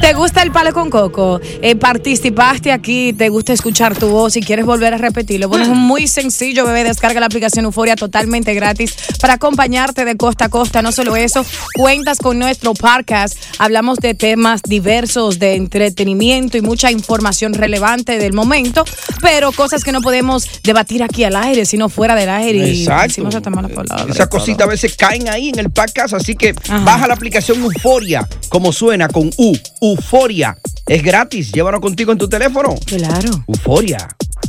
¿Te 0.00 0.14
gusta 0.14 0.42
el 0.42 0.50
palo 0.50 0.72
con 0.72 0.88
coco? 0.88 1.40
Eh, 1.60 1.76
participaste 1.76 2.72
aquí, 2.72 3.12
te 3.12 3.28
gusta 3.28 3.52
escuchar 3.52 3.94
tu 3.96 4.08
voz 4.08 4.34
y 4.36 4.40
quieres 4.40 4.64
volver 4.64 4.94
a 4.94 4.96
repetirlo. 4.96 5.46
Bueno, 5.48 5.64
es 5.64 5.70
muy 5.70 6.06
sencillo, 6.06 6.64
bebé. 6.64 6.84
Descarga 6.84 7.20
la 7.20 7.26
aplicación 7.26 7.66
Euforia 7.66 7.96
totalmente 7.96 8.54
gratis 8.54 8.96
para 9.20 9.34
acompañarte 9.34 10.06
de 10.06 10.16
costa 10.16 10.46
a 10.46 10.48
costa. 10.48 10.80
No 10.80 10.90
solo 10.90 11.16
eso, 11.16 11.44
cuentas 11.74 12.16
con 12.16 12.38
nuestro 12.38 12.72
podcast. 12.72 13.36
Hablamos 13.58 13.98
de 13.98 14.14
temas 14.14 14.62
diversos, 14.62 15.38
de 15.38 15.56
entretenimiento 15.56 16.56
y 16.56 16.62
mucha 16.62 16.90
información 16.90 17.52
relevante 17.52 18.18
del 18.18 18.32
momento, 18.40 18.84
pero 19.20 19.52
cosas 19.52 19.84
que 19.84 19.92
no 19.92 20.00
podemos 20.00 20.48
debatir 20.62 21.02
aquí 21.02 21.24
al 21.24 21.36
aire, 21.36 21.66
sino 21.66 21.88
fuera 21.88 22.14
del 22.14 22.28
aire. 22.30 22.68
Y 22.68 22.82
Exacto. 22.82 23.28
palabras. 23.50 24.08
Esas 24.08 24.28
cositas 24.28 24.66
a 24.66 24.70
veces 24.70 24.96
caen 24.96 25.28
ahí 25.28 25.50
en 25.50 25.58
el 25.58 25.70
podcast, 25.70 26.14
así 26.14 26.34
que 26.34 26.54
baja 26.84 27.06
la 27.06 27.14
aplicación 27.14 27.62
Euforia, 27.62 28.26
como 28.48 28.72
suena 28.72 29.08
con 29.08 29.30
U, 29.36 29.56
Euforia. 29.80 30.56
Es 30.86 31.02
gratis, 31.02 31.52
llévalo 31.52 31.80
contigo 31.80 32.12
en 32.12 32.18
tu 32.18 32.28
teléfono. 32.28 32.74
Claro. 32.86 33.44
Euforia, 33.46 34.08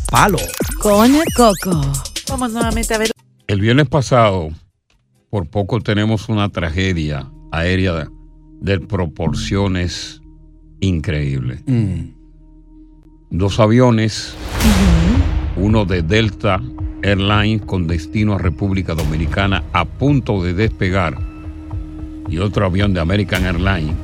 palo. 0.10 0.40
Con 0.80 1.16
el 1.16 1.34
coco. 1.36 1.82
Vamos 2.30 2.52
nuevamente 2.52 2.94
a 2.94 2.98
ver. 2.98 3.12
El 3.48 3.60
viernes 3.62 3.88
pasado, 3.90 4.50
por 5.30 5.50
poco 5.50 5.82
tenemos 5.82 6.30
una 6.30 6.50
tragedia 6.50 7.30
aérea 7.52 7.94
de, 7.94 8.08
de 8.62 8.80
proporciones 8.80 10.22
increíbles. 10.80 11.62
Dos 13.34 13.62
aviones, 13.62 14.34
uno 15.56 15.86
de 15.86 16.02
Delta 16.02 16.62
Airlines 17.02 17.62
con 17.62 17.88
destino 17.88 18.34
a 18.34 18.38
República 18.38 18.94
Dominicana 18.94 19.64
a 19.72 19.86
punto 19.86 20.44
de 20.44 20.54
despegar 20.54 21.18
y 22.28 22.40
otro 22.40 22.66
avión 22.66 22.94
de 22.94 23.00
American 23.00 23.46
Airlines 23.46 23.96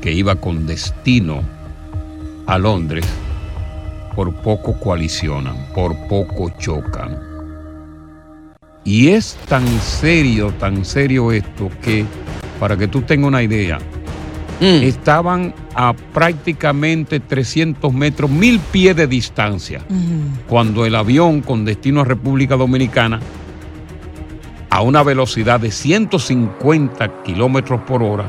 que 0.00 0.12
iba 0.12 0.36
con 0.36 0.64
destino 0.64 1.42
a 2.46 2.56
Londres, 2.56 3.04
por 4.14 4.32
poco 4.32 4.78
coalicionan, 4.78 5.56
por 5.74 5.96
poco 6.06 6.52
chocan. 6.60 7.18
Y 8.84 9.08
es 9.08 9.34
tan 9.48 9.66
serio, 9.80 10.52
tan 10.60 10.84
serio 10.84 11.32
esto 11.32 11.68
que, 11.82 12.06
para 12.60 12.76
que 12.76 12.86
tú 12.86 13.02
tengas 13.02 13.26
una 13.26 13.42
idea, 13.42 13.80
estaban 14.62 15.54
a 15.74 15.92
prácticamente 15.92 17.20
300 17.20 17.92
metros, 17.92 18.30
mil 18.30 18.60
pies 18.60 18.94
de 18.94 19.06
distancia, 19.06 19.82
cuando 20.48 20.86
el 20.86 20.94
avión 20.94 21.40
con 21.40 21.64
destino 21.64 22.02
a 22.02 22.04
República 22.04 22.56
Dominicana, 22.56 23.20
a 24.70 24.80
una 24.80 25.02
velocidad 25.02 25.60
de 25.60 25.70
150 25.70 27.22
kilómetros 27.22 27.80
por 27.82 28.02
hora, 28.02 28.24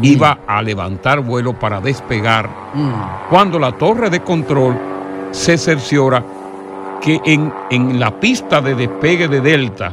iba 0.00 0.40
a 0.46 0.62
levantar 0.62 1.20
vuelo 1.20 1.58
para 1.58 1.80
despegar, 1.80 2.48
cuando 3.28 3.58
la 3.58 3.72
torre 3.72 4.10
de 4.10 4.20
control 4.20 4.78
se 5.32 5.58
cerciora 5.58 6.24
que 7.00 7.20
en, 7.24 7.52
en 7.70 7.98
la 7.98 8.18
pista 8.18 8.60
de 8.60 8.74
despegue 8.74 9.28
de 9.28 9.40
Delta 9.40 9.92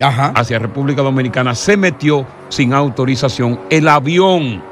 hacia 0.00 0.58
República 0.60 1.02
Dominicana 1.02 1.54
se 1.54 1.76
metió 1.76 2.24
sin 2.48 2.72
autorización 2.72 3.58
el 3.68 3.88
avión 3.88 4.62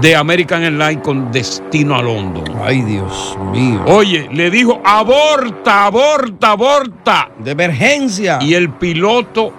de 0.00 0.16
American 0.16 0.62
Airlines 0.62 1.02
con 1.02 1.30
destino 1.30 1.94
a 1.96 2.02
London. 2.02 2.44
Ay, 2.64 2.80
Dios 2.82 3.36
mío. 3.52 3.82
Oye, 3.86 4.28
le 4.32 4.50
dijo, 4.50 4.80
aborta, 4.84 5.86
aborta, 5.86 6.52
aborta. 6.52 7.28
De 7.38 7.50
emergencia. 7.50 8.38
Y 8.40 8.54
el 8.54 8.70
piloto 8.70 9.52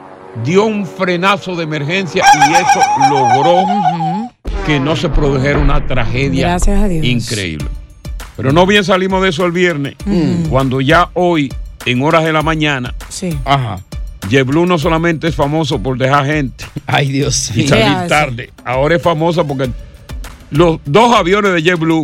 dio 0.44 0.66
un 0.66 0.86
frenazo 0.88 1.56
de 1.56 1.64
emergencia 1.64 2.24
y 2.50 2.54
eso 2.54 2.80
logró 3.12 3.64
que 4.66 4.80
no 4.80 4.96
se 4.96 5.10
produjera 5.10 5.60
una 5.60 5.86
tragedia 5.86 6.48
Gracias 6.48 6.82
a 6.82 6.88
Dios. 6.88 7.06
increíble. 7.06 7.68
Pero 8.36 8.52
no 8.52 8.66
bien 8.66 8.84
salimos 8.84 9.22
de 9.22 9.30
eso 9.30 9.46
el 9.46 9.52
viernes, 9.52 9.96
cuando 10.50 10.82
ya 10.82 11.10
hoy, 11.14 11.54
en 11.86 12.02
horas 12.02 12.24
de 12.24 12.34
la 12.34 12.42
mañana, 12.42 12.96
Sí. 13.10 13.38
Ajá. 13.46 13.78
JetBlue 14.34 14.66
no 14.66 14.78
solamente 14.80 15.28
es 15.28 15.36
famoso 15.36 15.82
por 15.82 15.98
dejar 15.98 16.26
gente 16.26 16.66
Ay, 16.88 17.10
Dios 17.12 17.56
y 17.56 17.68
salir 17.68 18.08
tarde, 18.08 18.52
ahora 18.66 18.96
es 18.96 19.02
famosa 19.02 19.44
porque 19.44 19.70
los 20.52 20.80
dos 20.86 21.14
aviones 21.16 21.54
de 21.54 21.62
JetBlue 21.64 22.04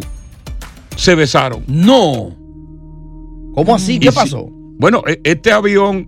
se 0.96 1.16
besaron. 1.16 1.64
No. 1.68 2.36
¿Cómo 3.56 3.76
así? 3.76 4.00
¿Qué 4.00 4.12
pasó? 4.12 4.48
Bueno, 4.52 5.04
e- 5.08 5.22
este 5.24 5.52
avión 5.52 6.08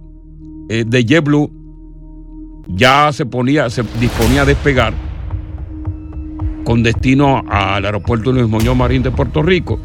eh, 0.69 0.83
de 0.85 1.05
JetBlue 1.05 1.49
ya 2.67 3.11
se 3.13 3.25
ponía, 3.25 3.69
se 3.69 3.83
disponía 3.99 4.41
a 4.41 4.45
despegar 4.45 4.93
con 6.63 6.83
destino 6.83 7.43
al 7.49 7.85
aeropuerto 7.85 8.31
Luis 8.31 8.47
Muñoz 8.47 8.75
Marín 8.75 9.03
de 9.03 9.11
Puerto 9.11 9.41
Rico. 9.41 9.79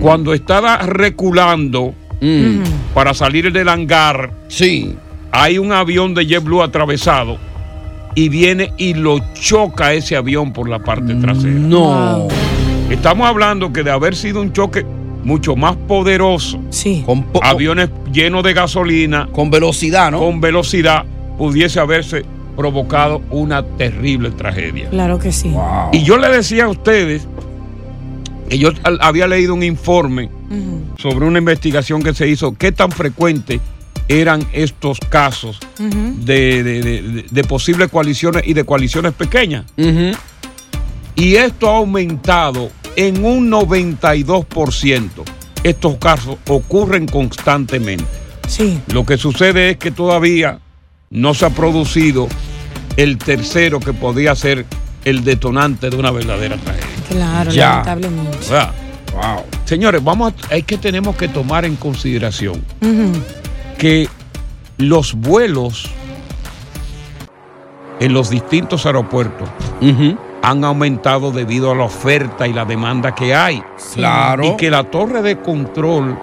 Cuando 0.00 0.34
estaba 0.34 0.78
reculando 0.78 1.94
para 2.94 3.12
salir 3.14 3.52
del 3.52 3.68
hangar, 3.68 4.32
sí. 4.48 4.94
Hay 5.32 5.58
un 5.58 5.72
avión 5.72 6.14
de 6.14 6.26
JetBlue 6.26 6.62
atravesado 6.62 7.38
y 8.14 8.28
viene 8.28 8.72
y 8.76 8.94
lo 8.94 9.18
choca 9.34 9.92
ese 9.92 10.16
avión 10.16 10.52
por 10.52 10.68
la 10.68 10.80
parte 10.80 11.14
trasera. 11.14 11.52
No. 11.52 12.28
Estamos 12.90 13.28
hablando 13.28 13.72
que 13.72 13.82
de 13.82 13.90
haber 13.90 14.16
sido 14.16 14.40
un 14.40 14.52
choque 14.52 14.84
mucho 15.22 15.54
más 15.54 15.76
poderoso, 15.76 16.60
sí. 16.70 17.02
con 17.06 17.26
aviones 17.42 17.90
llenos 18.12 18.42
de 18.42 18.54
gasolina, 18.54 19.28
con 19.32 19.50
velocidad, 19.50 20.10
¿no? 20.10 20.18
Con 20.18 20.40
velocidad 20.40 21.04
pudiese 21.38 21.78
haberse 21.78 22.24
provocado 22.56 23.22
una 23.30 23.62
terrible 23.62 24.30
tragedia. 24.30 24.90
Claro 24.90 25.18
que 25.18 25.30
sí. 25.30 25.54
Y 25.92 26.02
yo 26.02 26.16
le 26.16 26.28
decía 26.28 26.64
a 26.64 26.68
ustedes 26.68 27.26
que 28.48 28.58
yo 28.58 28.70
había 28.82 29.28
leído 29.28 29.54
un 29.54 29.62
informe 29.62 30.28
sobre 30.98 31.26
una 31.26 31.38
investigación 31.38 32.02
que 32.02 32.12
se 32.12 32.28
hizo, 32.28 32.52
qué 32.54 32.72
tan 32.72 32.90
frecuente 32.90 33.60
eran 34.10 34.44
estos 34.52 34.98
casos 35.08 35.58
de, 35.78 36.62
de- 36.64 36.82
de- 36.82 37.02
de- 37.02 37.24
de 37.30 37.44
posibles 37.44 37.88
coaliciones 37.90 38.42
y 38.46 38.54
de 38.54 38.64
coaliciones 38.64 39.12
pequeñas. 39.12 39.64
Y 41.14 41.34
esto 41.36 41.68
ha 41.70 41.76
aumentado 41.76 42.70
en 42.96 43.24
un 43.24 43.50
92%. 43.50 45.08
Estos 45.62 45.96
casos 45.96 46.36
ocurren 46.48 47.06
constantemente. 47.06 48.04
Sí. 48.48 48.80
Lo 48.92 49.04
que 49.06 49.16
sucede 49.16 49.70
es 49.70 49.76
que 49.76 49.90
todavía 49.90 50.58
no 51.10 51.34
se 51.34 51.44
ha 51.46 51.50
producido 51.50 52.28
el 52.96 53.16
tercero 53.18 53.78
que 53.78 53.92
podía 53.92 54.34
ser 54.34 54.66
el 55.04 55.22
detonante 55.22 55.88
de 55.88 55.96
una 55.96 56.10
verdadera 56.10 56.56
tragedia. 56.56 56.86
Claro, 57.08 57.50
Ya. 57.52 57.68
lamentablemente. 57.70 58.38
O 58.38 58.42
sea, 58.42 58.72
Señores, 59.64 60.02
vamos 60.04 60.32
a, 60.50 60.54
es 60.54 60.64
que 60.64 60.78
tenemos 60.78 61.16
que 61.16 61.26
tomar 61.28 61.64
en 61.64 61.74
consideración. 61.76 62.62
Que 63.80 64.08
los 64.76 65.14
vuelos 65.14 65.90
en 67.98 68.12
los 68.12 68.28
distintos 68.28 68.84
aeropuertos 68.84 69.48
han 70.42 70.64
aumentado 70.64 71.32
debido 71.32 71.70
a 71.70 71.74
la 71.74 71.84
oferta 71.84 72.46
y 72.46 72.52
la 72.52 72.66
demanda 72.66 73.14
que 73.14 73.34
hay. 73.34 73.62
Claro. 73.94 74.44
Y 74.44 74.56
que 74.56 74.70
la 74.70 74.84
torre 74.84 75.22
de 75.22 75.40
control 75.40 76.18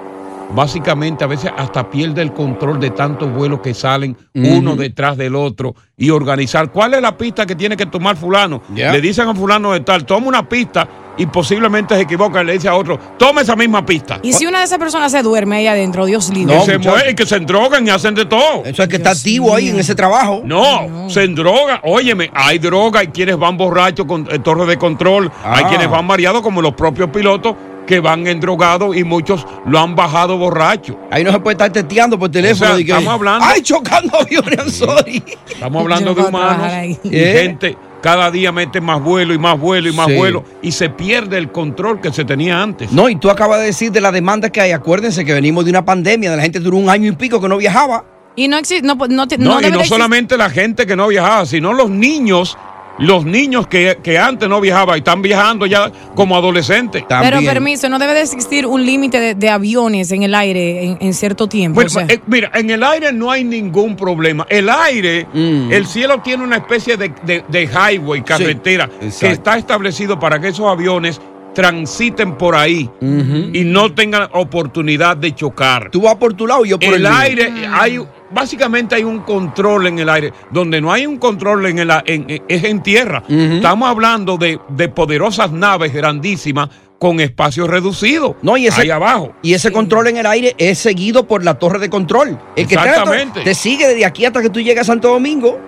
básicamente 0.54 1.24
a 1.24 1.28
veces 1.28 1.52
hasta 1.58 1.90
pierde 1.90 2.22
el 2.22 2.32
control 2.32 2.80
de 2.80 2.92
tantos 2.92 3.34
vuelos 3.34 3.60
que 3.62 3.74
salen 3.74 4.16
uno 4.36 4.76
detrás 4.76 5.18
del 5.18 5.36
otro 5.36 5.74
y 5.98 6.12
organizar 6.12 6.72
cuál 6.72 6.94
es 6.94 7.02
la 7.02 7.18
pista 7.18 7.48
que 7.48 7.56
tiene 7.56 7.76
que 7.76 7.88
tomar 7.88 8.18
fulano. 8.18 8.62
Le 8.70 9.02
dicen 9.02 9.28
a 9.30 9.34
fulano 9.34 9.74
de 9.74 9.80
tal, 9.80 10.06
toma 10.06 10.28
una 10.28 10.48
pista 10.48 10.88
y 11.18 11.26
posiblemente 11.26 11.96
se 11.96 12.02
equivoca 12.02 12.42
y 12.42 12.46
le 12.46 12.54
dice 12.54 12.68
a 12.68 12.76
otro, 12.76 13.00
toma 13.18 13.42
esa 13.42 13.56
misma 13.56 13.86
pista. 13.86 14.20
Y 14.24 14.34
si 14.34 14.46
una 14.46 14.60
de 14.60 14.66
esas 14.66 14.78
personas 14.78 15.12
se 15.12 15.22
duerme 15.24 15.58
ahí 15.58 15.68
adentro, 15.68 16.06
Dios 16.06 16.30
libre. 16.30 16.56
que 16.58 16.62
se 16.66 16.78
mueven, 16.78 17.16
que 17.16 17.26
se 17.26 17.36
endrogan 17.36 17.86
y 17.88 17.90
hacen 17.90 18.14
de 18.16 18.26
todo. 18.26 18.64
Eso 18.66 18.84
es 18.84 18.90
que 18.90 18.98
está 18.98 19.12
activo 19.12 19.54
ahí 19.56 19.70
en 19.70 19.80
ese 19.80 19.96
trabajo. 19.96 20.42
No, 20.46 21.10
se 21.10 21.24
endroga. 21.24 21.82
Óyeme, 21.84 22.30
hay 22.34 22.60
droga, 22.60 23.00
hay 23.02 23.08
quienes 23.08 23.38
van 23.38 23.58
borrachos 23.58 24.06
con 24.06 24.28
eh, 24.32 24.40
torre 24.40 24.66
de 24.66 24.78
control, 24.78 25.32
hay 25.44 25.64
Ah. 25.66 25.70
quienes 25.70 25.90
van 25.90 26.06
mareados 26.06 26.42
como 26.42 26.62
los 26.62 26.74
propios 26.74 27.10
pilotos 27.10 27.56
que 27.88 28.02
van 28.02 28.28
endrogados 28.28 28.98
y 28.98 29.04
muchos 29.06 29.46
lo 29.66 29.80
han 29.80 29.96
bajado 29.96 30.38
borracho. 30.38 31.00
Ahí 31.10 31.24
no 31.24 31.32
se 31.32 31.40
puede 31.40 31.54
estar 31.54 31.72
testeando 31.72 32.20
por 32.20 32.30
teléfono. 32.30 32.72
O 32.72 32.74
sea, 32.74 32.82
y 32.82 32.86
que, 32.86 32.92
estamos 32.92 33.14
hablando- 33.14 33.46
¡Ay, 33.48 33.62
chocando 33.62 34.18
aviones! 34.20 34.76
Sorry. 34.76 35.24
Estamos 35.50 35.82
hablando 35.82 36.10
Yo 36.12 36.16
de 36.16 36.22
no 36.24 36.28
humanos 36.28 36.98
y 37.04 37.10
¿Eh? 37.18 37.40
gente 37.44 37.78
cada 38.02 38.30
día 38.32 38.52
mete 38.52 38.80
más 38.82 39.02
vuelo 39.02 39.34
y 39.34 39.38
más 39.40 39.60
vuelo 39.60 39.90
y 39.90 39.94
más 39.94 40.08
Sí. 40.08 40.16
vuelo 40.16 40.44
y 40.62 40.72
se 40.72 40.90
pierde 40.90 41.38
el 41.38 41.52
control 41.52 42.00
que 42.02 42.12
se 42.14 42.24
tenía 42.26 42.62
antes. 42.62 42.92
No, 42.92 43.10
y 43.10 43.16
tú 43.16 43.30
acabas 43.30 43.60
de 43.60 43.66
decir 43.68 43.92
de 43.92 44.02
la 44.02 44.12
demanda 44.12 44.50
que 44.50 44.62
hay. 44.62 44.72
Acuérdense 44.72 45.26
que 45.26 45.34
venimos 45.34 45.66
de 45.66 45.72
una 45.72 45.84
pandemia, 45.86 46.30
de 46.32 46.38
la 46.38 46.44
gente 46.44 46.60
duró 46.60 46.78
un 46.78 46.90
año 46.90 47.10
y 47.12 47.16
pico 47.16 47.42
que 47.42 47.48
no 47.48 47.58
viajaba. 47.58 48.06
Y 48.36 48.48
no 48.48 48.58
existe, 48.58 48.86
no, 48.86 48.94
no, 48.96 49.28
te- 49.28 49.40
No, 49.40 49.56
no 49.56 49.60
y 49.60 49.64
debe 49.64 49.78
no 49.78 49.84
solamente 49.86 50.38
la 50.38 50.50
gente 50.52 50.86
que 50.86 50.96
no 50.96 51.08
viajaba, 51.08 51.46
sino 51.48 51.74
los 51.74 51.90
niños, 51.90 52.56
los 53.00 53.26
niños 53.26 53.68
que, 53.68 54.00
que 54.04 54.18
antes 54.18 54.50
no 54.50 54.60
viajaban 54.62 54.96
y 54.96 55.00
están 55.00 55.22
viajando 55.22 55.66
ya 55.66 55.92
como 56.16 56.36
adolescentes. 56.36 57.04
Pero 57.08 57.42
permiso, 57.42 57.90
no 57.90 58.00
debe 58.00 58.14
de 58.14 58.22
existir 58.22 58.66
un 58.66 58.86
límite 58.86 59.20
de, 59.20 59.36
de 59.36 59.50
aviones 59.50 60.12
en 60.12 60.24
el 60.24 60.34
aire 60.34 60.84
en, 60.86 60.98
en 61.00 61.14
cierto 61.14 61.48
tiempo. 61.48 61.76
Bueno, 61.76 61.88
o 61.88 61.94
sea. 61.94 62.06
eh, 62.10 62.20
mira, 62.28 62.52
en 62.56 62.70
el 62.70 62.84
aire 62.84 63.12
no 63.14 63.30
hay 63.32 63.44
ningún 63.44 63.96
problema. 63.96 64.46
El 64.50 64.70
aire, 64.70 65.28
Mm. 65.34 65.72
el 65.72 65.86
cielo 65.86 66.22
tiene 66.24 66.44
una 66.44 66.58
especie 66.58 66.98
de, 66.98 67.12
de- 67.26 67.44
de 67.48 67.64
highway, 67.64 68.22
carretera, 68.22 68.90
que 69.20 69.30
está 69.30 69.58
establecido 69.58 70.20
para 70.20 70.40
que 70.40 70.48
esos 70.50 70.66
aviones 70.68 71.20
transiten 71.54 72.36
por 72.36 72.56
ahí 72.56 72.88
y 73.02 73.64
no 73.64 73.92
tengan 73.94 74.30
oportunidad 74.34 75.18
de 75.18 75.34
chocar. 75.34 75.90
Tú 75.92 76.02
vas 76.02 76.16
por 76.16 76.34
tu 76.34 76.46
lado 76.46 76.64
y 76.66 76.70
yo 76.70 76.78
por 76.80 76.90
el, 76.94 77.06
el 77.06 77.08
aire, 77.08 77.52
hay, 77.72 78.00
básicamente 78.32 78.96
hay 78.96 79.04
un 79.04 79.20
control 79.20 79.88
en 79.88 80.00
el 80.00 80.10
aire. 80.10 80.34
Donde 80.52 80.82
no 80.82 80.92
hay 80.92 81.06
un 81.06 81.18
control 81.18 81.66
en 81.68 81.80
el, 81.80 81.92
en- 82.06 82.30
en- 82.30 82.44
es 82.48 82.64
en 82.64 82.82
tierra. 82.84 83.24
Estamos 83.28 83.90
hablando 83.90 84.38
de, 84.38 84.60
de 84.70 84.90
poderosas 84.90 85.52
naves 85.52 85.94
grandísimas 85.94 86.70
con 87.00 87.20
espacios 87.20 87.70
reducidos. 87.70 88.36
No, 88.42 88.58
y 88.58 88.68
ese, 88.68 88.82
ahí 88.82 88.90
abajo. 88.90 89.34
Y 89.44 89.54
ese 89.54 89.72
control 89.72 90.08
en 90.08 90.18
el 90.18 90.26
aire 90.26 90.56
es 90.58 90.80
seguido 90.80 91.28
por 91.28 91.44
la 91.44 91.54
torre 91.60 91.78
de 91.80 91.90
control. 91.90 92.40
El 92.56 92.68
que 92.68 92.74
Exactamente. 92.76 93.42
te 93.44 93.54
sigue 93.54 93.88
desde 93.88 94.06
aquí 94.06 94.26
hasta 94.26 94.42
que 94.42 94.50
tú 94.50 94.60
llegas 94.60 94.90
a 94.90 94.94
Santo 94.94 95.10
Domingo. 95.10 95.60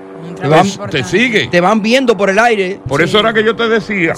Te 0.41 0.47
van, 0.47 0.67
Te 0.89 1.03
sigue. 1.03 1.47
te 1.47 1.61
van 1.61 1.81
viendo 1.81 2.17
por 2.17 2.29
el 2.29 2.39
aire. 2.39 2.79
Por 2.87 3.01
eso 3.01 3.19
era 3.19 3.33
que 3.33 3.43
yo 3.43 3.55
te 3.55 3.69
decía 3.69 4.13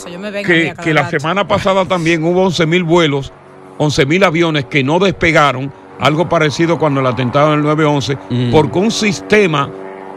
que, 0.46 0.74
que 0.84 0.94
la 0.94 1.10
semana 1.10 1.48
pasada 1.48 1.86
también 1.86 2.24
hubo 2.24 2.44
11 2.46 2.66
mil 2.66 2.84
vuelos, 2.84 3.32
11 3.78 4.06
mil 4.08 4.24
aviones 4.24 4.66
que 4.66 4.84
no 4.84 4.98
despegaron, 4.98 5.72
algo 6.02 6.28
parecido 6.28 6.78
cuando 6.78 7.00
el 7.00 7.08
atentado 7.08 7.52
del 7.52 7.64
9-11, 7.64 8.18
Mm. 8.30 8.52
porque 8.52 8.80
un 8.80 8.92
sistema 8.92 9.70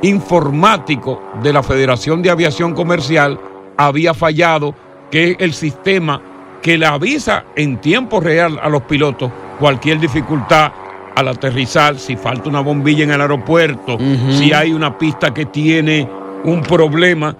informático 0.03 1.23
de 1.43 1.53
la 1.53 1.63
Federación 1.63 2.23
de 2.23 2.31
Aviación 2.31 2.75
Comercial 2.75 3.39
había 3.77 4.15
fallado, 4.15 4.75
que 5.11 5.33
es 5.33 5.37
el 5.41 5.53
sistema 5.55 6.21
que 6.63 6.79
le 6.79 6.87
avisa 6.87 7.45
en 7.57 7.79
tiempo 7.81 8.21
real 8.21 8.59
a 8.63 8.69
los 8.69 8.83
pilotos 8.83 9.31
cualquier 9.59 10.01
dificultad 10.01 10.73
al 11.15 11.29
aterrizar, 11.29 11.97
si 11.99 12.17
falta 12.17 12.49
una 12.49 12.61
bombilla 12.61 13.05
en 13.05 13.13
el 13.13 13.21
aeropuerto, 13.21 13.99
si 14.31 14.53
hay 14.53 14.73
una 14.73 14.99
pista 14.99 15.33
que 15.33 15.47
tiene 15.47 16.09
un 16.45 16.61
problema, 16.63 17.37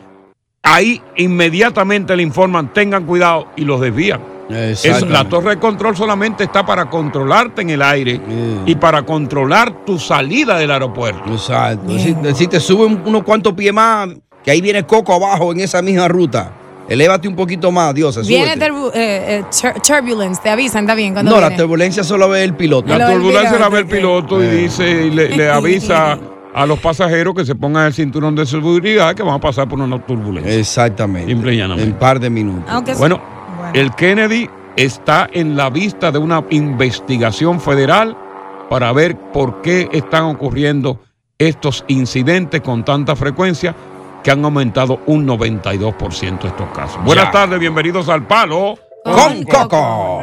ahí 0.63 1.03
inmediatamente 1.17 2.15
le 2.17 2.23
informan, 2.23 2.73
tengan 2.73 3.05
cuidado 3.05 3.49
y 3.57 3.65
los 3.65 3.81
desvían. 3.81 4.21
Es- 4.51 5.03
la 5.09 5.25
torre 5.29 5.51
de 5.51 5.59
control 5.59 5.97
solamente 5.97 6.45
está 6.45 6.65
para 6.67 6.91
controlarte 6.91 7.63
en 7.63 7.71
el 7.71 7.83
aire 7.83 8.21
y 8.67 8.75
para 8.75 9.03
controlar 9.03 9.85
tu 9.85 9.99
salida 9.99 10.59
del 10.59 10.71
aeropuerto. 10.71 11.33
Exacto. 11.33 11.99
Si, 11.99 12.15
si 12.35 12.47
te 12.47 12.61
suben 12.61 13.03
unos 13.07 13.23
cuantos 13.23 13.55
pies 13.55 13.73
más, 13.73 14.09
que 14.45 14.51
ahí 14.51 14.61
viene 14.61 14.85
Coco 14.85 15.15
abajo 15.15 15.53
en 15.53 15.61
esa 15.61 15.81
misma 15.81 16.09
ruta. 16.09 16.53
Elévate 16.87 17.27
un 17.27 17.35
poquito 17.35 17.73
más, 17.73 17.95
Dios. 17.95 18.27
Viene 18.27 18.57
turbu- 18.59 18.91
eh, 18.93 19.39
eh, 19.39 19.45
tur- 19.51 19.81
turbulence, 19.81 20.43
te 20.43 20.51
avisan, 20.51 20.85
está 20.85 20.95
bien. 20.95 21.15
Cuando 21.15 21.31
No, 21.33 21.41
la 21.41 21.49
viene? 21.49 21.63
turbulencia 21.63 22.05
solo 22.05 22.29
ve 22.29 22.45
el 22.45 22.53
piloto. 22.55 22.89
La 22.97 23.11
turbulencia 23.11 23.59
la 23.59 23.71
ve 23.71 23.79
el 23.79 23.87
piloto 23.87 24.43
y 24.43 24.47
Eh. 24.47 24.51
dice, 24.55 25.07
y 25.07 25.11
le, 25.11 25.31
le 25.35 25.49
avisa 25.51 26.19
a 26.55 26.67
los 26.67 26.79
pasajeros 26.81 27.35
que 27.35 27.47
se 27.47 27.55
pongan 27.55 27.87
el 27.87 27.95
cinturón 27.95 28.35
de 28.37 28.45
seguridad 28.45 29.15
que 29.15 29.23
van 29.23 29.37
a 29.37 29.41
pasar 29.41 29.67
por 29.67 29.81
una 29.81 29.99
turbulencia. 30.05 30.53
Exactamente. 30.55 31.33
Simple 31.33 31.55
y 31.55 31.57
llanamente. 31.57 31.91
En 31.91 31.99
par 31.99 32.21
de 32.21 32.29
minutos. 32.29 32.65
Aunque 32.69 32.93
Bueno, 32.95 33.19
el 33.75 33.93
Kennedy 33.97 34.49
está 34.77 35.29
en 35.33 35.57
la 35.57 35.69
vista 35.69 36.13
de 36.13 36.19
una 36.19 36.45
investigación 36.51 37.61
federal 37.61 38.17
para 38.71 38.93
ver 38.93 39.17
por 39.33 39.63
qué 39.63 39.89
están 39.93 40.25
ocurriendo 40.25 41.01
estos 41.39 41.85
incidentes 41.89 42.61
con 42.61 42.85
tanta 42.85 43.17
frecuencia 43.17 43.75
que 44.23 44.31
han 44.31 44.45
aumentado 44.45 45.01
un 45.07 45.27
92% 45.27 46.45
estos 46.45 46.69
casos. 46.71 47.03
Buenas 47.05 47.31
tardes, 47.33 47.59
bienvenidos 47.59 48.09
al 48.09 48.27
Palo 48.27 48.79
Con 49.05 49.43
Coco. 49.43 50.23